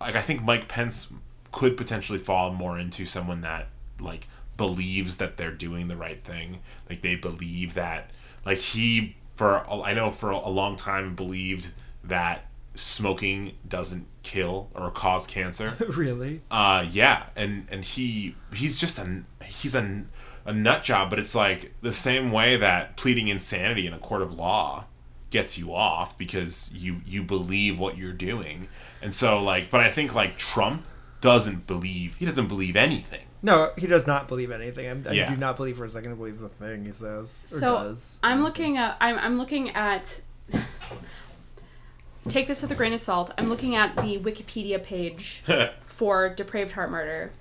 like 0.00 0.16
I 0.16 0.22
think 0.22 0.42
Mike 0.42 0.68
Pence 0.68 1.12
could 1.52 1.76
potentially 1.76 2.18
fall 2.18 2.52
more 2.52 2.78
into 2.78 3.06
someone 3.06 3.40
that 3.42 3.68
like 3.98 4.28
believes 4.56 5.16
that 5.16 5.36
they're 5.36 5.50
doing 5.50 5.88
the 5.88 5.96
right 5.96 6.22
thing. 6.24 6.60
Like 6.88 7.02
they 7.02 7.14
believe 7.14 7.74
that 7.74 8.10
like 8.44 8.58
he 8.58 9.16
for 9.36 9.68
I 9.70 9.92
know 9.94 10.10
for 10.10 10.30
a 10.30 10.48
long 10.48 10.76
time 10.76 11.14
believed 11.14 11.68
that 12.02 12.46
smoking 12.74 13.52
doesn't 13.66 14.06
kill 14.22 14.68
or 14.74 14.90
cause 14.90 15.26
cancer. 15.26 15.74
really? 15.88 16.42
Uh, 16.50 16.84
yeah, 16.90 17.26
and 17.36 17.66
and 17.70 17.84
he 17.84 18.36
he's 18.54 18.78
just 18.78 18.98
a 18.98 19.22
he's 19.44 19.74
a 19.74 20.04
a 20.44 20.52
nut 20.52 20.84
job, 20.84 21.10
but 21.10 21.18
it's 21.18 21.34
like 21.34 21.72
the 21.80 21.92
same 21.92 22.30
way 22.30 22.56
that 22.56 22.96
pleading 22.96 23.28
insanity 23.28 23.86
in 23.86 23.92
a 23.92 23.98
court 23.98 24.22
of 24.22 24.34
law 24.34 24.84
gets 25.30 25.56
you 25.58 25.74
off 25.74 26.16
because 26.18 26.72
you 26.74 27.00
you 27.06 27.22
believe 27.22 27.78
what 27.78 27.96
you're 27.96 28.12
doing, 28.12 28.68
and 29.00 29.14
so 29.14 29.42
like, 29.42 29.70
but 29.70 29.80
I 29.80 29.90
think 29.90 30.14
like 30.14 30.38
Trump 30.38 30.84
doesn't 31.20 31.66
believe 31.66 32.16
he 32.16 32.26
doesn't 32.26 32.48
believe 32.48 32.76
anything. 32.76 33.23
No, 33.44 33.72
he 33.76 33.86
does 33.86 34.06
not 34.06 34.26
believe 34.26 34.50
anything. 34.50 34.88
I'm, 34.88 35.04
I 35.06 35.12
Yeah. 35.12 35.30
do 35.30 35.36
not 35.36 35.56
believe 35.56 35.76
for 35.76 35.84
a 35.84 35.88
second 35.88 36.12
he 36.12 36.16
believes 36.16 36.40
a 36.40 36.48
thing 36.48 36.86
he 36.86 36.92
says 36.92 37.40
or 37.44 37.46
so 37.48 37.74
does. 37.74 38.18
I'm 38.22 38.42
looking 38.42 38.78
at 38.78 38.96
I'm 39.00 39.18
I'm 39.18 39.34
looking 39.34 39.68
at 39.70 40.20
take 42.28 42.46
this 42.46 42.62
with 42.62 42.70
a 42.70 42.74
grain 42.74 42.92
of 42.92 43.00
salt. 43.00 43.30
I'm 43.36 43.48
looking 43.48 43.74
at 43.74 43.96
the 43.96 44.18
Wikipedia 44.18 44.82
page 44.82 45.42
for 45.84 46.28
depraved 46.28 46.72
heart 46.72 46.90
murder. 46.90 47.32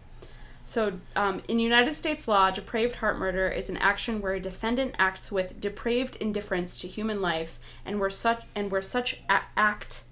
So, 0.65 0.99
um, 1.15 1.41
in 1.49 1.59
United 1.59 1.93
States 1.93 2.25
law, 2.27 2.49
depraved 2.49 2.95
heart 2.97 3.17
murder 3.19 3.49
is 3.49 3.69
an 3.69 3.75
action 3.77 4.21
where 4.21 4.33
a 4.33 4.39
defendant 4.39 4.95
acts 4.97 5.29
with 5.31 5.59
depraved 5.59 6.15
indifference 6.17 6.77
to 6.79 6.87
human 6.87 7.21
life, 7.21 7.59
and 7.85 7.99
where 7.99 8.09
such 8.09 8.43
and 8.55 8.71
where 8.71 8.81
such 8.81 9.21
a- 9.29 9.41
act, 9.57 10.03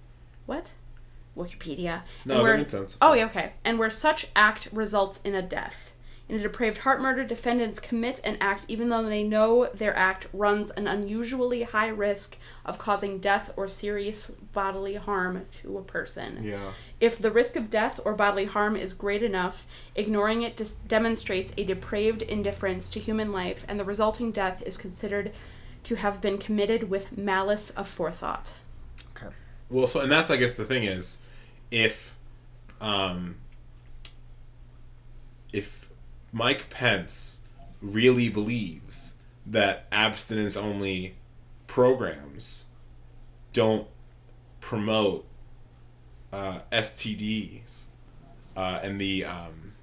what, 0.46 0.74
Wikipedia. 1.44 2.02
No, 2.26 2.44
that 2.44 2.58
makes 2.58 2.72
sense. 2.72 2.98
Oh, 3.02 3.14
yeah, 3.14 3.26
okay. 3.26 3.54
And 3.64 3.80
where 3.80 3.90
such 3.90 4.28
act 4.36 4.68
results 4.72 5.20
in 5.24 5.36
a 5.36 5.42
death. 5.42 5.92
In 6.32 6.40
a 6.40 6.44
depraved 6.44 6.78
heart 6.80 7.02
murder, 7.02 7.26
defendants 7.26 7.82
commit 7.82 8.22
an 8.24 8.38
act 8.40 8.64
even 8.70 8.88
though 8.88 9.04
they 9.04 9.22
know 9.22 9.70
their 9.74 9.94
act 9.98 10.28
runs 10.32 10.70
an 10.72 10.88
unusually 10.88 11.64
high 11.64 11.90
risk 11.90 12.38
of 12.66 12.78
causing 12.78 13.18
death 13.18 13.52
or 13.58 13.68
serious 13.68 14.32
bodily 14.54 14.96
harm 14.96 15.46
to 15.52 15.78
a 15.78 15.82
person. 15.82 16.42
Yeah. 16.42 16.72
If 17.02 17.20
the 17.20 17.32
risk 17.32 17.58
of 17.58 17.70
death 17.70 18.00
or 18.06 18.14
bodily 18.14 18.46
harm 18.46 18.78
is 18.78 18.94
great 18.94 19.24
enough, 19.24 19.68
ignoring 19.94 20.42
it 20.42 20.56
dis- 20.56 20.72
demonstrates 20.88 21.52
a 21.58 21.66
depraved 21.66 22.22
indifference 22.22 22.88
to 22.90 23.02
human 23.02 23.34
life, 23.34 23.66
and 23.68 23.78
the 23.78 23.84
resulting 23.84 24.32
death 24.32 24.64
is 24.66 24.78
considered 24.78 25.34
to 25.84 25.96
have 25.96 26.22
been 26.22 26.38
committed 26.38 26.90
with 26.90 27.18
malice 27.18 27.74
aforethought. 27.76 28.54
Okay. 29.18 29.36
Well, 29.70 29.86
so 29.86 30.00
and 30.00 30.10
that's 30.10 30.32
I 30.32 30.38
guess 30.38 30.56
the 30.56 30.64
thing 30.64 30.86
is, 30.86 31.18
if, 31.72 32.16
um, 32.80 33.38
if 35.52 35.90
Mike 36.32 36.70
Pence 36.70 37.42
really 37.82 38.30
believes 38.30 39.16
that 39.46 39.88
abstinence 39.92 40.56
only 40.56 41.16
programs 41.68 42.66
don't 43.54 43.88
promote 44.60 45.26
uh, 46.32 46.60
STDs 46.72 47.84
uh, 48.56 48.80
and 48.84 49.00
the 49.00 49.26
um, 49.26 49.74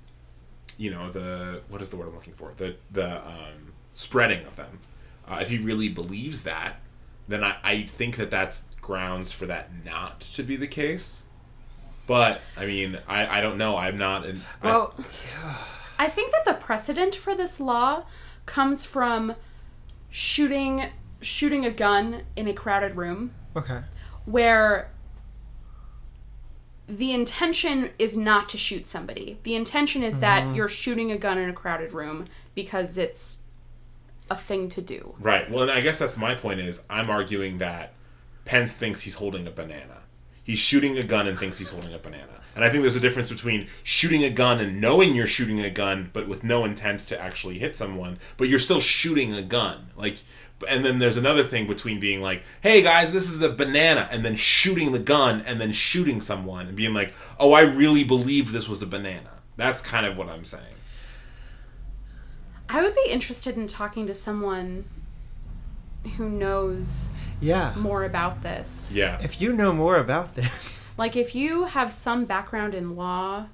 you 0.76 0.91
know 0.91 1.11
the 1.11 1.62
what 1.68 1.82
is 1.82 1.91
the 1.91 1.97
word 1.97 2.09
I'm 2.09 2.14
looking 2.14 2.34
for 2.34 2.53
the 2.57 2.76
the 2.91 3.26
um, 3.26 3.72
spreading 3.95 4.47
of 4.47 4.57
them. 4.57 4.80
Uh, 5.26 5.39
if 5.43 5.51
he 5.51 5.59
really 5.59 5.89
believes 5.89 6.43
that, 6.45 6.76
then 7.26 7.45
I, 7.45 7.57
I 7.62 7.82
think 7.82 8.16
that 8.16 8.30
that's 8.30 8.62
grounds 8.80 9.30
for 9.32 9.45
that 9.47 9.70
not 9.84 10.20
to 10.20 10.43
be 10.43 10.57
the 10.57 10.66
case. 10.66 11.24
But 12.09 12.40
I 12.56 12.66
mean, 12.66 12.98
I, 13.06 13.38
I 13.38 13.40
don't 13.40 13.59
know. 13.59 13.76
I'm 13.76 13.96
not. 13.96 14.26
An, 14.26 14.42
I- 14.61 14.66
Well, 14.66 14.94
I 15.98 16.09
think 16.09 16.32
that 16.32 16.44
the 16.44 16.54
precedent 16.54 17.14
for 17.14 17.36
this 17.36 17.61
law 17.61 18.04
comes 18.46 18.84
from 18.84 19.34
shooting 20.11 20.90
shooting 21.20 21.64
a 21.66 21.70
gun 21.70 22.22
in 22.34 22.48
a 22.48 22.52
crowded 22.54 22.96
room 22.96 23.32
okay. 23.56 23.80
where 24.24 24.90
the 26.86 27.12
intention 27.12 27.90
is 27.98 28.16
not 28.16 28.48
to 28.48 28.56
shoot 28.56 28.86
somebody. 28.86 29.38
The 29.42 29.54
intention 29.54 30.02
is 30.02 30.20
that 30.20 30.44
mm-hmm. 30.44 30.54
you're 30.54 30.68
shooting 30.68 31.12
a 31.12 31.18
gun 31.18 31.36
in 31.36 31.50
a 31.50 31.52
crowded 31.52 31.92
room 31.92 32.26
because 32.54 32.96
it's 32.96 33.38
a 34.30 34.36
thing 34.36 34.68
to 34.70 34.80
do. 34.80 35.14
Right. 35.18 35.50
Well, 35.50 35.62
and 35.62 35.70
I 35.70 35.80
guess 35.80 35.98
that's 35.98 36.16
my 36.16 36.34
point. 36.34 36.61
Is 36.61 36.84
I'm 36.88 37.11
arguing 37.11 37.59
that 37.59 37.92
Pence 38.44 38.72
thinks 38.72 39.00
he's 39.02 39.14
holding 39.14 39.46
a 39.46 39.50
banana. 39.50 39.97
He's 40.49 40.59
shooting 40.59 40.96
a 40.96 41.03
gun 41.03 41.26
and 41.26 41.38
thinks 41.38 41.59
he's 41.59 41.68
holding 41.68 41.92
a 41.92 41.99
banana. 41.99 42.40
And 42.57 42.64
I 42.64 42.70
think 42.70 42.80
there's 42.80 42.96
a 42.96 43.01
difference 43.01 43.28
between 43.28 43.68
shooting 43.82 44.24
a 44.24 44.30
gun 44.30 44.61
and 44.61 44.80
knowing 44.80 45.14
you're 45.14 45.26
shooting 45.26 45.61
a 45.61 45.68
gun, 45.68 46.09
but 46.14 46.26
with 46.26 46.42
no 46.42 46.64
intent 46.64 47.07
to 47.09 47.20
actually 47.20 47.59
hit 47.59 47.76
someone, 47.76 48.18
but 48.38 48.49
you're 48.49 48.59
still 48.59 48.80
shooting 48.80 49.34
a 49.34 49.42
gun. 49.42 49.90
Like, 49.94 50.20
and 50.66 50.86
then 50.86 51.01
there's 51.01 51.18
another 51.18 51.44
thing 51.44 51.66
between 51.66 52.01
being 52.01 52.22
like, 52.22 52.44
"Hey 52.62 52.80
guys, 52.80 53.12
this 53.12 53.28
is 53.28 53.42
a 53.42 53.51
banana," 53.51 54.09
and 54.11 54.24
then 54.24 54.36
shooting 54.36 54.92
the 54.92 54.99
gun 54.99 55.42
and 55.42 55.61
then 55.61 55.70
shooting 55.70 56.18
someone 56.18 56.66
and 56.66 56.74
being 56.74 56.94
like, 56.94 57.12
"Oh, 57.38 57.53
I 57.53 57.61
really 57.61 58.03
believed 58.03 58.55
this 58.55 58.70
was 58.70 58.80
a 58.80 58.86
banana." 58.86 59.42
That's 59.59 59.82
kind 59.82 60.07
of 60.07 60.16
what 60.16 60.30
I'm 60.30 60.46
saying. 60.46 60.76
I 62.70 62.80
would 62.80 62.94
be 62.94 63.11
interested 63.11 63.59
in 63.59 63.66
talking 63.66 64.07
to 64.07 64.14
someone 64.14 64.86
who 66.16 66.30
knows 66.30 67.11
Yeah. 67.41 67.74
more 67.76 68.05
about 68.05 68.43
this. 68.43 68.89
Yeah. 68.91 69.18
If 69.22 69.41
you 69.41 69.53
know 69.53 69.72
more 69.72 69.97
about 69.99 70.34
this, 70.34 70.91
Like, 70.99 71.14
if 71.14 71.32
you 71.34 71.66
have 71.66 71.93
some 71.93 72.24
background 72.24 72.74
in 72.74 72.97
law, 72.97 73.47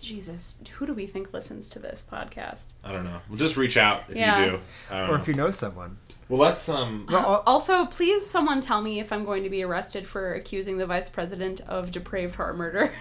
Jesus, 0.00 0.56
who 0.78 0.86
do 0.86 0.94
we 0.94 1.06
think 1.06 1.34
listens 1.34 1.68
to 1.68 1.78
this 1.78 2.02
podcast? 2.10 2.68
I 2.82 2.92
don't 2.92 3.04
know. 3.04 3.20
Well, 3.28 3.36
just 3.38 3.56
reach 3.58 3.76
out 3.76 4.04
if 4.08 4.16
Yeah. 4.16 4.38
you 4.44 4.50
do. 4.52 4.60
I 4.90 5.00
don't 5.00 5.10
or 5.10 5.16
know. 5.16 5.22
if 5.22 5.28
you 5.28 5.34
know 5.34 5.50
someone. 5.50 5.98
well, 6.30 6.40
let's 6.40 6.66
um. 6.70 7.06
Well, 7.10 7.42
Also, 7.46 7.84
please, 7.84 8.24
someone 8.24 8.62
tell 8.62 8.80
me 8.80 8.98
if 9.00 9.12
I'm 9.12 9.24
going 9.24 9.42
to 9.42 9.50
be 9.50 9.62
arrested 9.62 10.06
for 10.06 10.32
accusing 10.32 10.78
the 10.78 10.86
vice 10.86 11.10
president 11.10 11.60
of 11.68 11.90
depraved 11.90 12.36
heart 12.36 12.56
murder. 12.56 12.94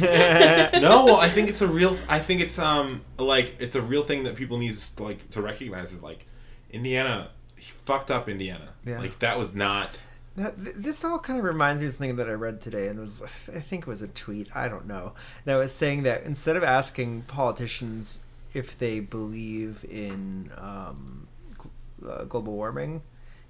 yeah. 0.00 0.70
no, 0.80 1.04
well, 1.04 1.16
I 1.20 1.28
think 1.30 1.48
it's 1.48 1.60
a 1.60 1.68
real. 1.68 1.96
I 2.08 2.18
think 2.18 2.40
it's 2.40 2.58
um 2.58 3.02
like 3.18 3.54
it's 3.60 3.76
a 3.76 3.82
real 3.82 4.02
thing 4.02 4.24
that 4.24 4.34
people 4.34 4.58
need 4.58 4.76
to 4.76 5.02
like 5.04 5.30
to 5.30 5.40
recognize 5.40 5.92
that 5.92 6.02
like 6.02 6.26
Indiana, 6.72 7.30
he 7.60 7.72
fucked 7.84 8.10
up 8.10 8.28
Indiana. 8.28 8.70
Yeah. 8.84 8.98
Like 8.98 9.18
that 9.20 9.38
was 9.38 9.54
not. 9.54 9.90
Th- 10.36 10.54
this 10.56 11.04
all 11.04 11.18
kind 11.18 11.38
of 11.38 11.44
reminds 11.44 11.82
me 11.82 11.88
of 11.88 11.94
something 11.94 12.16
that 12.16 12.28
I 12.28 12.32
read 12.32 12.60
today, 12.60 12.88
and 12.88 12.98
it 12.98 13.02
was 13.02 13.22
I 13.54 13.60
think 13.60 13.82
it 13.82 13.88
was 13.88 14.02
a 14.02 14.08
tweet. 14.08 14.54
I 14.54 14.68
don't 14.68 14.86
know. 14.86 15.12
That 15.44 15.56
was 15.56 15.72
saying 15.72 16.02
that 16.04 16.22
instead 16.24 16.56
of 16.56 16.64
asking 16.64 17.22
politicians 17.22 18.20
if 18.54 18.78
they 18.78 19.00
believe 19.00 19.84
in 19.88 20.50
um, 20.56 21.28
gl- 21.54 22.08
uh, 22.08 22.24
global 22.24 22.54
warming, 22.54 23.02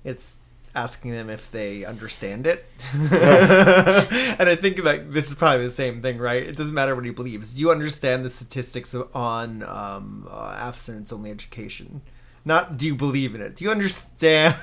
it's 0.04 0.36
asking 0.74 1.12
them 1.12 1.28
if 1.28 1.50
they 1.50 1.84
understand 1.84 2.46
it. 2.46 2.66
and 2.92 4.48
I 4.48 4.56
think 4.56 4.82
like 4.82 5.12
this 5.12 5.28
is 5.28 5.34
probably 5.34 5.66
the 5.66 5.70
same 5.70 6.02
thing, 6.02 6.18
right? 6.18 6.42
It 6.42 6.56
doesn't 6.56 6.74
matter 6.74 6.94
what 6.94 7.04
he 7.04 7.10
believes. 7.10 7.54
Do 7.54 7.60
you 7.60 7.70
understand 7.70 8.24
the 8.24 8.30
statistics 8.30 8.94
of, 8.94 9.14
on 9.14 9.62
um, 9.64 10.26
uh, 10.30 10.56
abstinence 10.58 11.12
only 11.12 11.30
education? 11.30 12.02
Not 12.44 12.78
do 12.78 12.86
you 12.86 12.94
believe 12.94 13.34
in 13.34 13.40
it? 13.40 13.56
Do 13.56 13.64
you 13.64 13.70
understand? 13.70 14.56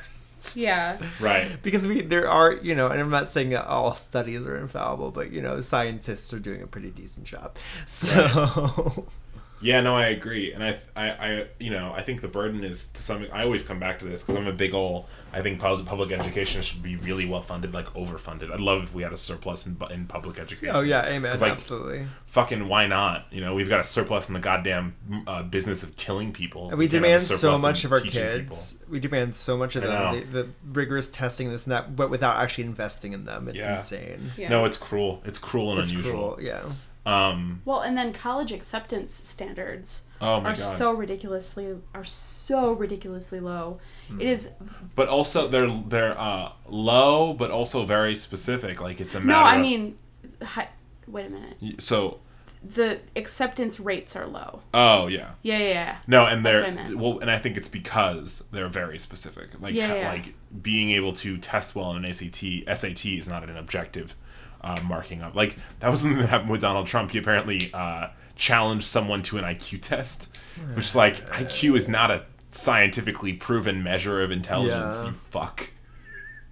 yeah. 0.56 0.98
Right. 1.20 1.62
because 1.62 1.88
we 1.88 2.02
there 2.02 2.30
are 2.30 2.54
you 2.54 2.76
know 2.76 2.88
and 2.88 3.02
i'm 3.02 3.10
not 3.10 3.32
saying 3.32 3.50
that 3.50 3.66
all 3.66 3.96
studies 3.96 4.46
are 4.46 4.56
infallible 4.56 5.12
but 5.12 5.32
you 5.32 5.42
know 5.42 5.60
scientists 5.62 6.32
are 6.32 6.40
doing 6.40 6.62
a 6.62 6.68
pretty 6.68 6.92
decent 6.92 7.26
job 7.26 7.58
so 7.86 9.08
Yeah, 9.60 9.82
no, 9.82 9.96
I 9.96 10.08
agree, 10.08 10.54
and 10.54 10.64
I, 10.64 10.78
I, 10.96 11.10
I, 11.10 11.46
you 11.60 11.72
know, 11.72 11.92
I 11.96 12.04
think 12.04 12.22
the 12.22 12.28
burden 12.28 12.64
is 12.64 12.90
to 12.90 13.02
some. 13.02 13.26
I 13.34 13.44
always 13.44 13.64
come 13.64 13.80
back 13.80 13.98
to 14.00 14.06
this 14.06 14.22
because 14.22 14.36
I'm 14.36 14.46
a 14.48 14.54
big 14.54 14.74
ol' 14.76 15.08
I 15.34 15.42
think 15.42 15.60
public 15.60 15.88
public 15.88 16.12
education 16.12 16.62
should 16.62 16.84
be 16.84 16.96
really 16.96 17.26
well 17.26 17.42
funded, 17.42 17.74
like 17.74 17.88
overfunded. 17.94 18.52
I'd 18.52 18.60
love 18.60 18.84
if 18.84 18.94
we 18.94 19.02
had 19.04 19.14
a 19.14 19.18
surplus 19.18 19.66
in 19.66 19.74
bu- 19.74 19.88
in 19.88 20.06
public 20.06 20.38
education. 20.38 20.76
oh 20.76 20.82
yeah 20.82 21.06
amen. 21.08 21.40
like, 21.40 21.52
absolutely 21.52 22.08
Fucking 22.28 22.68
why 22.68 22.86
not? 22.86 23.26
You 23.32 23.42
know, 23.42 23.56
we've 23.56 23.70
got 23.70 23.80
a 23.80 23.84
surplus 23.84 24.28
in 24.28 24.34
the 24.36 24.40
goddamn 24.40 24.96
uh, 25.26 25.42
business 25.44 25.82
of 25.82 25.96
killing 25.96 26.34
people. 26.34 26.70
and 26.70 26.78
we 26.78 26.88
can't 26.88 27.04
have 27.04 27.24
a 27.24 27.26
demand 27.26 27.40
so 27.40 27.58
much 27.58 27.84
of 27.84 27.92
our 27.92 28.00
teaching 28.00 28.22
kids 28.22 28.76
we 28.88 29.00
demand 29.00 29.36
so 29.36 29.58
much 29.58 29.76
of 29.76 29.82
them 29.84 30.14
the, 30.32 30.44
the 30.44 30.50
rigorous 30.72 31.08
testing 31.08 31.50
this 31.50 31.66
and 31.66 31.72
that 31.72 31.96
but 31.96 32.10
without 32.10 32.38
actually 32.38 32.64
investing 32.64 33.12
in 33.14 33.26
them 33.26 33.48
it's 33.48 33.58
Yeah. 33.58 33.78
insane 33.78 34.32
Yeah. 34.38 34.50
No, 34.50 34.66
it's 34.66 34.78
cruel. 34.78 35.22
It's 35.26 35.40
cruel 35.40 35.72
and 35.72 35.80
it's 35.82 35.90
unusual. 35.90 36.12
cruel 36.36 36.38
yeah 36.42 36.62
Um. 37.08 37.62
Well, 37.64 37.82
and 37.82 37.98
then 37.98 38.12
college 38.12 38.52
acceptance 38.52 39.14
standards 39.14 40.04
Oh 40.20 40.36
are 40.42 40.42
god. 40.44 40.58
so 40.58 40.92
ridiculously 40.92 41.76
are 41.94 42.04
so 42.04 42.74
ridiculously 42.74 43.40
low. 43.40 43.80
Hmm. 44.10 44.20
It 44.22 44.28
is 44.28 44.50
but 44.96 45.08
also 45.08 45.48
they're 45.48 45.70
they're 45.88 46.20
uh, 46.20 46.52
low, 46.68 47.34
but 47.34 47.50
also 47.52 47.86
very 47.86 48.16
specific. 48.16 48.82
Like 48.82 49.00
it's 49.00 49.16
a 49.16 49.20
matter. 49.22 49.40
no, 49.40 49.46
I 49.46 49.56
of- 49.56 49.62
mean, 49.62 49.98
hi, 50.44 50.70
wait 51.08 51.28
a 51.28 51.30
minute. 51.30 51.82
So. 51.82 52.20
The 52.64 53.00
acceptance 53.16 53.80
rates 53.80 54.16
are 54.16 54.26
low. 54.26 54.62
Oh 54.74 55.06
yeah. 55.08 55.34
Yeah, 55.44 55.60
yeah, 55.60 55.70
yeah. 55.70 55.98
No, 56.08 56.26
and 56.26 56.44
they're 56.46 56.62
what 56.62 56.70
I 56.70 56.74
meant. 56.74 56.98
well, 56.98 57.20
and 57.20 57.30
I 57.32 57.38
think 57.38 57.56
it's 57.56 57.70
because 57.70 58.44
they're 58.52 58.68
very 58.68 58.98
specific. 58.98 59.62
Like, 59.62 59.76
Yeah, 59.76 59.88
ha- 59.88 59.94
yeah. 59.96 60.10
like 60.12 60.34
being 60.64 60.90
able 60.92 61.14
to 61.14 61.38
test 61.38 61.76
well 61.76 61.92
in 61.92 62.04
an 62.04 62.06
ACT, 62.06 62.44
SAT 62.80 63.06
is 63.06 63.30
not 63.30 63.48
an 63.48 63.56
objective 63.56 64.16
uh, 64.62 64.80
marking 64.84 65.22
up. 65.22 65.36
Like 65.36 65.58
that 65.80 65.90
was 65.90 66.02
something 66.02 66.20
that 66.20 66.30
happened 66.30 66.52
with 66.52 66.62
Donald 66.62 66.88
Trump. 66.88 67.12
He 67.12 67.18
apparently 67.18 67.70
uh, 67.74 68.10
challenged 68.36 68.86
someone 68.86 69.24
to 69.24 69.38
an 69.38 69.44
IQ 69.44 69.82
test, 69.82 70.28
which 70.74 70.96
like 70.96 71.28
IQ 71.32 71.78
is 71.78 71.88
not 71.88 72.12
a 72.12 72.26
scientifically 72.52 73.34
proven 73.34 73.84
measure 73.84 74.22
of 74.22 74.32
intelligence. 74.32 74.98
Yeah. 74.98 75.06
You 75.06 75.12
fuck. 75.14 75.70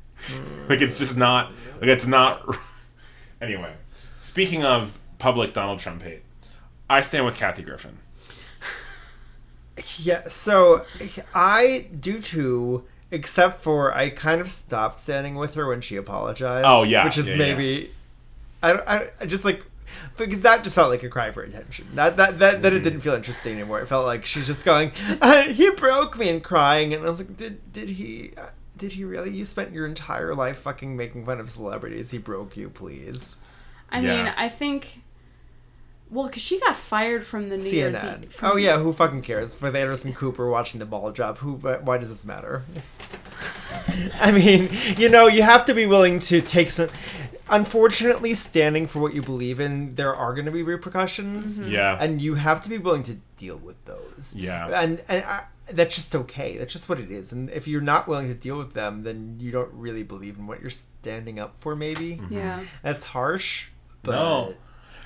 like 0.69 0.81
it's 0.81 0.97
just 0.97 1.17
not. 1.17 1.51
Like 1.79 1.89
it's 1.89 2.07
not. 2.07 2.57
anyway, 3.41 3.73
speaking 4.21 4.63
of 4.63 4.97
public 5.19 5.53
Donald 5.53 5.79
Trump 5.79 6.01
hate, 6.01 6.23
I 6.89 7.01
stand 7.01 7.25
with 7.25 7.35
Kathy 7.35 7.63
Griffin. 7.63 7.99
Yeah, 9.97 10.29
so 10.29 10.85
I 11.33 11.87
do 11.99 12.21
too, 12.21 12.85
except 13.11 13.61
for 13.61 13.93
I 13.95 14.09
kind 14.09 14.41
of 14.41 14.49
stopped 14.51 14.99
standing 14.99 15.35
with 15.35 15.53
her 15.55 15.67
when 15.67 15.81
she 15.81 15.95
apologized. 15.95 16.65
Oh, 16.67 16.83
yeah, 16.83 17.03
which 17.05 17.17
is 17.17 17.29
yeah, 17.29 17.35
maybe 17.35 17.91
I, 18.63 18.73
I 18.73 19.07
I 19.21 19.25
just 19.25 19.45
like 19.45 19.63
because 20.17 20.41
that 20.41 20.63
just 20.63 20.75
felt 20.75 20.89
like 20.89 21.03
a 21.03 21.09
cry 21.09 21.31
for 21.31 21.43
attention. 21.43 21.87
That 21.95 22.17
that 22.17 22.39
that, 22.39 22.61
that 22.61 22.73
it 22.73 22.77
Mm-hmm. 22.77 22.83
didn't 22.83 23.01
feel 23.01 23.13
interesting 23.13 23.53
anymore. 23.53 23.79
It 23.81 23.87
felt 23.87 24.05
like 24.05 24.25
she's 24.25 24.45
just 24.47 24.65
going, 24.65 24.91
uh, 25.21 25.43
he 25.43 25.69
broke 25.71 26.17
me 26.17 26.29
and 26.29 26.43
crying, 26.43 26.93
and 26.93 27.05
I 27.05 27.09
was 27.09 27.19
like, 27.19 27.37
did 27.37 27.71
did 27.71 27.89
he? 27.89 28.31
uh, 28.37 28.47
Did 28.77 28.93
he 28.93 29.05
really? 29.05 29.31
You 29.31 29.45
spent 29.45 29.71
your 29.71 29.85
entire 29.85 30.35
life 30.35 30.57
fucking 30.57 30.97
making 30.97 31.25
fun 31.25 31.39
of 31.39 31.49
celebrities. 31.49 32.11
He 32.11 32.17
broke 32.17 32.57
you, 32.57 32.69
please. 32.69 33.35
I 33.89 33.99
Yeah. 34.01 34.23
mean, 34.23 34.33
I 34.35 34.49
think. 34.49 35.01
Well, 36.09 36.27
because 36.27 36.41
she 36.43 36.59
got 36.59 36.75
fired 36.75 37.25
from 37.25 37.49
the 37.49 37.57
New 37.57 37.69
Year's 37.69 37.95
CNN. 37.97 38.23
Eve. 38.25 38.33
from- 38.33 38.51
Oh 38.51 38.55
yeah, 38.57 38.77
who 38.79 38.93
fucking 38.93 39.21
cares? 39.23 39.53
For 39.53 39.71
the 39.71 39.79
Anderson 39.79 40.13
Cooper 40.13 40.49
watching 40.49 40.79
the 40.79 40.85
ball 40.85 41.11
drop, 41.11 41.39
who? 41.39 41.53
Why 41.55 41.97
does 41.97 42.09
this 42.09 42.25
matter? 42.25 42.63
I 44.19 44.31
mean, 44.31 44.69
you 44.97 45.09
know, 45.09 45.27
you 45.27 45.41
have 45.43 45.65
to 45.65 45.73
be 45.73 45.85
willing 45.85 46.19
to 46.19 46.41
take 46.41 46.71
some. 46.71 46.89
Unfortunately, 47.47 48.33
standing 48.33 48.87
for 48.87 48.99
what 48.99 49.13
you 49.13 49.21
believe 49.21 49.59
in, 49.59 49.95
there 49.95 50.15
are 50.15 50.33
going 50.33 50.45
to 50.45 50.51
be 50.51 50.63
repercussions, 50.63 51.59
Yeah. 51.61 51.95
and 51.99 52.19
you 52.19 52.35
have 52.35 52.59
to 52.61 52.69
be 52.69 52.79
willing 52.79 53.03
to 53.03 53.17
deal 53.37 53.57
with 53.57 53.83
those. 53.85 54.33
Yeah. 54.35 54.67
and 54.81 55.01
and 55.07 55.23
I, 55.23 55.45
that's 55.71 55.93
just 55.95 56.15
okay. 56.15 56.57
That's 56.57 56.73
just 56.73 56.89
what 56.89 56.99
it 56.99 57.11
is. 57.11 57.31
And 57.31 57.49
if 57.51 57.67
you're 57.67 57.81
not 57.81 58.07
willing 58.07 58.27
to 58.27 58.33
deal 58.35 58.57
with 58.57 58.73
them, 58.73 59.03
then 59.03 59.37
you 59.39 59.51
don't 59.51 59.71
really 59.73 60.03
believe 60.03 60.37
in 60.37 60.47
what 60.47 60.61
you're 60.61 60.69
standing 60.71 61.39
up 61.39 61.55
for. 61.59 61.75
Maybe 61.75 62.19
Yeah. 62.29 62.61
that's 62.81 63.05
harsh, 63.05 63.65
but 64.01 64.11
Mm-hmm. 64.13 64.51
No. 64.51 64.55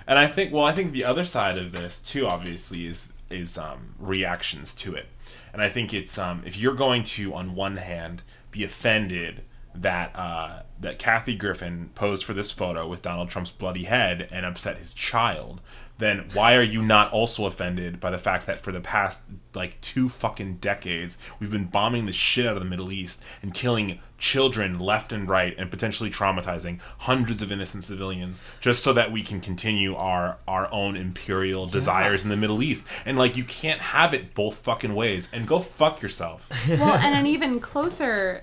And 0.09 0.17
I 0.17 0.25
think 0.25 0.51
well, 0.51 0.63
I 0.63 0.73
think 0.73 0.91
the 0.91 1.05
other 1.05 1.23
side 1.23 1.59
of 1.59 1.71
this 1.71 2.01
too, 2.01 2.25
obviously, 2.25 2.87
is 2.87 3.09
is 3.29 3.59
um, 3.59 3.93
reactions 3.99 4.73
to 4.75 4.95
it. 4.95 5.05
And 5.53 5.61
I 5.61 5.69
think 5.69 5.93
it's 5.93 6.17
um, 6.17 6.41
if 6.47 6.57
you're 6.57 6.73
going 6.73 7.03
to, 7.03 7.35
on 7.35 7.53
one 7.53 7.77
hand, 7.77 8.23
be 8.49 8.63
offended 8.63 9.43
that 9.75 10.15
uh, 10.15 10.63
that 10.79 10.97
Kathy 10.97 11.35
Griffin 11.35 11.91
posed 11.93 12.23
for 12.23 12.33
this 12.33 12.49
photo 12.49 12.87
with 12.87 13.03
Donald 13.03 13.29
Trump's 13.29 13.51
bloody 13.51 13.83
head 13.83 14.27
and 14.31 14.47
upset 14.47 14.79
his 14.79 14.93
child, 14.93 15.61
then 15.99 16.25
why 16.33 16.55
are 16.55 16.63
you 16.63 16.81
not 16.81 17.11
also 17.11 17.45
offended 17.45 17.99
by 17.99 18.09
the 18.09 18.17
fact 18.17 18.47
that 18.47 18.61
for 18.61 18.71
the 18.71 18.79
past 18.79 19.23
like 19.53 19.79
two 19.81 20.09
fucking 20.09 20.55
decades 20.55 21.17
we've 21.39 21.51
been 21.51 21.65
bombing 21.65 22.05
the 22.05 22.13
shit 22.13 22.47
out 22.47 22.55
of 22.55 22.63
the 22.63 22.69
Middle 22.69 22.91
East 22.91 23.21
and 23.41 23.53
killing 23.53 23.99
children 24.17 24.79
left 24.79 25.13
and 25.13 25.29
right 25.29 25.55
and 25.57 25.69
potentially 25.69 26.09
traumatizing 26.09 26.79
hundreds 26.99 27.41
of 27.41 27.51
innocent 27.51 27.83
civilians 27.83 28.43
just 28.59 28.83
so 28.83 28.91
that 28.91 29.11
we 29.11 29.21
can 29.21 29.39
continue 29.39 29.95
our 29.95 30.37
our 30.47 30.71
own 30.73 30.95
imperial 30.95 31.67
desires 31.67 32.23
in 32.23 32.29
the 32.29 32.37
Middle 32.37 32.63
East 32.63 32.85
and 33.05 33.17
like 33.17 33.37
you 33.37 33.43
can't 33.43 33.81
have 33.81 34.13
it 34.13 34.33
both 34.33 34.57
fucking 34.57 34.95
ways 34.95 35.29
and 35.31 35.47
go 35.47 35.59
fuck 35.59 36.01
yourself. 36.01 36.47
well, 36.69 36.93
and 36.93 37.15
an 37.15 37.25
even 37.25 37.59
closer, 37.59 38.41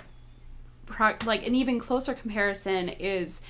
pro- 0.86 1.16
like 1.24 1.46
an 1.46 1.54
even 1.54 1.78
closer 1.78 2.14
comparison 2.14 2.88
is, 2.88 3.40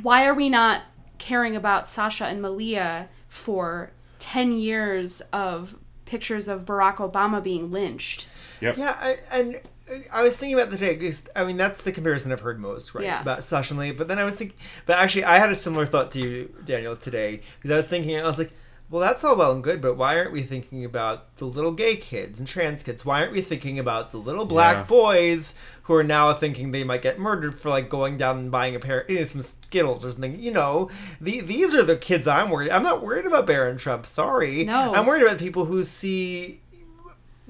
why 0.00 0.24
are 0.24 0.34
we 0.34 0.48
not 0.48 0.82
caring 1.22 1.54
about 1.56 1.86
Sasha 1.86 2.26
and 2.26 2.42
Malia 2.42 3.08
for 3.28 3.92
ten 4.18 4.58
years 4.58 5.20
of 5.32 5.76
pictures 6.04 6.48
of 6.48 6.64
Barack 6.64 6.96
Obama 6.96 7.42
being 7.42 7.70
lynched? 7.70 8.26
Yep. 8.60 8.76
Yeah, 8.76 8.96
I, 9.00 9.16
and 9.30 9.60
I 10.12 10.22
was 10.22 10.36
thinking 10.36 10.58
about 10.58 10.70
the 10.70 10.76
today. 10.78 10.96
'cause, 10.96 11.22
I 11.36 11.44
mean, 11.44 11.56
that's 11.56 11.82
the 11.82 11.92
comparison 11.92 12.32
I've 12.32 12.40
heard 12.40 12.60
most, 12.60 12.94
right? 12.94 13.04
Yeah. 13.04 13.20
About 13.20 13.44
Sasha 13.44 13.72
and 13.72 13.78
Malia. 13.78 13.94
But 13.94 14.08
then 14.08 14.18
I 14.18 14.24
was 14.24 14.34
thinking, 14.34 14.56
but 14.84 14.98
actually, 14.98 15.24
I 15.24 15.38
had 15.38 15.50
a 15.50 15.54
similar 15.54 15.86
thought 15.86 16.10
to 16.12 16.18
you, 16.20 16.54
Daniel, 16.64 16.96
today 16.96 17.40
because 17.58 17.70
I 17.70 17.76
was 17.76 17.86
thinking, 17.86 18.18
I 18.18 18.24
was 18.26 18.38
like, 18.38 18.52
well, 18.92 19.00
that's 19.00 19.24
all 19.24 19.34
well 19.34 19.50
and 19.52 19.64
good, 19.64 19.80
but 19.80 19.96
why 19.96 20.18
aren't 20.18 20.30
we 20.32 20.42
thinking 20.42 20.84
about 20.84 21.34
the 21.36 21.46
little 21.46 21.72
gay 21.72 21.96
kids 21.96 22.38
and 22.38 22.46
trans 22.46 22.82
kids? 22.82 23.04
Why 23.04 23.20
aren't 23.22 23.32
we 23.32 23.40
thinking 23.40 23.78
about 23.78 24.12
the 24.12 24.18
little 24.18 24.44
black 24.44 24.76
Yeah. 24.76 24.82
boys 24.84 25.54
who 25.84 25.94
are 25.94 26.04
now 26.04 26.32
thinking 26.34 26.70
they 26.70 26.84
might 26.84 27.02
get 27.02 27.18
murdered 27.18 27.58
for 27.58 27.70
like 27.70 27.88
going 27.88 28.18
down 28.18 28.38
and 28.38 28.50
buying 28.50 28.76
a 28.76 28.78
pair, 28.78 29.04
you 29.08 29.18
know, 29.18 29.24
some 29.24 29.40
Skittles 29.40 30.04
or 30.04 30.12
something? 30.12 30.38
You 30.40 30.52
know, 30.52 30.90
the, 31.20 31.40
these 31.40 31.74
are 31.74 31.82
the 31.82 31.96
kids 31.96 32.28
I'm 32.28 32.50
worried. 32.50 32.70
I'm 32.70 32.82
not 32.82 33.02
worried 33.02 33.24
about 33.26 33.46
Barron 33.46 33.78
Trump. 33.78 34.06
Sorry, 34.06 34.64
No. 34.64 34.92
I'm 34.94 35.06
worried 35.06 35.22
about 35.24 35.38
people 35.38 35.64
who 35.64 35.82
see 35.84 36.46
b- 36.46 36.60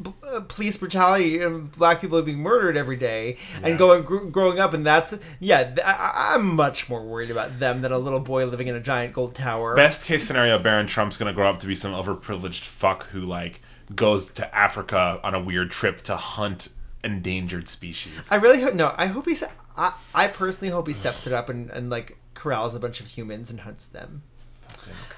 uh, 0.06 0.40
police 0.40 0.76
brutality 0.76 1.40
and 1.40 1.70
black 1.72 2.00
people 2.00 2.20
being 2.22 2.38
murdered 2.38 2.76
every 2.76 2.96
day 2.96 3.36
Yeah. 3.60 3.68
and 3.68 3.78
going 3.78 4.02
gr- 4.04 4.24
growing 4.26 4.58
up 4.60 4.72
and 4.74 4.84
that's 4.86 5.14
yeah 5.40 5.64
th- 5.64 5.80
I, 5.84 6.32
i'm 6.34 6.54
much 6.56 6.88
more 6.88 7.02
worried 7.04 7.30
about 7.30 7.58
them 7.58 7.82
than 7.82 7.92
a 7.92 7.98
little 7.98 8.20
boy 8.20 8.46
living 8.46 8.68
in 8.68 8.74
a 8.74 8.80
giant 8.80 9.12
gold 9.12 9.34
tower 9.34 9.74
Best 9.76 10.04
case 10.04 10.26
scenario, 10.26 10.58
Barron 10.58 10.86
Trump's 10.86 11.16
gonna 11.16 11.32
grow 11.32 11.48
up 11.50 11.60
to 11.60 11.66
be 11.66 11.74
some 11.74 11.92
overprivileged 11.92 12.64
fuck 12.64 13.06
who 13.08 13.20
like 13.20 13.60
goes 13.94 14.30
to 14.32 14.54
Africa 14.56 15.20
on 15.22 15.34
a 15.34 15.40
weird 15.42 15.70
trip 15.70 16.02
to 16.04 16.16
hunt 16.16 16.68
endangered 17.04 17.66
species. 17.68 18.28
i 18.30 18.36
really 18.36 18.62
hope 18.62 18.74
no 18.74 18.94
i 18.96 19.06
hope 19.06 19.26
he's 19.26 19.42
I, 19.76 19.92
I 20.14 20.28
personally 20.28 20.70
hope 20.70 20.86
he 20.86 20.94
steps 20.94 21.26
it 21.26 21.32
up 21.32 21.48
and, 21.48 21.68
and 21.70 21.90
like 21.90 22.16
corrals 22.34 22.74
a 22.74 22.80
bunch 22.80 23.00
of 23.00 23.08
humans 23.08 23.50
and 23.50 23.60
hunts 23.60 23.84
them 23.86 24.22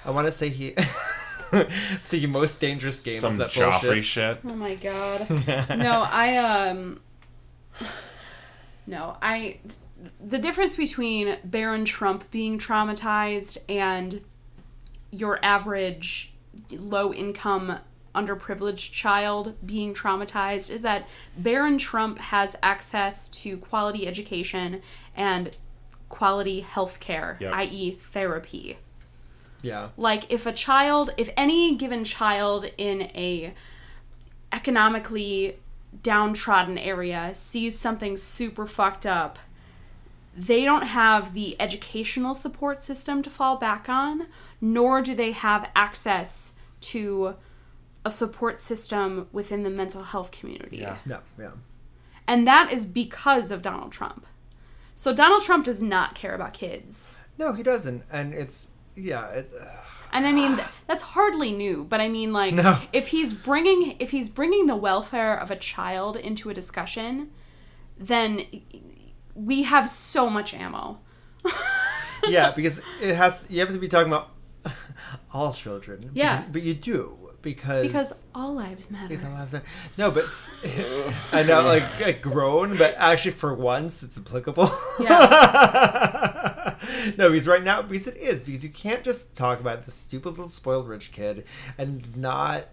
i 0.05 0.11
want 0.11 0.27
to 0.27 0.33
say 0.33 0.49
he 0.49 0.75
see 2.01 2.27
most 2.27 2.61
dangerous 2.61 3.01
games 3.01 3.21
Some 3.21 3.39
that 3.39 3.51
Joffrey 3.51 3.81
bullshit 3.83 4.05
shit. 4.05 4.39
Oh 4.45 4.55
my 4.55 4.75
god. 4.75 5.29
no, 5.79 6.07
I 6.11 6.37
um 6.37 7.01
No, 8.87 9.17
I 9.23 9.61
the 10.25 10.39
difference 10.39 10.77
between 10.77 11.39
Barron 11.45 11.85
Trump 11.85 12.31
being 12.31 12.59
traumatized 12.59 13.59
and 13.69 14.21
your 15.11 15.39
average 15.43 16.35
low 16.71 17.13
income 17.13 17.79
underprivileged 18.15 18.93
child 18.93 19.55
being 19.65 19.93
traumatized 19.93 20.71
is 20.71 20.83
that 20.83 21.09
Barron 21.37 21.79
Trump 21.79 22.19
has 22.19 22.55
access 22.63 23.29
to 23.29 23.57
quality 23.57 24.07
education 24.07 24.83
and 25.17 25.57
quality 26.09 26.61
health 26.61 27.01
care, 27.01 27.37
Yep. 27.41 27.53
i.e. 27.55 27.91
therapy 27.93 28.79
yeah. 29.65 29.89
Like 29.97 30.31
if 30.31 30.47
a 30.47 30.53
child 30.53 31.11
if 31.17 31.31
any 31.37 31.75
given 31.75 32.05
child 32.05 32.71
in 32.77 33.03
a 33.15 33.55
economically 34.53 35.59
downtrodden 36.03 36.79
area 36.79 37.35
sees 37.35 37.79
something 37.79 38.17
super 38.17 38.67
fucked 38.67 39.07
up 39.07 39.39
they 40.37 40.65
don't 40.65 40.87
have 40.87 41.33
the 41.35 41.61
educational 41.61 42.35
support 42.35 42.83
system 42.83 43.23
to 43.23 43.31
fall 43.31 43.57
back 43.57 43.89
on 43.89 44.27
nor 44.61 45.01
do 45.01 45.15
they 45.15 45.33
have 45.33 45.71
access 45.77 46.53
to 46.81 47.37
a 48.05 48.11
support 48.11 48.61
system 48.61 49.29
within 49.33 49.63
the 49.63 49.71
mental 49.71 50.03
health 50.03 50.31
community. 50.31 50.79
Yeah. 50.79 50.97
no 51.07 51.21
yeah. 51.39 51.53
And 52.27 52.47
that 52.47 52.73
is 52.73 52.87
because 52.87 53.51
of 53.51 53.63
Donald 53.63 53.93
Trump. 53.93 54.27
So 54.95 55.13
Donald 55.13 55.43
Trump 55.43 55.65
does 55.65 55.83
not 55.83 56.15
care 56.15 56.35
about 56.35 56.53
kids. 56.53 57.11
No 57.39 57.53
he 57.53 57.63
doesn't. 57.63 58.05
And 58.11 58.35
it's 58.35 58.69
yeah 58.97 59.29
it, 59.31 59.53
And 60.13 60.27
I 60.27 60.33
mean 60.33 60.61
that's 60.87 61.03
hardly 61.03 61.53
new, 61.53 61.85
but 61.85 62.01
I 62.01 62.09
mean 62.09 62.33
like 62.33 62.55
No. 62.55 62.79
if 62.93 63.09
he's 63.09 63.35
bringing 63.35 63.97
if 63.99 64.11
he's 64.11 64.29
bringing 64.29 64.67
the 64.67 64.77
welfare 64.77 65.35
of 65.37 65.51
a 65.51 65.57
child 65.57 66.17
into 66.17 66.51
a 66.51 66.55
discussion, 66.55 67.31
then 67.99 68.45
we 69.35 69.65
have 69.65 69.89
so 69.91 70.31
much 70.31 70.55
ammo. 70.55 71.01
yeah, 72.29 72.53
because 72.53 72.81
it 73.03 73.15
has. 73.15 73.47
You 73.51 73.61
have 73.61 73.71
to 73.71 73.79
be 73.79 73.89
talking 73.89 74.13
about 74.13 74.31
all 75.33 75.53
children. 75.53 76.11
Yeah. 76.15 76.37
because- 76.39 76.53
but 76.53 76.63
you 76.63 76.75
do 76.75 77.19
because 77.43 77.87
Because 77.87 78.23
all 78.35 78.55
lives 78.55 78.91
matter. 78.91 79.09
because 79.09 79.25
all 79.25 79.33
lives 79.33 79.53
are- 79.55 79.63
No, 79.99 80.11
but 80.11 80.25
I 81.33 81.43
know, 81.43 81.61
like, 81.63 81.83
like 82.01 82.23
grown, 82.23 82.79
but 82.79 82.95
actually 82.97 83.33
for 83.33 83.53
once 83.53 84.03
it's 84.03 84.17
applicable. 84.17 84.71
no, 87.19 87.31
because 87.31 87.47
right 87.47 87.63
now, 87.63 87.83
because 87.83 88.07
it 88.07 88.17
is, 88.17 88.45
because 88.45 88.65
you 88.65 88.71
can't 88.71 89.03
just 89.05 89.35
talk 89.35 89.61
about 89.61 89.85
this 89.85 89.95
stupid 89.95 90.31
little 90.31 90.49
spoiled 90.49 90.89
rich 90.89 91.13
kid 91.13 91.45
and 91.79 92.17
not. 92.17 92.67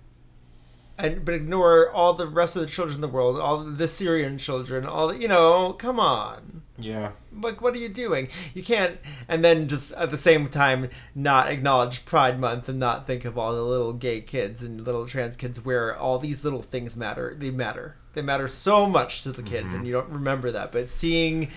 And, 0.97 1.25
but 1.25 1.33
ignore 1.33 1.89
all 1.89 2.13
the 2.13 2.27
rest 2.27 2.55
of 2.55 2.61
the 2.61 2.67
children 2.67 2.95
in 2.95 3.01
the 3.01 3.07
world, 3.07 3.39
all 3.39 3.57
the 3.63 3.87
Syrian 3.87 4.37
children, 4.37 4.85
all 4.85 5.07
the, 5.07 5.17
you 5.17 5.27
know, 5.27 5.73
come 5.73 5.99
on 5.99 6.61
Yeah. 6.77 7.11
like 7.41 7.61
what 7.61 7.73
are 7.73 7.79
you 7.79 7.89
doing 7.89 8.27
you 8.53 8.63
can't 8.63 8.99
and 9.27 9.43
then 9.43 9.67
just 9.67 9.91
at 9.93 10.11
the 10.11 10.17
same 10.17 10.47
time 10.47 10.89
not 11.15 11.47
acknowledge 11.47 12.05
pride 12.05 12.39
month 12.39 12.67
and 12.67 12.79
not 12.79 13.07
think 13.07 13.25
of 13.25 13.37
all 13.37 13.53
the 13.53 13.63
little 13.63 13.93
gay 13.93 14.21
kids 14.21 14.61
and 14.63 14.81
little 14.81 15.05
trans 15.05 15.35
kids 15.35 15.63
where 15.63 15.95
all 15.95 16.17
these 16.19 16.43
little 16.43 16.61
things 16.61 16.97
matter 16.97 17.35
they 17.37 17.51
matter 17.51 17.97
they 18.13 18.21
matter 18.21 18.47
so 18.47 18.87
much 18.87 19.23
to 19.23 19.31
the 19.31 19.43
kids 19.43 19.73
and 19.73 19.83
mm-hmm. 19.83 19.85
you 19.85 19.93
don't 19.93 20.09
remember 20.09 20.51
that 20.51 20.71
but 20.71 20.89
seeing 20.89 21.49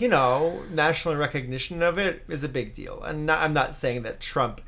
you 0.00 0.08
know 0.08 0.62
national 0.70 1.14
recognition 1.14 1.82
of 1.82 1.98
it 1.98 2.24
is 2.28 2.42
a 2.42 2.48
big 2.48 2.74
deal 2.74 3.02
and 3.02 3.26
not, 3.26 3.38
i'm 3.40 3.52
not 3.52 3.76
saying 3.76 4.02
that 4.02 4.18
trump 4.20 4.60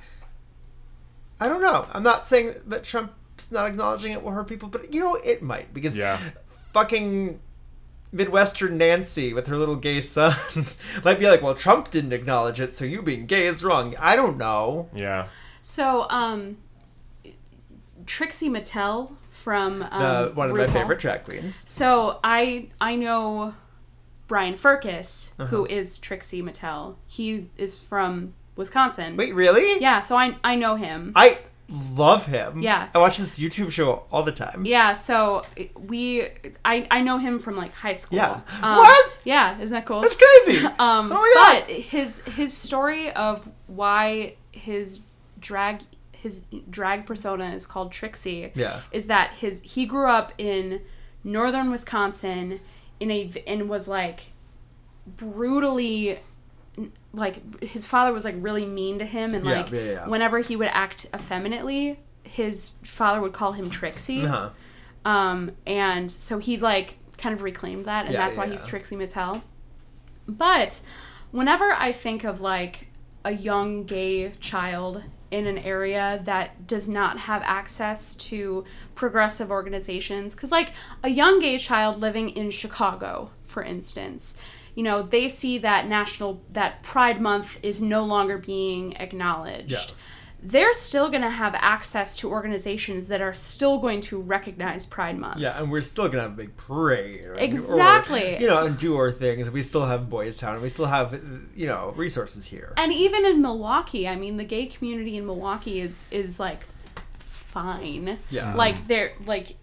i 1.41 1.49
don't 1.49 1.63
know 1.63 1.87
i'm 1.93 2.03
not 2.03 2.27
saying 2.27 2.55
that 2.67 2.85
trump's 2.85 3.51
not 3.51 3.67
acknowledging 3.67 4.13
it 4.13 4.23
will 4.23 4.31
hurt 4.33 4.47
people 4.47 4.69
but 4.69 4.93
you 4.93 5.01
know 5.01 5.15
it 5.17 5.43
might 5.43 5.73
because 5.75 5.97
Yeah. 5.97 6.19
fucking 6.73 7.41
Midwestern 8.15 8.77
Nancy 8.77 9.33
with 9.33 9.47
her 9.47 9.57
little 9.57 9.75
gay 9.77 10.03
son 10.03 10.35
might 11.05 11.19
be 11.19 11.27
like, 11.27 11.41
well, 11.41 11.55
Trump 11.55 11.91
didn't 11.91 12.13
acknowledge 12.13 12.61
it, 12.61 12.75
so 12.77 12.85
you 12.85 13.01
being 13.01 13.25
gay 13.25 13.47
is 13.47 13.65
wrong. 13.65 13.95
I 13.99 14.17
don't 14.17 14.37
know. 14.37 14.91
Yeah. 14.95 15.29
so, 15.63 16.07
um 16.11 16.59
Trixie 18.05 18.51
Mattel 18.51 19.13
from 19.31 19.83
um, 19.85 19.89
Uh, 19.93 20.29
one 20.35 20.51
of 20.51 20.57
my 20.57 20.67
favorite 20.67 20.99
drag 21.01 21.25
queens. 21.25 21.55
So 21.71 22.21
I 22.23 22.69
I 22.83 22.97
know 22.97 23.55
Brian 24.33 24.55
Firkus, 24.55 25.33
Uh-huh. 25.39 25.47
who 25.51 25.67
is 25.67 25.99
Trixie 25.99 26.43
Mattel. 26.43 26.95
He 27.07 27.51
is 27.59 27.73
from 27.91 28.33
Wisconsin. 28.57 29.15
Wait, 29.15 29.35
really? 29.35 29.79
Yeah, 29.79 30.01
so 30.01 30.17
I 30.17 30.37
I 30.43 30.57
know 30.57 30.77
him. 30.77 31.13
I 31.15 31.39
love 31.69 32.25
him. 32.27 32.63
Yeah. 32.63 32.89
I 32.95 32.99
watch 32.99 33.17
his 33.17 33.39
YouTube 33.39 33.71
show 33.73 34.05
all 34.11 34.23
the 34.23 34.33
time. 34.33 34.65
Yeah, 34.65 34.95
so 34.95 35.45
we 35.77 36.29
I 36.65 36.87
I 36.91 37.03
know 37.03 37.19
him 37.19 37.39
from 37.39 37.57
like 37.63 37.75
high 37.85 37.93
school. 38.03 38.17
Yeah. 38.17 38.41
Um, 38.63 38.77
What? 38.79 39.13
Yeah, 39.25 39.61
isn't 39.61 39.75
that 39.75 39.85
cool? 39.85 40.01
That's 40.01 40.17
crazy. 40.25 40.65
Um, 40.89 41.13
Oh 41.13 41.21
my 41.21 41.33
God. 41.35 41.65
but 41.67 41.77
his 41.95 42.21
his 42.39 42.57
story 42.57 43.13
of 43.13 43.51
why 43.67 44.37
his 44.51 45.01
drag 45.39 45.81
his 46.25 46.41
drag 46.71 47.05
persona 47.05 47.49
is 47.59 47.67
called 47.67 47.93
Trixie 47.93 48.51
Yeah. 48.55 48.81
is 48.93 49.05
that 49.09 49.29
his 49.43 49.61
he 49.75 49.85
grew 49.85 50.09
up 50.09 50.33
in 50.39 50.81
northern 51.23 51.71
Wisconsin 51.71 52.61
in 53.03 53.11
a 53.11 53.31
and 53.47 53.69
was 53.69 53.87
like 53.89 54.33
brutally 55.07 56.19
like 57.13 57.63
his 57.63 57.85
father 57.87 58.13
was 58.13 58.25
like 58.25 58.35
really 58.39 58.65
mean 58.65 58.99
to 58.99 59.05
him 59.05 59.35
and 59.35 59.45
Yeah, 59.45 59.53
like 59.61 59.71
yeah, 59.71 59.81
yeah. 59.81 60.09
whenever 60.09 60.39
he 60.39 60.57
would 60.57 60.69
act 60.69 61.07
effeminately 61.15 61.99
his 62.25 62.73
father 62.83 63.21
would 63.21 63.33
call 63.33 63.53
him 63.53 63.69
Trixie 63.69 64.23
Uh-huh. 64.25 64.51
um, 65.05 65.51
and 65.67 66.11
so 66.11 66.39
he 66.39 66.57
like 66.57 66.99
kind 67.19 67.35
of 67.35 67.43
reclaimed 67.43 67.85
that, 67.85 68.07
and 68.07 68.15
that's 68.15 68.37
why 68.37 68.49
he's. 68.49 68.65
Trixie 68.65 68.97
Mattel. 68.97 69.43
But 70.27 70.81
whenever 71.31 71.73
I 71.73 71.93
think 71.93 72.25
of 72.25 72.41
like 72.41 72.89
a 73.25 73.31
young 73.33 73.85
gay 73.85 74.33
child 74.41 75.05
in 75.33 75.47
an 75.47 75.59
area 75.59 76.21
that 76.25 76.67
does 76.67 76.89
not 76.89 77.21
have 77.21 77.43
access 77.45 78.15
to 78.15 78.65
progressive 78.95 79.51
organizations 79.51 80.35
because 80.35 80.51
like 80.51 80.73
a 81.03 81.09
young 81.09 81.39
gay 81.41 81.59
child 81.59 82.01
living 82.01 82.29
in 82.31 82.51
chicago 82.51 83.31
for 83.45 83.63
instance 83.63 84.37
you 84.75 84.83
know 84.83 85.03
they 85.03 85.29
see 85.29 85.59
that 85.59 85.87
national 85.87 86.43
that 86.51 86.83
pride 86.83 87.21
month 87.21 87.59
is 87.63 87.81
no 87.81 88.05
longer 88.05 88.39
being 88.39 88.95
acknowledged 88.97 89.71
Yeah. 89.71 89.97
They're 90.45 90.73
still 90.73 91.09
going 91.09 91.23
to 91.23 91.31
have 91.31 91.55
access 91.57 92.17
to 92.17 92.29
organizations 92.29 93.07
that 93.07 93.21
are 93.23 93.33
still 93.33 93.79
going 93.79 94.01
to 94.01 94.21
recognize 94.21 94.85
pride 94.85 95.17
month 95.17 95.39
Yeah, 95.39 95.57
and 95.61 95.71
we're 95.71 95.83
still 95.83 96.09
gonna 96.09 96.23
have 96.23 96.33
a 96.33 96.37
big 96.37 96.57
parade. 96.57 97.25
or- 97.27 97.35
Exactly. 97.35 98.37
Or, 98.37 98.41
you 98.41 98.47
know, 98.49 98.67
and 98.67 98.77
do 98.77 98.97
our 98.97 99.13
things. 99.13 99.49
We 99.51 99.63
still 99.63 99.87
have 99.87 100.11
Boys 100.11 100.39
Town. 100.39 100.61
We 100.61 100.69
still 100.69 100.87
have, 100.87 101.13
you 101.55 101.67
know, 101.67 101.93
resources 101.97 102.47
here. 102.47 102.73
and 102.77 102.93
even 102.93 103.25
in 103.25 103.41
Milwaukee, 103.41 104.09
I 104.09 104.17
mean, 104.17 104.37
the 104.37 104.45
gay 104.45 104.67
community 104.67 105.17
in 105.17 105.27
Milwaukee 105.27 105.81
is 105.81 106.07
is 106.11 106.41
like 106.41 106.67
fine. 107.19 108.19
Yeah. 108.31 108.55
Like 108.55 108.87
they're 108.89 109.13
like 109.25 109.57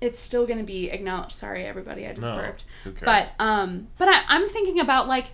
it's 0.00 0.18
still 0.18 0.46
going 0.46 0.58
to 0.58 0.64
be 0.64 0.90
acknowledged. 0.90 1.32
Sorry 1.32 1.64
everybody, 1.64 2.08
I 2.08 2.12
just 2.12 2.26
No, 2.26 2.34
burped. 2.34 2.64
who 2.82 2.90
cares? 2.90 3.04
But 3.04 3.44
um 3.44 3.86
but 3.98 4.08
I, 4.08 4.22
I'm 4.26 4.48
thinking 4.48 4.80
about 4.80 5.06
like 5.06 5.26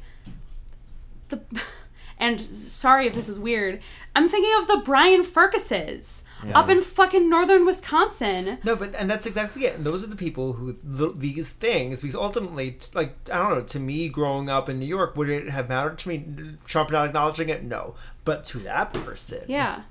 the 1.31 1.41
and 2.19 2.41
sorry 2.41 3.07
if 3.07 3.15
this 3.15 3.29
is 3.29 3.39
weird. 3.41 3.81
I'm 4.15 4.29
thinking 4.29 4.53
of 4.59 4.67
the 4.67 4.83
Brian 4.85 5.23
Firkuses 5.25 6.23
up 6.55 6.69
in 6.69 6.81
fucking 6.81 7.29
northern 7.29 7.65
Wisconsin. 7.67 8.59
No, 8.65 8.77
but 8.77 8.95
and 8.95 9.11
that's 9.11 9.27
exactly 9.27 9.65
it. 9.67 9.75
And 9.77 9.85
those 9.87 10.03
are 10.05 10.07
the 10.09 10.17
people 10.17 10.55
who 10.55 10.73
th- 10.75 11.15
these 11.17 11.51
things 11.51 12.01
because 12.01 12.15
ultimately, 12.15 12.73
t- 12.73 12.91
like 12.95 13.17
I 13.33 13.39
don't 13.49 13.59
know, 13.59 13.65
to 13.65 13.81
me, 13.81 14.09
growing 14.09 14.49
up 14.49 14.69
in 14.69 14.79
New 14.79 14.87
York, 14.87 15.17
would 15.17 15.29
it 15.29 15.49
have 15.51 15.69
mattered 15.69 15.99
to 16.01 16.09
me 16.09 16.25
Trump 16.65 16.91
not 16.91 17.07
acknowledging 17.07 17.49
it? 17.49 17.65
No, 17.65 17.95
but 18.25 18.45
to 18.47 18.59
that 18.61 18.93
person, 18.93 19.43
Yeah. 19.49 19.83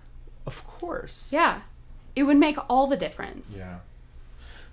of 0.45 0.63
course, 0.65 1.32
Yeah. 1.34 1.61
It 2.15 2.23
would 2.23 2.38
make 2.38 2.57
all 2.67 2.88
the 2.88 2.97
difference. 2.97 3.57
Yeah. 3.59 3.78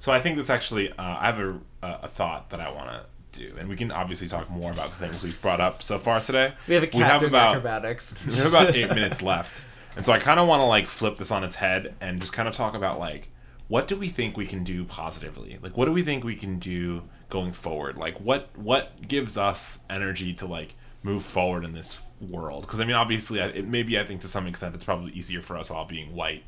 So 0.01 0.13
I 0.13 0.21
think 0.21 0.37
that's 0.37 0.49
actually 0.51 0.91
uh, 0.93 0.95
I 0.99 1.27
have 1.27 1.39
a 1.39 1.59
a 1.83 2.09
thought 2.09 2.49
that 2.51 2.61
I 2.61 2.71
want 2.71 2.89
to 2.89 3.05
do, 3.35 3.55
and 3.59 3.69
we 3.69 3.77
can 3.77 3.91
obviously 3.93 4.29
talk 4.29 4.49
more 4.51 4.71
about 4.71 4.91
the 4.91 4.97
things 5.07 5.23
we've 5.23 5.41
brought 5.43 5.61
up 5.61 5.83
so 5.83 5.99
far 5.99 6.21
today. 6.21 6.55
We 6.69 6.75
have 6.75 6.83
a 6.83 6.87
cat 6.87 7.21
doing 7.21 7.31
about 7.31 7.57
acrobatics. 7.57 8.15
we 8.27 8.35
have 8.37 8.47
about 8.47 8.75
eight 8.75 8.89
minutes 8.95 9.21
left, 9.23 9.53
and 9.97 10.05
so 10.05 10.13
I 10.13 10.19
kind 10.19 10.39
of 10.41 10.47
want 10.49 10.61
to 10.61 10.65
like 10.67 10.89
flip 10.89 11.19
this 11.19 11.31
on 11.31 11.45
its 11.45 11.57
head 11.57 11.95
and 12.01 12.21
just 12.21 12.33
kind 12.33 12.49
of 12.49 12.55
talk 12.55 12.75
about 12.75 12.99
like 12.99 13.29
what 13.67 13.89
do 13.89 13.97
we 13.97 14.11
think 14.11 14.37
we 14.37 14.47
can 14.47 14.63
do 14.63 14.85
positively? 14.85 15.59
Like 15.63 15.77
what 15.77 15.87
do 15.87 15.93
we 15.93 16.03
think 16.03 16.23
we 16.23 16.37
can 16.37 16.59
do 16.59 17.05
going 17.31 17.53
forward? 17.53 17.97
Like 17.97 18.21
what 18.21 18.51
what 18.57 19.09
gives 19.09 19.39
us 19.39 19.81
energy 19.89 20.35
to 20.35 20.47
like 20.47 20.75
move 21.03 21.25
forward 21.25 21.65
in 21.65 21.73
this 21.73 22.01
world? 22.21 22.63
Because 22.63 22.81
I 22.81 22.85
mean, 22.85 22.97
obviously, 22.97 23.39
it 23.41 23.67
maybe 23.67 23.99
I 23.99 24.05
think 24.05 24.21
to 24.21 24.29
some 24.29 24.47
extent 24.47 24.75
it's 24.75 24.85
probably 24.85 25.13
easier 25.13 25.41
for 25.43 25.57
us 25.57 25.71
all 25.71 25.87
being 25.87 26.15
white, 26.15 26.45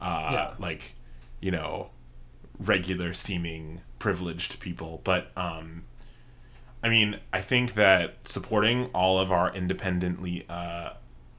uh, 0.00 0.30
Yeah. 0.32 0.50
like 0.58 0.94
you 1.40 1.50
know, 1.50 1.90
regular 2.58 3.12
seeming 3.12 3.82
privileged 3.98 4.58
people, 4.60 5.00
but 5.04 5.30
um. 5.36 5.84
I 6.84 6.90
mean, 6.90 7.18
I 7.32 7.40
think 7.40 7.74
that 7.74 8.16
supporting 8.28 8.90
all 8.92 9.18
of 9.18 9.32
our 9.32 9.50
independently 9.54 10.44
uh, 10.50 10.90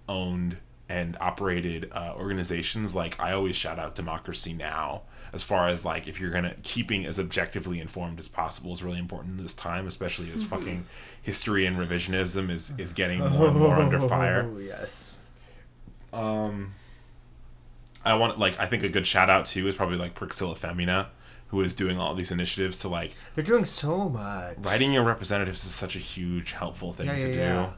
owned 0.10 0.58
and 0.90 1.16
operated 1.22 1.92
uh, 1.92 2.14
organizations, 2.18 2.96
like 2.96 3.20
I 3.20 3.32
always 3.32 3.56
shout 3.56 3.78
out 3.78 3.94
Democracy 3.94 4.54
Now, 4.54 5.04
as 5.32 5.44
far 5.44 5.70
as 5.70 5.86
like 5.86 6.08
if 6.08 6.20
you're 6.20 6.32
gonna 6.32 6.56
keeping 6.64 7.06
as 7.06 7.20
objectively 7.20 7.80
informed 7.80 8.18
as 8.18 8.28
possible 8.28 8.74
is 8.74 8.82
really 8.82 8.98
important 8.98 9.38
in 9.38 9.44
this 9.44 9.54
time, 9.54 9.86
especially 9.86 10.32
as 10.32 10.44
fucking 10.44 10.88
history 11.22 11.68
and 11.68 11.78
revisionism 11.78 12.50
is 12.50 12.74
is 12.80 12.92
getting 12.92 13.20
more 13.30 13.50
and 13.50 13.58
more 13.58 13.76
under 13.76 14.10
fire. 14.10 14.50
Oh 14.52 14.58
yes. 14.60 15.20
Um, 16.12 16.74
I 18.04 18.16
want 18.16 18.40
like 18.40 18.60
I 18.60 18.66
think 18.66 18.82
a 18.82 18.90
good 18.90 19.06
shout 19.06 19.30
out 19.30 19.46
too 19.46 19.68
is 19.68 19.76
probably 19.76 19.98
like 19.98 20.16
Priscilla 20.16 20.56
Femina, 20.56 21.10
who 21.56 21.62
is 21.64 21.74
doing 21.76 22.00
all 22.00 22.14
these 22.14 22.32
initiatives 22.32 22.80
to 22.80 22.90
like 22.90 23.14
They're 23.34 23.44
doing 23.44 23.66
so 23.66 24.10
much. 24.10 24.58
writing 24.60 24.92
your 24.94 25.04
representatives 25.04 25.66
is 25.66 25.74
such 25.74 25.96
a 25.96 26.00
huge 26.00 26.52
helpful 26.52 26.92
thing 26.94 27.08
Yeah, 27.08 27.14
to 27.16 27.20
yeah, 27.28 27.34
do. 27.34 27.40
yeah. 27.40 27.70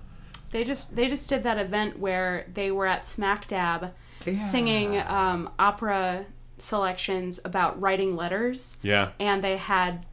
They 0.51 0.63
just 0.63 0.95
they 0.95 1.07
just 1.07 1.29
did 1.29 1.43
that 1.43 1.57
event 1.59 1.99
where 1.99 2.47
they 2.53 2.71
were 2.71 2.87
at 2.87 3.07
Smack 3.07 3.47
Dab 3.47 3.93
Yeah. 4.25 4.35
singing 4.35 4.97
um, 5.01 5.49
opera 5.59 6.25
selections 6.57 7.39
about 7.45 7.79
writing 7.79 8.15
letters, 8.15 8.77
Yeah. 8.81 9.09
and 9.19 9.43
they 9.43 9.57
had 9.57 10.05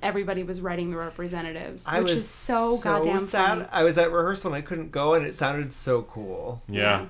everybody 0.00 0.42
was 0.44 0.60
writing 0.60 0.90
the 0.90 0.96
representatives, 0.96 1.86
I 1.88 1.98
which 2.00 2.12
was 2.12 2.22
is 2.22 2.28
so, 2.28 2.78
goddamn 2.78 3.20
sad. 3.26 3.48
funny. 3.58 3.64
I 3.72 3.82
was 3.82 3.98
at 3.98 4.12
rehearsal 4.12 4.52
and 4.54 4.56
I 4.56 4.60
couldn't 4.66 4.92
go, 4.92 5.14
and 5.14 5.26
it 5.26 5.34
sounded 5.34 5.72
so 5.72 6.02
cool. 6.02 6.62
Yeah. 6.68 7.06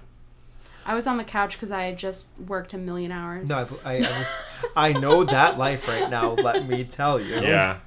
I 0.84 0.94
was 0.94 1.06
on 1.06 1.16
the 1.16 1.24
couch 1.24 1.52
because 1.54 1.70
I 1.70 1.84
had 1.84 1.96
just 1.98 2.28
worked 2.46 2.74
a 2.74 2.78
million 2.78 3.12
hours. 3.12 3.48
No, 3.48 3.68
I, 3.84 3.94
I, 3.94 3.96
I 3.98 4.18
was. 4.18 4.28
I 4.76 4.92
know 4.92 5.24
that 5.24 5.58
life 5.58 5.86
right 5.88 6.08
now. 6.10 6.30
Let 6.32 6.66
me 6.66 6.84
tell 6.84 7.20
you. 7.20 7.34
Yeah. 7.40 7.78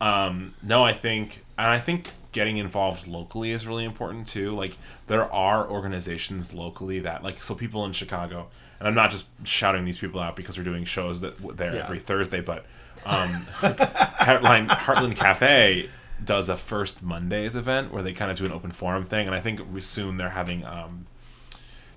um, 0.00 0.54
no, 0.62 0.84
I 0.84 0.92
think, 0.92 1.44
and 1.58 1.66
I 1.68 1.78
think 1.80 2.10
getting 2.32 2.58
involved 2.58 3.06
locally 3.06 3.50
is 3.52 3.66
really 3.66 3.84
important 3.84 4.28
too. 4.28 4.54
Like, 4.54 4.76
there 5.06 5.30
are 5.32 5.66
organizations 5.68 6.52
locally 6.52 7.00
that, 7.00 7.22
like, 7.22 7.42
so 7.42 7.54
people 7.54 7.84
in 7.84 7.92
Chicago, 7.92 8.48
and 8.78 8.86
I'm 8.88 8.94
not 8.94 9.10
just 9.10 9.24
shouting 9.44 9.84
these 9.84 9.98
people 9.98 10.20
out 10.20 10.36
because 10.36 10.58
we're 10.58 10.64
doing 10.64 10.84
shows 10.84 11.20
that 11.22 11.36
w- 11.38 11.56
there 11.56 11.74
Yeah. 11.74 11.84
every 11.84 11.98
Thursday, 11.98 12.40
but 12.40 12.66
um, 13.06 13.30
Heartline, 13.60 14.66
Heartland 14.68 15.16
Cafe 15.16 15.88
does 16.22 16.48
a 16.48 16.56
first 16.56 17.02
Mondays 17.02 17.54
event 17.56 17.92
where 17.92 18.02
they 18.02 18.12
kind 18.12 18.30
of 18.30 18.36
do 18.38 18.44
an 18.44 18.52
open 18.52 18.70
forum 18.72 19.04
thing, 19.06 19.26
and 19.26 19.34
I 19.34 19.40
think 19.40 19.60
we- 19.72 19.80
soon 19.80 20.16
they're 20.18 20.30
having 20.30 20.64
um, 20.64 21.06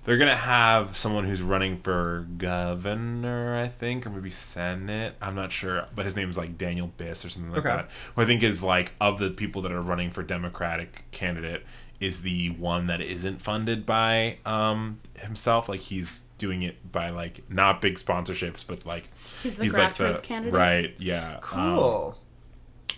they're 0.04 0.16
gonna 0.18 0.36
have 0.36 0.96
someone 0.96 1.24
who's 1.24 1.42
running 1.42 1.78
for 1.80 2.26
governor, 2.38 3.58
I 3.58 3.68
think, 3.68 4.06
or 4.06 4.10
maybe 4.10 4.30
senate. 4.30 5.14
I'm 5.20 5.34
not 5.34 5.52
sure, 5.52 5.86
but 5.94 6.04
his 6.06 6.16
name's 6.16 6.36
like 6.38 6.56
Daniel 6.58 6.90
Biss 6.98 7.24
or 7.24 7.28
something 7.28 7.50
like 7.50 7.60
Okay. 7.66 7.68
that. 7.76 7.88
Who 8.14 8.22
I 8.22 8.26
think 8.26 8.42
is 8.42 8.62
like 8.62 8.92
of 9.00 9.18
the 9.18 9.30
people 9.30 9.62
that 9.62 9.72
are 9.72 9.82
running 9.82 10.10
for 10.10 10.22
Democratic 10.22 11.04
candidate 11.10 11.64
is 12.00 12.22
the 12.22 12.48
one 12.50 12.86
that 12.86 13.00
isn't 13.02 13.42
funded 13.42 13.84
by 13.84 14.38
um 14.46 15.00
himself. 15.18 15.68
Like 15.68 15.80
he's 15.80 16.20
doing 16.38 16.62
it 16.62 16.90
by 16.90 17.10
like 17.10 17.42
not 17.50 17.82
big 17.82 17.96
sponsorships, 17.96 18.64
but 18.66 18.86
like 18.86 19.10
He's 19.42 19.58
the 19.58 19.68
like 19.68 19.90
grassroots 19.90 20.22
candidate? 20.22 20.54
right? 20.54 20.94
Yeah, 20.98 21.34
Um, 21.34 21.40
Cool. 21.42 22.18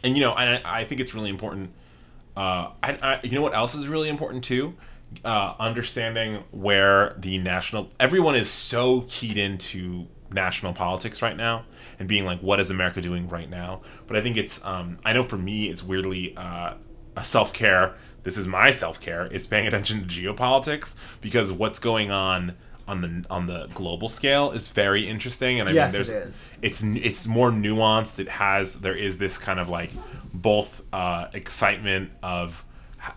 and 0.05 0.17
you 0.17 0.21
know, 0.23 0.31
I, 0.33 0.81
I 0.81 0.85
think 0.85 1.01
it's 1.01 1.13
really 1.15 1.31
important. 1.31 1.71
Uh, 2.37 2.71
I, 2.83 2.93
I, 3.03 3.21
you 3.25 3.33
know 3.33 3.43
what 3.43 3.55
else 3.55 3.75
is 3.75 3.89
really 3.89 4.09
important 4.09 4.45
too? 4.45 4.75
Uh, 5.25 5.55
understanding 5.59 6.45
where 6.51 7.15
the 7.19 7.39
national 7.39 7.91
everyone 8.01 8.35
is 8.35 8.51
so 8.51 9.03
keyed 9.09 9.37
into 9.37 10.07
national 10.33 10.73
politics 10.73 11.21
right 11.23 11.37
now 11.37 11.65
and 11.99 12.09
being 12.09 12.25
like, 12.25 12.41
what 12.41 12.59
is 12.61 12.71
America 12.71 13.01
doing 13.01 13.29
right 13.29 13.49
now? 13.51 13.81
But 14.07 14.17
I 14.17 14.23
think 14.23 14.37
it's, 14.37 14.65
um, 14.65 14.99
I 15.05 15.13
know 15.13 15.23
for 15.25 15.37
me, 15.37 15.69
it's 15.69 15.83
weirdly 15.83 16.35
uh, 16.37 16.75
a 17.17 17.25
self 17.25 17.53
care. 17.53 17.95
This 18.25 18.37
is 18.39 18.47
my 18.47 18.71
self 18.71 19.01
care. 19.01 19.27
Is 19.27 19.47
paying 19.47 19.67
attention 19.67 20.01
to 20.01 20.07
geopolitics 20.07 20.95
because 21.21 21.53
what's 21.53 21.79
going 21.79 22.11
on 22.11 22.57
on 22.89 23.01
the 23.01 23.25
on 23.31 23.47
the 23.47 23.69
global 23.75 24.09
scale 24.09 24.51
is 24.51 24.71
very 24.71 25.09
interesting. 25.09 25.61
And 25.61 25.69
I 25.69 25.73
Yes, 25.73 25.93
mean, 25.93 26.05
there's 26.05 26.11
is. 26.11 26.53
it's 26.63 26.83
it's 26.83 27.27
more 27.27 27.51
nuanced. 27.51 28.19
It 28.19 28.29
has 28.29 28.81
there 28.81 28.97
is 28.97 29.19
this 29.19 29.39
kind 29.39 29.61
of 29.61 29.69
like 29.69 29.91
both 30.35 30.83
uh, 30.93 31.29
excitement 31.33 32.11
of 32.23 32.65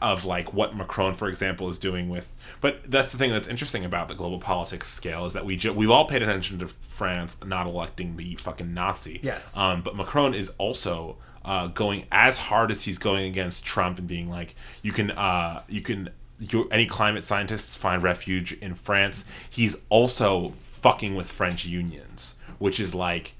of 0.02 0.26
like 0.26 0.54
what 0.54 0.76
Macron, 0.76 1.14
for 1.14 1.28
example, 1.28 1.70
is 1.70 1.80
doing 1.80 2.10
with. 2.10 2.28
But 2.62 2.90
that's 2.90 3.12
the 3.12 3.18
thing 3.18 3.32
that's 3.32 3.48
interesting 3.48 3.86
about 3.86 4.08
the 4.08 4.16
global 4.16 4.40
politics 4.40 4.92
scale 4.92 5.26
is 5.26 5.34
that 5.34 5.46
we 5.46 5.58
ju- 5.58 5.74
we've 5.74 5.90
all 5.90 6.06
paid 6.06 6.22
attention 6.22 6.60
to 6.60 6.68
France 6.68 7.38
not 7.46 7.68
electing 7.68 8.18
the 8.18 8.36
fucking 8.36 8.74
Nazi. 8.74 9.20
Yes. 9.22 9.58
Um, 9.58 9.82
but 9.82 9.96
Macron 9.96 10.34
is 10.34 10.52
also 10.58 11.18
uh, 11.44 11.68
going 11.68 12.06
as 12.12 12.38
hard 12.38 12.72
as 12.72 12.84
he's 12.84 12.98
going 12.98 13.26
against 13.26 13.64
Trump 13.64 14.00
and 14.00 14.08
being 14.08 14.30
like, 14.30 14.56
you 14.82 14.92
can 14.92 15.12
uh, 15.12 15.62
you 15.68 15.82
can 15.82 16.10
your, 16.40 16.66
any 16.72 16.86
climate 16.86 17.26
scientists 17.26 17.76
find 17.76 18.04
refuge 18.04 18.54
in 18.54 18.76
France. 18.76 19.26
He's 19.50 19.78
also 19.90 20.54
fucking 20.82 21.16
with 21.16 21.32
French 21.32 21.66
unions, 21.66 22.36
which 22.60 22.80
is 22.80 22.96
like 22.96 23.34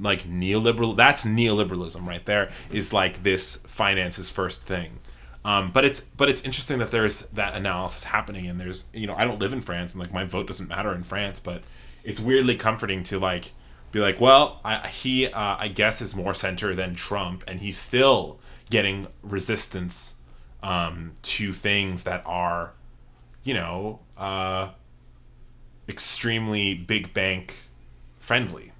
like 0.00 0.28
neoliberal 0.28 0.96
that's 0.96 1.24
neoliberalism 1.24 2.04
right 2.06 2.24
there 2.26 2.50
is 2.72 2.92
like 2.92 3.22
this 3.22 3.56
finances 3.66 4.30
first 4.30 4.64
thing 4.64 4.98
um, 5.46 5.70
but 5.70 5.84
it's 5.84 6.00
but 6.00 6.28
it's 6.28 6.42
interesting 6.42 6.80
that 6.80 6.90
there's 6.90 7.20
that 7.26 7.54
analysis 7.54 8.02
happening 8.02 8.48
and 8.48 8.58
there's 8.60 8.86
you 8.92 9.06
know 9.06 9.14
i 9.14 9.24
don't 9.24 9.38
live 9.38 9.52
in 9.52 9.60
france 9.60 9.94
and 9.94 10.00
like 10.00 10.12
my 10.12 10.24
vote 10.24 10.48
doesn't 10.48 10.68
matter 10.68 10.92
in 10.92 11.04
france 11.04 11.38
but 11.38 11.62
it's 12.02 12.18
weirdly 12.20 12.56
comforting 12.56 13.04
to 13.04 13.16
like 13.18 13.52
be 13.92 14.00
like 14.00 14.20
well 14.20 14.60
I, 14.64 14.88
he 14.88 15.28
uh, 15.28 15.56
i 15.58 15.68
guess 15.68 16.02
is 16.02 16.16
more 16.16 16.34
center 16.34 16.74
than 16.74 16.96
trump 16.96 17.44
and 17.46 17.60
he's 17.60 17.78
still 17.78 18.40
getting 18.70 19.06
resistance 19.22 20.16
um, 20.64 21.12
to 21.22 21.52
things 21.52 22.02
that 22.02 22.24
are 22.26 22.72
you 23.44 23.54
know 23.54 24.00
uh, 24.18 24.70
extremely 25.88 26.74
big 26.74 27.14
bank 27.14 27.54
friendly 28.18 28.72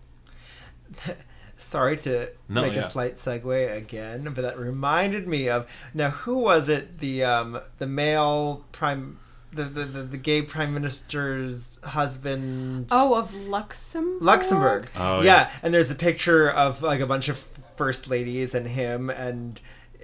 Sorry 1.67 1.97
to 1.99 2.29
No, 2.49 2.63
make 2.63 2.75
yeah. 2.75 2.79
a 2.87 2.91
slight 2.91 3.17
segue 3.17 3.77
again, 3.77 4.23
but 4.35 4.43
that 4.43 4.57
reminded 4.59 5.27
me 5.27 5.49
of 5.49 5.67
now 5.93 6.11
who 6.11 6.39
was 6.39 6.69
it? 6.69 6.99
The 7.01 7.25
um 7.25 7.61
the 7.79 7.87
male 7.87 8.65
prime 8.73 9.19
the, 9.53 9.65
the, 9.65 9.85
the, 9.87 10.03
the 10.03 10.17
gay 10.19 10.43
prime 10.43 10.75
minister's 10.75 11.79
husband. 11.83 12.89
Oh, 12.91 13.15
of 13.15 13.33
Luxembourg. 13.35 14.23
Luxembourg. 14.23 14.91
Oh, 14.95 15.23
yeah. 15.23 15.25
yeah. 15.25 15.51
and 15.63 15.73
there's 15.73 15.91
a 15.91 15.95
picture 15.95 16.51
of 16.51 16.83
like 16.83 17.01
a 17.01 17.07
bunch 17.07 17.29
of 17.29 17.39
first 17.39 18.07
ladies 18.09 18.55
and 18.55 18.69
him, 18.69 19.09
and 19.09 19.59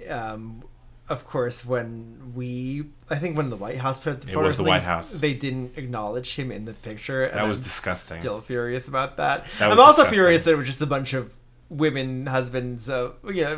um, 0.09 0.63
of 1.07 1.25
course, 1.25 1.63
when 1.65 2.31
we, 2.33 2.85
I 3.11 3.17
think 3.17 3.37
when 3.37 3.49
the 3.51 3.55
White 3.55 3.77
House 3.77 3.99
put 3.99 4.13
up 4.13 4.21
the 4.21 4.29
It 4.31 4.33
photos, 4.33 4.47
was 4.47 4.57
the 4.57 4.63
they- 4.63 4.69
White 4.69 4.83
House. 4.83 5.11
They 5.11 5.33
didn't 5.33 5.77
acknowledge 5.77 6.33
him 6.35 6.51
in 6.51 6.65
the 6.65 6.73
picture. 6.73 7.23
And 7.25 7.37
That 7.37 7.47
was 7.47 7.59
I'm 7.59 7.63
disgusting. 7.65 8.19
Still 8.21 8.41
furious 8.41 8.87
about 8.87 9.17
that. 9.17 9.45
That 9.59 9.71
I'm 9.71 9.79
also 9.79 10.03
disgusting. 10.03 10.13
furious 10.13 10.43
that 10.45 10.51
it 10.51 10.57
was 10.57 10.65
just 10.65 10.81
a 10.81 10.87
bunch 10.87 11.13
of 11.13 11.35
women 11.69 12.27
husbands. 12.27 12.89
Uh, 12.89 13.11
yeah, 13.31 13.57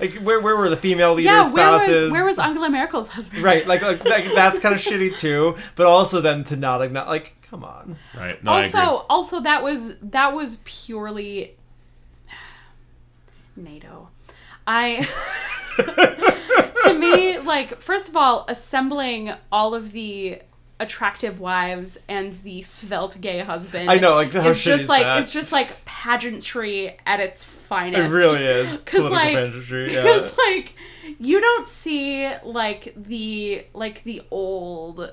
like 0.00 0.14
where 0.14 0.40
where 0.40 0.56
were 0.56 0.68
the 0.68 0.76
female 0.76 1.14
leaders' 1.14 1.24
Yeah, 1.26 1.52
where 1.52 1.78
spouses? 1.78 2.04
was 2.04 2.12
where 2.12 2.24
was 2.24 2.38
Angela 2.38 2.70
Merkel's 2.70 3.08
husband? 3.08 3.42
Right, 3.42 3.66
like, 3.66 3.82
like, 3.82 4.04
like 4.04 4.26
that's 4.34 4.58
kind 4.58 4.74
of 4.74 4.80
shitty 4.80 5.18
too. 5.18 5.56
But 5.74 5.86
also 5.86 6.20
then 6.20 6.44
to 6.44 6.56
not 6.56 6.82
acknowledge, 6.82 7.08
like, 7.08 7.36
come 7.42 7.64
on. 7.64 7.96
Right. 8.16 8.42
No, 8.42 8.52
also, 8.52 9.06
also 9.08 9.40
that 9.40 9.62
was 9.62 9.96
that 10.00 10.32
was 10.34 10.58
purely 10.64 11.56
NATO. 13.56 14.08
I 14.66 15.08
to 16.84 16.94
me, 16.94 17.38
like 17.38 17.80
first 17.80 18.08
of 18.08 18.16
all, 18.16 18.44
assembling 18.48 19.32
all 19.52 19.74
of 19.74 19.92
the 19.92 20.40
attractive 20.78 21.40
wives 21.40 21.96
and 22.08 22.42
the 22.42 22.62
svelte 22.62 23.20
gay 23.20 23.40
husband. 23.40 23.90
I 23.90 23.98
know, 23.98 24.14
like, 24.14 24.32
how 24.32 24.48
it's 24.48 24.62
just 24.62 24.88
like 24.88 25.04
that? 25.04 25.20
it's 25.20 25.32
just 25.32 25.52
like 25.52 25.84
pageantry 25.84 26.96
at 27.06 27.20
its 27.20 27.44
finest. 27.44 28.12
It 28.12 28.16
really 28.16 28.44
is. 28.44 28.76
Because 28.76 29.10
like, 29.10 29.34
pageantry, 29.34 29.94
yeah. 29.94 30.02
because 30.02 30.36
like, 30.36 30.74
you 31.18 31.40
don't 31.40 31.66
see 31.66 32.30
like 32.44 32.92
the 32.96 33.64
like 33.72 34.04
the 34.04 34.22
old 34.30 35.12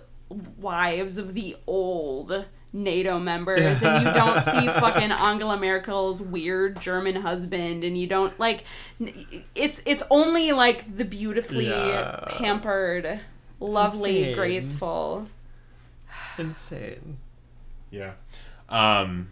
wives 0.57 1.17
of 1.17 1.33
the 1.33 1.55
old 1.65 2.45
NATO 2.73 3.19
members, 3.19 3.83
and 3.83 4.05
you 4.05 4.13
don't 4.13 4.43
see 4.43 4.67
fucking 4.67 5.11
Angela 5.11 5.57
Merkel's 5.57 6.21
weird 6.21 6.81
German 6.81 7.17
husband, 7.17 7.83
and 7.83 7.97
you 7.97 8.07
don't 8.07 8.37
like. 8.39 8.63
It's 9.55 9.81
it's 9.85 10.03
only 10.09 10.51
like 10.51 10.97
the 10.97 11.05
beautifully 11.05 11.69
Yeah. 11.69 12.25
pampered, 12.27 13.21
lovely, 13.59 14.33
graceful. 14.33 15.27
Insane. 16.37 17.17
Yeah. 17.91 18.13
Um, 18.69 19.29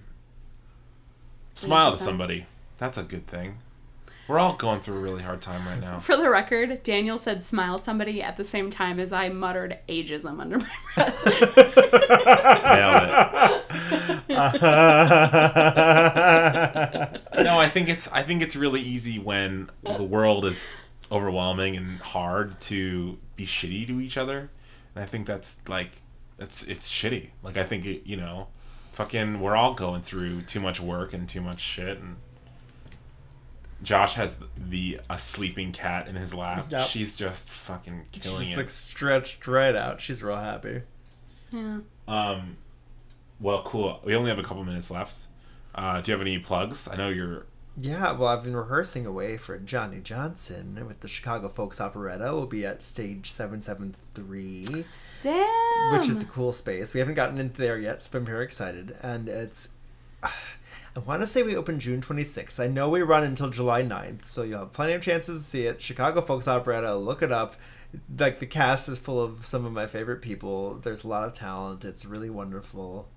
smile 1.54 1.82
to 1.82 1.86
Interesting. 1.88 2.06
somebody. 2.06 2.46
That's 2.78 2.98
a 2.98 3.04
good 3.04 3.28
thing. 3.28 3.58
We're 4.28 4.40
all 4.40 4.54
going 4.56 4.82
through 4.82 4.98
a 4.98 5.02
really 5.02 5.24
hard 5.24 5.42
time 5.42 5.66
right 5.68 5.80
now. 5.82 6.00
For 6.00 6.16
the 6.16 6.30
record, 6.30 6.84
Daniel 6.84 7.18
said 7.18 7.44
"smile 7.44 7.78
somebody" 7.78 8.22
at 8.22 8.38
the 8.38 8.46
same 8.46 8.70
time 8.70 9.00
as 9.00 9.12
I 9.12 9.28
muttered 9.30 9.80
"ageism" 9.90 10.40
under 10.40 10.60
my 10.60 10.70
breath. 10.96 11.26
Nailed 12.64 13.10
it. 13.10 14.32
No, 17.44 17.60
I 17.60 17.70
think 17.70 17.90
it's 17.90 18.08
I 18.10 18.24
think 18.24 18.42
it's 18.42 18.56
really 18.56 18.82
easy 18.82 19.20
when 19.20 19.70
the 19.84 20.04
world 20.04 20.46
is 20.46 20.74
overwhelming 21.12 21.76
and 21.76 21.98
hard 22.00 22.60
to 22.62 23.18
be 23.36 23.46
shitty 23.46 23.86
to 23.88 24.00
each 24.00 24.18
other. 24.18 24.50
And 24.96 25.04
I 25.04 25.08
think 25.08 25.28
that's 25.28 25.58
like 25.68 26.01
it's 26.42 26.64
it's 26.64 26.90
shitty. 26.90 27.30
Like 27.44 27.56
I 27.58 27.64
think 27.64 27.86
it, 27.86 28.06
you 28.06 28.18
know, 28.18 28.48
fucking 28.92 29.40
we're 29.40 29.56
all 29.56 29.74
going 29.74 30.02
through 30.02 30.42
too 30.42 30.60
much 30.60 30.80
work 30.82 31.14
and 31.14 31.30
too 31.30 31.42
much 31.42 31.60
shit 31.62 31.98
and 32.00 32.18
Josh 33.84 34.14
has 34.16 34.38
the 34.56 35.00
a 35.10 35.18
sleeping 35.18 35.72
cat 35.72 36.08
in 36.08 36.16
his 36.16 36.34
lap. 36.34 36.68
Yep. 36.70 36.88
She's 36.88 37.16
just 37.16 37.50
fucking 37.50 38.06
killing 38.12 38.46
She's 38.48 38.54
it. 38.54 38.58
like 38.58 38.70
stretched 38.70 39.48
right 39.48 39.76
out. 39.76 40.02
She's 40.02 40.22
real 40.22 40.38
happy. 40.38 40.84
yeah. 41.52 41.80
Um, 42.08 42.58
well, 43.40 43.64
cool. 43.64 44.00
We 44.04 44.16
only 44.16 44.30
have 44.30 44.38
a 44.38 44.44
couple 44.44 44.64
minutes 44.64 44.92
left. 44.92 45.22
Uh, 45.74 46.02
do 46.02 46.12
you 46.12 46.18
have 46.18 46.22
any 46.22 46.38
plugs? 46.38 46.88
I 46.88 46.96
know 46.96 47.10
you're. 47.10 47.46
Yeah, 47.78 48.12
well, 48.12 48.28
I've 48.28 48.44
been 48.44 48.56
rehearsing 48.56 49.06
away 49.06 49.38
for 49.38 49.58
Johnny 49.58 50.02
Johnson 50.02 50.86
with 50.86 51.00
the 51.00 51.08
Chicago 51.08 51.48
Folks 51.48 51.80
Operetta. 51.80 52.26
We'll 52.34 52.46
be 52.46 52.66
at 52.66 52.84
stage 52.84 53.32
773, 53.32 54.84
Damn. 55.22 55.98
which 55.98 56.08
is 56.08 56.22
a 56.22 56.26
cool 56.26 56.52
space. 56.54 56.94
We 56.94 57.00
haven't 57.00 57.16
gotten 57.16 57.38
into 57.38 57.58
there 57.58 57.78
yet, 57.78 58.02
so 58.02 58.18
I'm 58.18 58.26
very 58.26 58.44
excited. 58.44 58.96
And 59.02 59.30
it's. 59.30 59.70
I 60.94 61.00
want 61.00 61.22
to 61.22 61.28
say 61.28 61.42
we 61.42 61.56
open 61.56 61.80
June 61.80 62.02
26th. 62.02 62.60
I 62.60 62.68
know 62.68 62.90
we 62.90 63.02
run 63.02 63.24
until 63.24 63.50
July 63.50 63.82
9th, 63.82 64.26
so 64.26 64.44
you'll 64.44 64.60
have 64.60 64.74
plenty 64.74 64.92
of 64.92 65.02
chances 65.02 65.42
to 65.42 65.50
see 65.50 65.66
it. 65.66 65.80
Chicago 65.80 66.20
Folks 66.20 66.50
Operetta, 66.50 66.96
look 66.98 67.22
it 67.24 67.32
up. 67.32 67.56
Like, 68.18 68.40
the 68.40 68.46
cast 68.46 68.90
is 68.90 69.00
full 69.00 69.22
of 69.22 69.46
some 69.46 69.66
of 69.66 69.72
my 69.72 69.88
favorite 69.88 70.22
people. 70.22 70.76
There's 70.76 71.06
a 71.06 71.08
lot 71.08 71.26
of 71.26 71.34
talent. 71.34 71.86
It's 71.86 72.06
really 72.06 72.30
wonderful. 72.30 73.08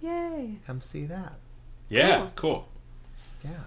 Yay. 0.00 0.58
Come 0.66 0.80
see 0.80 1.04
that. 1.04 1.34
Yeah, 1.90 2.28
cool. 2.34 2.66
Yeah. 3.44 3.60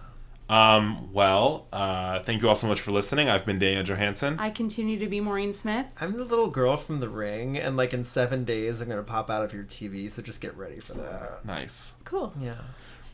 Um, 0.48 1.12
well, 1.12 1.68
uh, 1.74 2.20
thank 2.20 2.42
you 2.42 2.50
all 2.50 2.56
so 2.56 2.68
much 2.68 2.80
for 2.80 2.92
listening. 2.92 3.30
I've 3.30 3.46
been 3.46 3.58
Daniel 3.58 3.84
Johansson. 3.84 4.38
I 4.40 4.52
continue 4.52 5.00
to 5.00 5.08
be 5.08 5.20
Maureen 5.20 5.54
Smith. 5.54 5.88
I'm 6.00 6.18
the 6.18 6.24
little 6.24 6.50
girl 6.52 6.78
from 6.78 7.00
the 7.00 7.10
ring, 7.10 7.58
and 7.58 7.76
like 7.76 7.94
in 7.94 8.04
seven 8.06 8.44
days, 8.46 8.80
I'm 8.80 8.88
gonna 8.88 9.02
pop 9.02 9.30
out 9.32 9.44
of 9.44 9.54
your 9.54 9.64
TV. 9.64 10.12
So 10.12 10.22
just 10.22 10.42
get 10.42 10.56
ready 10.56 10.80
for 10.80 10.94
that. 10.94 11.44
nice. 11.46 11.96
Cool. 12.04 12.34
Yeah. 12.40 12.56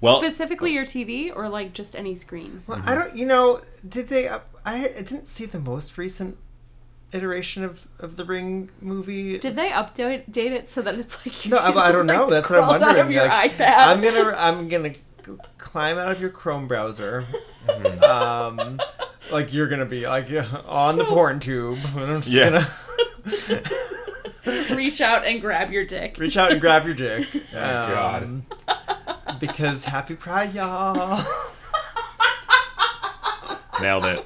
Well, 0.01 0.17
Specifically 0.17 0.73
your 0.73 0.84
TV 0.84 1.32
or 1.34 1.47
like 1.47 1.73
just 1.73 1.95
any 1.95 2.15
screen? 2.15 2.63
Well, 2.67 2.79
Mm-hmm. 2.79 2.89
I 2.89 2.95
don't. 2.95 3.15
You 3.15 3.25
know, 3.25 3.61
did 3.88 4.09
they? 4.09 4.27
Uh, 4.27 4.39
I, 4.65 4.86
I 4.88 5.01
didn't 5.01 5.27
see 5.27 5.45
the 5.45 5.59
most 5.59 5.97
recent 5.97 6.38
iteration 7.13 7.63
of 7.63 7.88
of 7.99 8.15
the 8.17 8.25
ring 8.25 8.71
movie. 8.82 9.38
Did 9.38 9.53
they 9.55 9.69
update 9.69 10.29
date 10.32 10.51
it 10.53 10.67
so 10.67 10.82
that 10.82 10.95
it's 10.95 11.17
like 11.25 11.45
you 11.45 11.51
No, 11.51 11.57
I, 11.57 11.89
I 11.89 11.91
don't 11.93 12.07
know. 12.07 12.29
That's 12.29 12.49
what 12.49 12.59
I'm 12.61 12.67
wondering. 12.67 12.91
out 12.91 12.99
of 12.99 13.11
your 13.11 13.27
like, 13.27 13.53
iPad. 13.57 13.73
I'm 13.77 14.01
gonna 14.01 14.34
I'm 14.38 14.67
gonna 14.67 14.89
g- 14.89 14.99
climb 15.57 15.97
out 15.97 16.11
of 16.11 16.19
your 16.21 16.29
Chrome 16.29 16.67
browser. 16.67 17.25
Mm-hmm. 17.67 18.03
um, 18.03 18.79
like 19.32 19.53
you're 19.53 19.67
gonna 19.67 19.86
be 19.86 20.07
like 20.07 20.27
on 20.67 20.97
the 20.97 21.05
porn 21.05 21.39
tube. 21.39 21.79
and 21.95 21.99
I'm 22.11 22.21
just 22.21 22.34
Yeah. 22.34 22.65
gonna 24.45 24.75
reach 24.75 24.99
out 25.01 25.25
and 25.25 25.39
grab 25.41 25.71
your 25.71 25.86
dick. 25.86 26.17
reach 26.17 26.38
out 26.38 26.51
and 26.51 26.59
grab 26.59 26.86
your 26.86 26.95
dick. 26.95 27.27
God. 27.53 28.23
Um, 28.23 28.45
because 29.39 29.84
happy 29.86 30.15
Pride, 30.15 30.53
y'all. 30.53 31.23
nailed 33.82 34.05
it. 34.05 34.25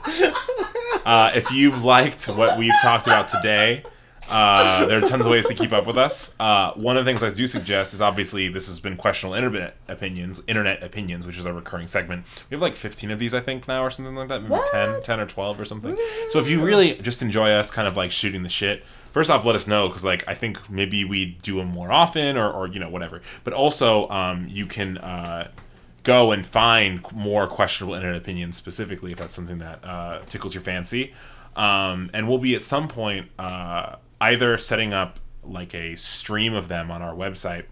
Uh, 1.05 1.31
if 1.35 1.51
you've 1.51 1.83
liked 1.83 2.27
what 2.27 2.57
we've 2.57 2.73
talked 2.81 3.05
about 3.07 3.27
today, 3.29 3.83
uh, 4.29 4.85
there 4.85 4.97
are 4.97 5.07
tons 5.07 5.25
of 5.25 5.31
ways 5.31 5.45
to 5.47 5.53
keep 5.53 5.71
up 5.71 5.85
with 5.85 5.97
us. 5.97 6.33
Uh, 6.39 6.71
one 6.73 6.97
of 6.97 7.05
the 7.05 7.09
things 7.11 7.21
I 7.21 7.29
do 7.29 7.47
suggest 7.47 7.93
is 7.93 8.01
obviously 8.01 8.49
this 8.49 8.67
has 8.67 8.79
been 8.79 8.97
questionable 8.97 9.35
internet 9.35 9.75
opinions, 9.87 10.41
internet 10.47 10.81
opinions, 10.83 11.25
which 11.25 11.37
is 11.37 11.45
a 11.45 11.53
recurring 11.53 11.87
segment. 11.87 12.25
We 12.49 12.55
have 12.55 12.61
like 12.61 12.75
15 12.75 13.11
of 13.11 13.19
these, 13.19 13.33
I 13.33 13.39
think, 13.39 13.67
now 13.67 13.83
or 13.83 13.91
something 13.91 14.15
like 14.15 14.29
that. 14.29 14.41
Maybe 14.41 14.51
What? 14.51 14.71
10, 14.71 15.03
10 15.03 15.19
or 15.19 15.25
12 15.25 15.59
or 15.59 15.65
something. 15.65 15.97
So 16.31 16.39
if 16.39 16.47
you 16.47 16.63
really 16.63 16.95
just 16.95 17.21
enjoy 17.21 17.51
us 17.51 17.69
kind 17.69 17.87
of 17.87 17.95
like 17.95 18.11
shooting 18.11 18.43
the 18.43 18.49
shit, 18.49 18.83
first 19.11 19.29
off, 19.29 19.45
let 19.45 19.55
us 19.55 19.67
know 19.67 19.87
because 19.87 20.03
like 20.03 20.27
I 20.27 20.33
think 20.33 20.69
maybe 20.69 21.05
we 21.05 21.37
do 21.41 21.57
them 21.57 21.67
more 21.67 21.91
often 21.91 22.37
or, 22.37 22.51
or 22.51 22.67
you 22.67 22.79
know 22.79 22.89
whatever. 22.89 23.21
But 23.43 23.53
also, 23.53 24.09
um, 24.09 24.47
you 24.49 24.65
can. 24.65 24.97
Uh, 24.97 25.49
go 26.03 26.31
and 26.31 26.45
find 26.45 27.03
more 27.11 27.47
questionable 27.47 27.95
internet 27.95 28.15
opinions 28.15 28.55
specifically 28.55 29.13
if 29.13 29.17
that's 29.17 29.33
something 29.33 29.57
that 29.57 29.83
uh, 29.83 30.19
tickles 30.29 30.53
your 30.53 30.61
fancy 30.61 31.11
um, 31.55 32.11
and 32.13 32.27
we'll 32.27 32.37
be 32.37 32.53
at 32.53 32.61
some 32.61 32.87
point 32.87 33.27
uh, 33.39 33.95
either 34.21 34.57
setting 34.57 34.93
up 34.93 35.19
like 35.43 35.73
a 35.75 35.95
stream 35.95 36.53
of 36.53 36.67
them 36.67 36.89
on 36.91 37.01
our 37.01 37.13
website 37.13 37.65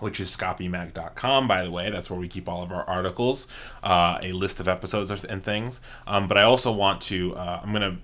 which 0.00 0.18
is 0.20 0.34
scapimag.com 0.34 1.46
by 1.46 1.62
the 1.62 1.70
way 1.70 1.90
that's 1.90 2.10
where 2.10 2.18
we 2.18 2.28
keep 2.28 2.48
all 2.48 2.62
of 2.62 2.72
our 2.72 2.84
articles 2.88 3.46
uh, 3.82 4.18
a 4.22 4.32
list 4.32 4.58
of 4.60 4.66
episodes 4.68 5.10
and 5.24 5.44
things 5.44 5.80
um, 6.06 6.26
but 6.26 6.36
i 6.38 6.42
also 6.42 6.72
want 6.72 7.00
to 7.00 7.34
uh, 7.36 7.60
i'm 7.62 7.72
going 7.72 7.82
to 7.82 7.98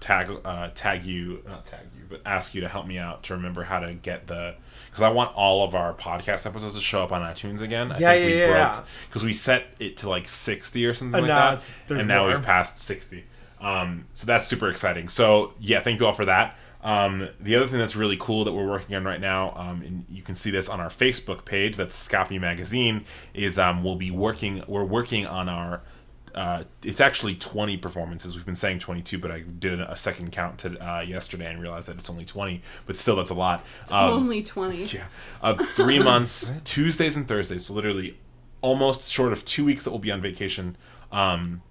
tag 0.00 0.30
uh, 0.44 0.68
tag 0.74 1.04
you 1.04 1.42
not 1.46 1.66
tag 1.66 1.80
you 1.96 2.04
but 2.08 2.20
ask 2.24 2.54
you 2.54 2.60
to 2.60 2.68
help 2.68 2.86
me 2.86 2.98
out 2.98 3.22
to 3.24 3.34
remember 3.34 3.64
how 3.64 3.80
to 3.80 3.92
get 3.94 4.28
the 4.28 4.54
because 4.90 5.02
I 5.02 5.10
want 5.10 5.34
all 5.36 5.64
of 5.64 5.74
our 5.74 5.92
podcast 5.92 6.46
episodes 6.46 6.74
to 6.74 6.80
show 6.80 7.02
up 7.02 7.12
on 7.12 7.20
iTunes 7.20 7.60
again. 7.60 7.92
I 7.92 7.98
Yeah, 7.98 8.12
think 8.12 8.24
yeah, 8.30 8.30
we 8.30 8.40
yeah, 8.52 8.74
broke 8.74 8.86
because 9.08 9.24
we 9.24 9.32
set 9.34 9.66
it 9.78 9.96
to 9.98 10.08
like 10.08 10.28
sixty 10.28 10.86
or 10.86 10.94
something 10.94 11.18
And 11.18 11.28
like 11.28 11.36
now 11.36 11.60
that, 11.88 11.98
and 11.98 12.08
now 12.08 12.28
we've 12.28 12.42
passed 12.42 12.80
sixty. 12.80 13.24
Um, 13.60 14.06
so 14.14 14.24
that's 14.26 14.46
super 14.46 14.68
exciting. 14.68 15.08
So 15.08 15.52
yeah, 15.60 15.82
thank 15.82 16.00
you 16.00 16.06
all 16.06 16.12
for 16.12 16.24
that. 16.24 16.56
Um, 16.82 17.28
the 17.40 17.56
other 17.56 17.66
thing 17.66 17.78
that's 17.78 17.96
really 17.96 18.16
cool 18.16 18.44
that 18.44 18.52
we're 18.52 18.66
working 18.66 18.94
on 18.94 19.04
right 19.04 19.20
now, 19.20 19.52
um, 19.56 19.82
and 19.82 20.04
you 20.08 20.22
can 20.22 20.34
see 20.34 20.50
this 20.50 20.68
on 20.68 20.80
our 20.80 20.90
Facebook 20.90 21.44
page, 21.44 21.76
that's 21.76 22.08
Scapi 22.08 22.40
Magazine, 22.40 23.04
is 23.34 23.58
um, 23.58 23.82
we'll 23.82 23.96
be 23.96 24.10
working. 24.10 24.62
We're 24.66 24.84
working 24.84 25.26
on 25.26 25.48
our. 25.48 25.82
Uh, 26.34 26.62
it's 26.84 27.00
actually 27.00 27.34
20 27.34 27.78
performances. 27.78 28.36
We've 28.36 28.46
been 28.46 28.54
saying 28.54 28.78
22, 28.78 29.18
but 29.18 29.30
I 29.30 29.40
did 29.40 29.80
a 29.80 29.96
second 29.96 30.30
count 30.30 30.58
to, 30.58 30.78
uh, 30.78 31.00
yesterday 31.00 31.50
and 31.50 31.60
realized 31.60 31.88
that 31.88 31.98
it's 31.98 32.08
only 32.08 32.24
20. 32.24 32.62
But 32.86 32.96
still, 32.96 33.16
that's 33.16 33.30
a 33.30 33.34
lot. 33.34 33.64
Um, 33.90 34.10
Only 34.10 34.42
20. 34.44 34.84
yeah, 34.84 35.06
uh, 35.42 35.54
three 35.74 35.98
months, 36.02 36.52
Tuesdays 36.64 37.16
and 37.16 37.26
Thursdays. 37.26 37.66
So 37.66 37.72
literally, 37.72 38.18
almost 38.60 39.10
short 39.10 39.32
of 39.32 39.44
two 39.44 39.64
weeks 39.64 39.82
that 39.84 39.90
we'll 39.90 39.98
be 39.98 40.12
on 40.12 40.20
vacation. 40.20 40.76
Um, 41.10 41.62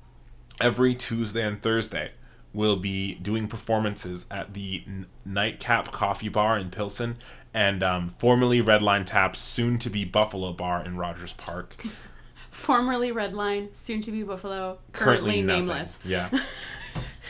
every 0.60 0.96
Tuesday 0.96 1.44
and 1.44 1.62
Thursday, 1.62 2.12
will 2.58 2.76
be 2.76 3.14
doing 3.16 3.48
performances 3.48 4.26
at 4.32 4.56
the 4.56 4.84
Nightcap 5.24 5.92
Coffee 5.92 6.28
Bar 6.28 6.58
in 6.58 6.72
Pilsen 6.72 7.18
and 7.54 7.84
um, 7.84 8.10
formerly 8.18 8.62
Redline 8.64 9.06
Tap, 9.06 9.36
soon 9.36 9.78
to 9.78 9.92
be 9.92 10.04
Buffalo 10.04 10.52
Bar 10.54 10.84
in 10.84 10.98
Rogers 10.98 11.34
Park. 11.34 11.86
Formerly 12.52 13.12
Redline, 13.12 13.74
soon 13.76 14.02
to 14.02 14.12
be 14.12 14.24
Buffalo, 14.24 14.80
currently, 14.92 15.44
nothing. 15.44 15.68
nameless. 15.68 16.00
Yeah. 16.04 16.30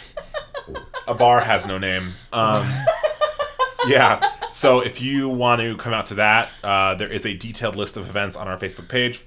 a 1.07 1.13
bar 1.13 1.41
has 1.41 1.67
no 1.67 1.77
name. 1.77 2.13
Um, 2.31 2.65
yeah. 3.87 4.31
So 4.53 4.79
if 4.79 5.01
you 5.01 5.27
want 5.27 5.59
to 5.59 5.75
come 5.75 5.93
out 5.93 6.05
to 6.07 6.13
that, 6.15 6.49
uh, 6.63 6.95
there 6.95 7.11
is 7.11 7.25
a 7.25 7.33
detailed 7.33 7.75
list 7.75 7.97
of 7.97 8.07
events 8.07 8.37
on 8.37 8.47
our 8.47 8.57
Facebook 8.57 8.87
page. 8.87 9.25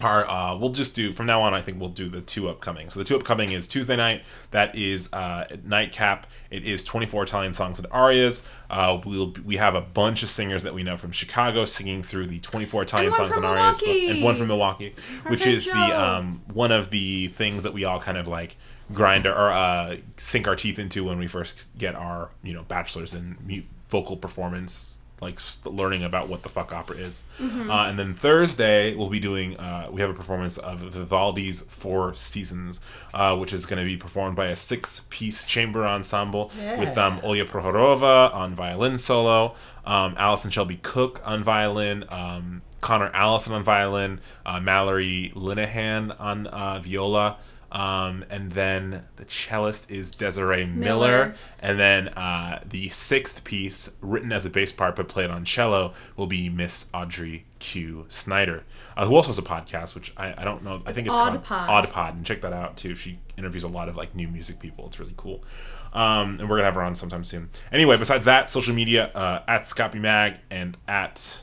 Our, 0.00 0.28
uh, 0.28 0.56
we'll 0.56 0.70
just 0.72 0.94
do 0.94 1.12
from 1.12 1.26
now 1.26 1.42
on. 1.42 1.52
I 1.52 1.60
think 1.60 1.78
we'll 1.78 1.90
do 1.90 2.08
the 2.08 2.20
two 2.20 2.48
upcoming. 2.48 2.88
So 2.90 2.98
the 2.98 3.04
two 3.04 3.16
upcoming 3.16 3.52
is 3.52 3.66
Tuesday 3.68 3.96
night. 3.96 4.22
That 4.50 4.74
is 4.74 5.12
uh, 5.12 5.46
at 5.50 5.64
Nightcap. 5.64 6.26
It 6.50 6.64
is 6.64 6.84
24 6.84 7.24
Italian 7.24 7.52
songs 7.52 7.78
and 7.78 7.86
arias. 7.90 8.42
Uh, 8.70 9.00
we'll 9.04 9.34
we 9.44 9.58
have 9.58 9.74
a 9.74 9.80
bunch 9.80 10.22
of 10.22 10.30
singers 10.30 10.62
that 10.62 10.74
we 10.74 10.82
know 10.82 10.96
from 10.96 11.12
Chicago 11.12 11.64
singing 11.64 12.02
through 12.02 12.28
the 12.28 12.40
24 12.40 12.82
Italian 12.84 13.10
one 13.10 13.18
songs 13.18 13.36
and 13.36 13.44
arias, 13.44 13.78
and 13.82 14.22
one 14.22 14.36
from 14.36 14.48
Milwaukee, 14.48 14.94
which 15.26 15.42
friend 15.42 15.56
is 15.56 15.66
the 15.66 15.72
um, 16.00 16.42
one 16.52 16.72
of 16.72 16.90
the 16.90 17.28
things 17.28 17.62
that 17.62 17.74
we 17.74 17.84
all 17.84 18.00
kind 18.00 18.16
of 18.16 18.26
like 18.26 18.56
grind 18.92 19.26
our, 19.26 19.34
or 19.34 19.52
uh, 19.52 19.96
sink 20.16 20.48
our 20.48 20.56
teeth 20.56 20.78
into 20.78 21.04
when 21.04 21.18
we 21.18 21.26
first 21.26 21.76
get 21.76 21.94
our 21.94 22.30
you 22.42 22.54
know 22.54 22.62
bachelors 22.62 23.14
in 23.14 23.66
vocal 23.88 24.16
performance 24.16 24.96
like 25.20 25.38
learning 25.64 26.02
about 26.04 26.28
what 26.28 26.42
the 26.42 26.48
fuck 26.48 26.72
opera 26.72 26.96
is 26.96 27.24
Mm-hmm. 27.38 27.70
uh, 27.70 27.88
and 27.88 27.98
then 27.98 28.14
thursday 28.14 28.94
we'll 28.94 29.08
be 29.10 29.20
doing 29.20 29.56
uh, 29.56 29.88
we 29.90 30.00
have 30.00 30.10
a 30.10 30.14
performance 30.14 30.56
of 30.58 30.78
vivaldi's 30.80 31.60
four 31.62 32.14
seasons 32.14 32.80
uh, 33.14 33.36
which 33.36 33.52
is 33.52 33.66
going 33.66 33.78
to 33.78 33.84
be 33.84 33.96
performed 33.96 34.36
by 34.36 34.46
a 34.46 34.56
six 34.56 35.02
piece 35.10 35.44
chamber 35.44 35.86
ensemble 35.86 36.50
with 36.78 36.96
um, 36.98 37.18
olya 37.20 37.44
prohorova 37.46 38.32
on 38.34 38.54
violin 38.54 38.96
solo 38.98 39.54
um, 39.84 40.14
allison 40.18 40.50
shelby 40.50 40.76
cook 40.82 41.20
on 41.24 41.42
violin 41.44 42.04
um, 42.08 42.62
connor 42.80 43.10
allison 43.14 43.52
on 43.52 43.62
violin 43.62 44.20
uh, 44.46 44.58
mallory 44.60 45.32
linehan 45.36 46.14
on 46.20 46.46
uh, 46.46 46.78
viola 46.80 47.36
um, 47.72 48.24
and 48.28 48.52
then 48.52 49.04
the 49.16 49.24
cellist 49.24 49.90
is 49.90 50.10
Desiree 50.10 50.66
Miller, 50.66 51.08
Miller. 51.08 51.34
and 51.60 51.78
then 51.78 52.08
uh, 52.08 52.62
the 52.68 52.90
sixth 52.90 53.44
piece, 53.44 53.90
written 54.00 54.32
as 54.32 54.44
a 54.44 54.50
bass 54.50 54.72
part 54.72 54.96
but 54.96 55.08
played 55.08 55.30
on 55.30 55.44
cello, 55.44 55.94
will 56.16 56.26
be 56.26 56.48
Miss 56.48 56.86
Audrey 56.92 57.44
Q. 57.60 58.06
Snyder, 58.08 58.64
uh, 58.96 59.06
who 59.06 59.14
also 59.14 59.28
has 59.28 59.38
a 59.38 59.42
podcast, 59.42 59.94
which 59.94 60.12
I, 60.16 60.34
I 60.38 60.44
don't 60.44 60.64
know. 60.64 60.82
I 60.84 60.92
think 60.92 61.06
it's 61.06 61.16
Odd 61.16 61.28
called 61.32 61.44
Pod. 61.44 61.70
Odd 61.70 61.92
Pod, 61.92 62.14
and 62.16 62.26
check 62.26 62.40
that 62.40 62.52
out 62.52 62.76
too. 62.76 62.94
She 62.94 63.18
interviews 63.36 63.64
a 63.64 63.68
lot 63.68 63.88
of 63.88 63.96
like 63.96 64.14
new 64.14 64.28
music 64.28 64.58
people. 64.58 64.86
It's 64.86 64.98
really 64.98 65.14
cool. 65.16 65.44
Um, 65.92 66.38
and 66.40 66.48
we're 66.48 66.56
gonna 66.56 66.64
have 66.64 66.74
her 66.74 66.82
on 66.82 66.94
sometime 66.94 67.24
soon. 67.24 67.50
Anyway, 67.72 67.96
besides 67.96 68.24
that, 68.24 68.50
social 68.50 68.74
media 68.74 69.06
uh, 69.14 69.42
at 69.46 69.62
Scapi 69.62 70.00
Mag 70.00 70.36
and 70.50 70.76
at 70.88 71.42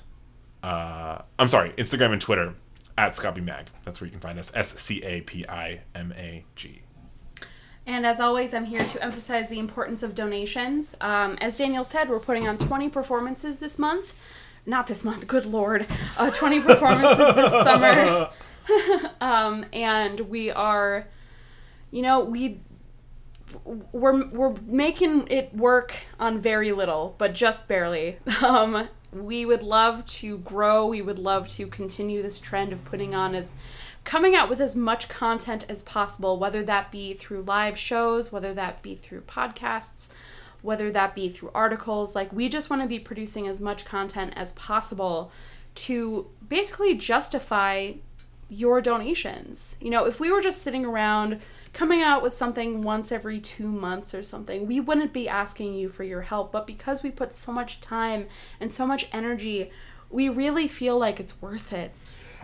uh, 0.63 1.21
I'm 1.39 1.47
sorry, 1.47 1.71
Instagram 1.77 2.11
and 2.13 2.21
Twitter 2.21 2.55
at 2.97 3.15
Scapi 3.15 3.43
Mag. 3.43 3.67
That's 3.85 4.01
where 4.01 4.05
you 4.05 4.11
can 4.11 4.19
find 4.19 4.39
us. 4.39 4.51
S 4.55 4.79
C 4.79 5.01
A 5.03 5.21
P 5.21 5.45
I 5.47 5.81
M 5.93 6.13
A 6.17 6.45
G. 6.55 6.81
And 7.85 8.05
as 8.05 8.19
always, 8.19 8.53
I'm 8.53 8.65
here 8.65 8.83
to 8.83 9.01
emphasize 9.01 9.47
the 9.47 9.59
importance 9.59 10.03
of 10.03 10.13
donations. 10.13 10.95
Um, 10.99 11.37
as 11.39 11.57
Daniel 11.57 11.85
said, 11.85 12.09
we're 12.09 12.19
putting 12.19 12.45
on 12.45 12.57
20 12.57 12.89
performances 12.89 13.59
this 13.59 13.79
month. 13.79 14.13
Not 14.65 14.87
this 14.87 15.05
month, 15.05 15.25
good 15.27 15.45
lord. 15.45 15.87
Uh, 16.17 16.29
20 16.29 16.59
performances 16.59 17.33
this 17.33 17.51
summer. 17.63 18.29
um, 19.21 19.65
and 19.71 20.19
we 20.21 20.51
are, 20.51 21.07
you 21.89 22.01
know, 22.01 22.19
we 22.19 22.59
we're 23.63 24.27
we're 24.27 24.55
making 24.65 25.25
it 25.29 25.55
work 25.55 25.95
on 26.19 26.41
very 26.41 26.73
little, 26.73 27.15
but 27.17 27.33
just 27.33 27.67
barely. 27.67 28.17
Um, 28.43 28.89
we 29.25 29.45
would 29.45 29.63
love 29.63 30.05
to 30.05 30.37
grow. 30.39 30.85
We 30.85 31.01
would 31.01 31.19
love 31.19 31.47
to 31.49 31.67
continue 31.67 32.21
this 32.21 32.39
trend 32.39 32.73
of 32.73 32.85
putting 32.85 33.15
on 33.15 33.35
as 33.35 33.53
coming 34.03 34.35
out 34.35 34.49
with 34.49 34.59
as 34.59 34.75
much 34.75 35.09
content 35.09 35.65
as 35.67 35.81
possible, 35.83 36.39
whether 36.39 36.63
that 36.63 36.91
be 36.91 37.13
through 37.13 37.41
live 37.41 37.77
shows, 37.77 38.31
whether 38.31 38.53
that 38.53 38.81
be 38.81 38.95
through 38.95 39.21
podcasts, 39.21 40.09
whether 40.61 40.91
that 40.91 41.13
be 41.13 41.29
through 41.29 41.51
articles. 41.53 42.15
Like 42.15 42.31
we 42.31 42.49
just 42.49 42.69
want 42.69 42.81
to 42.81 42.87
be 42.87 42.99
producing 42.99 43.47
as 43.47 43.59
much 43.59 43.85
content 43.85 44.33
as 44.35 44.51
possible 44.53 45.31
to 45.75 46.27
basically 46.47 46.95
justify 46.95 47.93
your 48.49 48.81
donations. 48.81 49.75
You 49.81 49.89
know, 49.89 50.05
if 50.05 50.19
we 50.19 50.31
were 50.31 50.41
just 50.41 50.61
sitting 50.61 50.85
around 50.85 51.39
coming 51.73 52.01
out 52.01 52.23
with 52.23 52.33
something 52.33 52.81
once 52.81 53.11
every 53.11 53.39
two 53.39 53.67
months 53.67 54.13
or 54.13 54.23
something, 54.23 54.65
we 54.65 54.79
wouldn't 54.79 55.13
be 55.13 55.29
asking 55.29 55.73
you 55.75 55.89
for 55.89 56.03
your 56.03 56.21
help. 56.21 56.51
But 56.51 56.65
because 56.65 57.03
we 57.03 57.11
put 57.11 57.33
so 57.33 57.51
much 57.51 57.81
time 57.81 58.27
and 58.59 58.71
so 58.71 58.87
much 58.87 59.07
energy, 59.11 59.71
we 60.09 60.29
really 60.29 60.67
feel 60.67 60.97
like 60.97 61.19
it's 61.19 61.41
worth 61.41 61.73
it. 61.73 61.91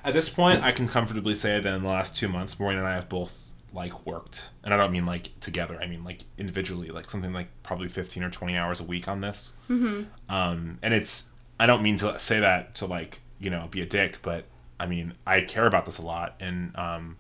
At 0.04 0.14
this 0.14 0.30
point, 0.30 0.64
I 0.64 0.72
can 0.72 0.88
comfortably 0.88 1.34
say 1.34 1.60
that 1.60 1.74
in 1.74 1.82
the 1.82 1.90
last 1.90 2.16
two 2.16 2.28
months, 2.28 2.60
Maureen 2.60 2.78
and 2.78 2.88
I 2.88 2.96
have 2.96 3.08
both 3.08 3.40
like 3.74 4.06
worked, 4.06 4.50
and 4.64 4.74
I 4.74 4.78
don't 4.78 4.92
mean 4.92 5.06
like 5.06 5.40
together. 5.40 5.80
I 5.82 5.88
mean 5.88 6.04
like 6.04 6.26
individually, 6.38 6.90
like 6.90 7.10
something 7.10 7.34
like 7.34 7.48
probably 7.64 7.88
fifteen 7.88 8.22
or 8.22 8.30
twenty 8.30 8.56
hours 8.56 8.80
a 8.80 8.84
week 8.84 9.08
on 9.08 9.22
this. 9.22 9.54
Mm-hmm. 9.70 10.04
Um, 10.34 10.78
and 10.82 10.94
it's 10.94 11.30
I 11.60 11.66
don't 11.66 11.82
mean 11.82 11.98
to 11.98 12.20
say 12.20 12.40
that 12.40 12.76
to 12.76 12.86
like 12.86 13.22
you 13.40 13.50
know 13.50 13.68
be 13.72 13.82
a 13.82 13.86
dick, 13.86 14.20
but 14.22 14.46
I 14.80 14.86
mean 14.86 15.14
I 15.26 15.42
care 15.42 15.66
about 15.66 15.86
this 15.86 15.98
a 15.98 16.02
lot, 16.02 16.36
and 16.40 16.76
um, 16.76 17.18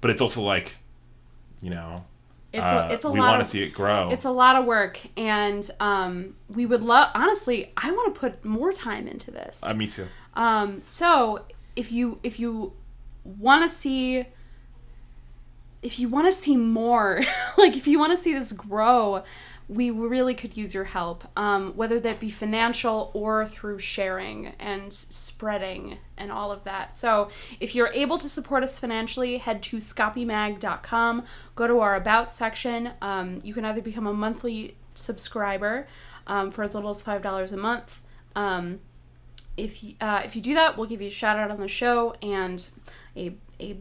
but 0.00 0.10
it's 0.10 0.20
also 0.22 0.42
like 0.42 0.76
you 1.60 1.70
know 1.70 2.04
It's 2.52 2.62
uh, 2.62 2.88
a, 2.90 2.92
it's 2.94 3.04
a 3.04 3.10
we 3.10 3.20
lot 3.20 3.32
want 3.32 3.44
to 3.44 3.48
see 3.48 3.62
it 3.62 3.70
grow. 3.72 4.10
it's 4.10 4.24
a 4.24 4.30
lot 4.30 4.56
of 4.56 4.64
work, 4.64 5.00
and 5.16 5.68
um, 5.80 6.36
we 6.48 6.66
would 6.66 6.82
love. 6.82 7.10
Honestly, 7.14 7.72
I 7.76 7.90
want 7.90 8.14
to 8.14 8.18
put 8.20 8.44
more 8.44 8.72
time 8.72 9.06
into 9.08 9.30
this. 9.30 9.62
uh, 9.64 9.74
me 9.74 9.86
too. 9.86 10.06
Um, 10.34 10.82
so 10.82 11.44
if 11.76 11.90
you 11.92 12.18
if 12.22 12.38
you 12.40 12.72
want 13.24 13.62
to 13.62 13.74
see 13.74 14.26
if 15.82 15.98
you 15.98 16.08
want 16.08 16.26
to 16.26 16.32
see 16.32 16.56
more, 16.56 17.20
like 17.58 17.76
if 17.76 17.86
you 17.86 17.98
want 17.98 18.12
to 18.12 18.16
see 18.16 18.32
this 18.32 18.52
grow, 18.52 19.22
we 19.68 19.90
really 19.90 20.34
could 20.34 20.56
use 20.56 20.74
your 20.74 20.84
help. 20.84 21.24
Um, 21.36 21.72
whether 21.74 21.98
that 22.00 22.20
be 22.20 22.30
financial 22.30 23.10
or 23.14 23.46
through 23.46 23.78
sharing 23.78 24.48
and 24.58 24.92
spreading 24.92 25.98
and 26.16 26.30
all 26.30 26.52
of 26.52 26.64
that. 26.64 26.96
So 26.96 27.28
if 27.60 27.74
you're 27.74 27.90
able 27.94 28.18
to 28.18 28.28
support 28.28 28.62
us 28.62 28.78
financially, 28.78 29.38
head 29.38 29.62
to 29.64 29.78
scapimag.com. 29.78 31.24
Go 31.54 31.66
to 31.66 31.80
our 31.80 31.94
about 31.96 32.32
section. 32.32 32.92
Um, 33.00 33.38
you 33.42 33.54
can 33.54 33.64
either 33.64 33.82
become 33.82 34.06
a 34.06 34.12
monthly 34.12 34.76
subscriber 34.94 35.86
um, 36.26 36.50
for 36.50 36.62
as 36.62 36.74
little 36.74 36.90
as 36.90 37.02
five 37.02 37.22
dollars 37.22 37.52
a 37.52 37.56
month. 37.56 38.00
Um, 38.36 38.80
if 39.56 39.84
uh, 40.00 40.22
if 40.24 40.34
you 40.34 40.42
do 40.42 40.54
that, 40.54 40.76
we'll 40.76 40.86
give 40.88 41.00
you 41.00 41.08
a 41.08 41.12
shout 41.12 41.38
out 41.38 41.50
on 41.50 41.60
the 41.60 41.68
show 41.68 42.14
and 42.22 42.68
a 43.16 43.34
a 43.60 43.78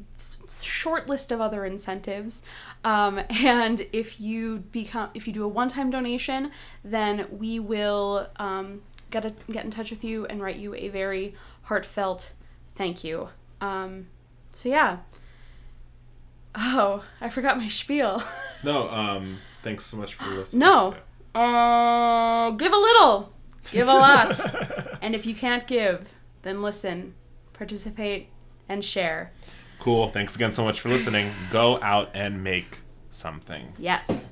short 0.49 1.07
list 1.07 1.31
of 1.31 1.41
other 1.41 1.65
incentives. 1.65 2.41
Um, 2.83 3.21
and 3.29 3.87
if 3.91 4.19
you 4.19 4.59
become 4.71 5.09
if 5.13 5.27
you 5.27 5.33
do 5.33 5.43
a 5.43 5.47
one 5.47 5.69
time 5.69 5.89
donation, 5.89 6.51
then 6.83 7.27
we 7.31 7.59
will 7.59 8.29
um, 8.37 8.81
get 9.09 9.25
a, 9.25 9.33
get 9.51 9.65
in 9.65 9.71
touch 9.71 9.91
with 9.91 10.03
you 10.03 10.25
and 10.25 10.41
write 10.41 10.57
you 10.57 10.73
a 10.75 10.89
very 10.89 11.35
heartfelt 11.63 12.31
thank 12.75 13.03
you. 13.03 13.29
Um, 13.61 14.07
so 14.51 14.69
yeah. 14.69 14.99
Oh, 16.55 17.03
I 17.19 17.29
forgot 17.29 17.57
my 17.57 17.67
spiel. 17.67 18.23
No, 18.65 18.89
um, 18.91 19.39
thanks 19.61 19.85
so 19.85 19.97
much 19.97 20.13
for 20.13 20.23
listening. 20.29 20.61
No. 20.61 20.95
Uh, 21.35 22.51
give 22.51 22.71
a 22.71 22.77
little, 22.77 23.33
give 23.73 23.89
a 23.89 23.93
lot. 23.93 24.39
and 25.01 25.13
if 25.13 25.25
you 25.25 25.35
can't 25.35 25.67
give, 25.67 26.13
then 26.43 26.61
listen, 26.61 27.13
participate, 27.51 28.29
and 28.69 28.85
share. 28.85 29.33
Cool. 29.83 30.07
Thanks 30.07 30.33
again 30.33 30.53
so 30.53 30.63
much 30.63 30.79
for 30.79 30.87
listening. 30.87 31.29
Go 31.51 31.77
out 31.81 32.09
and 32.13 32.41
make 32.41 32.79
something. 33.11 33.73
Yes. 33.77 34.29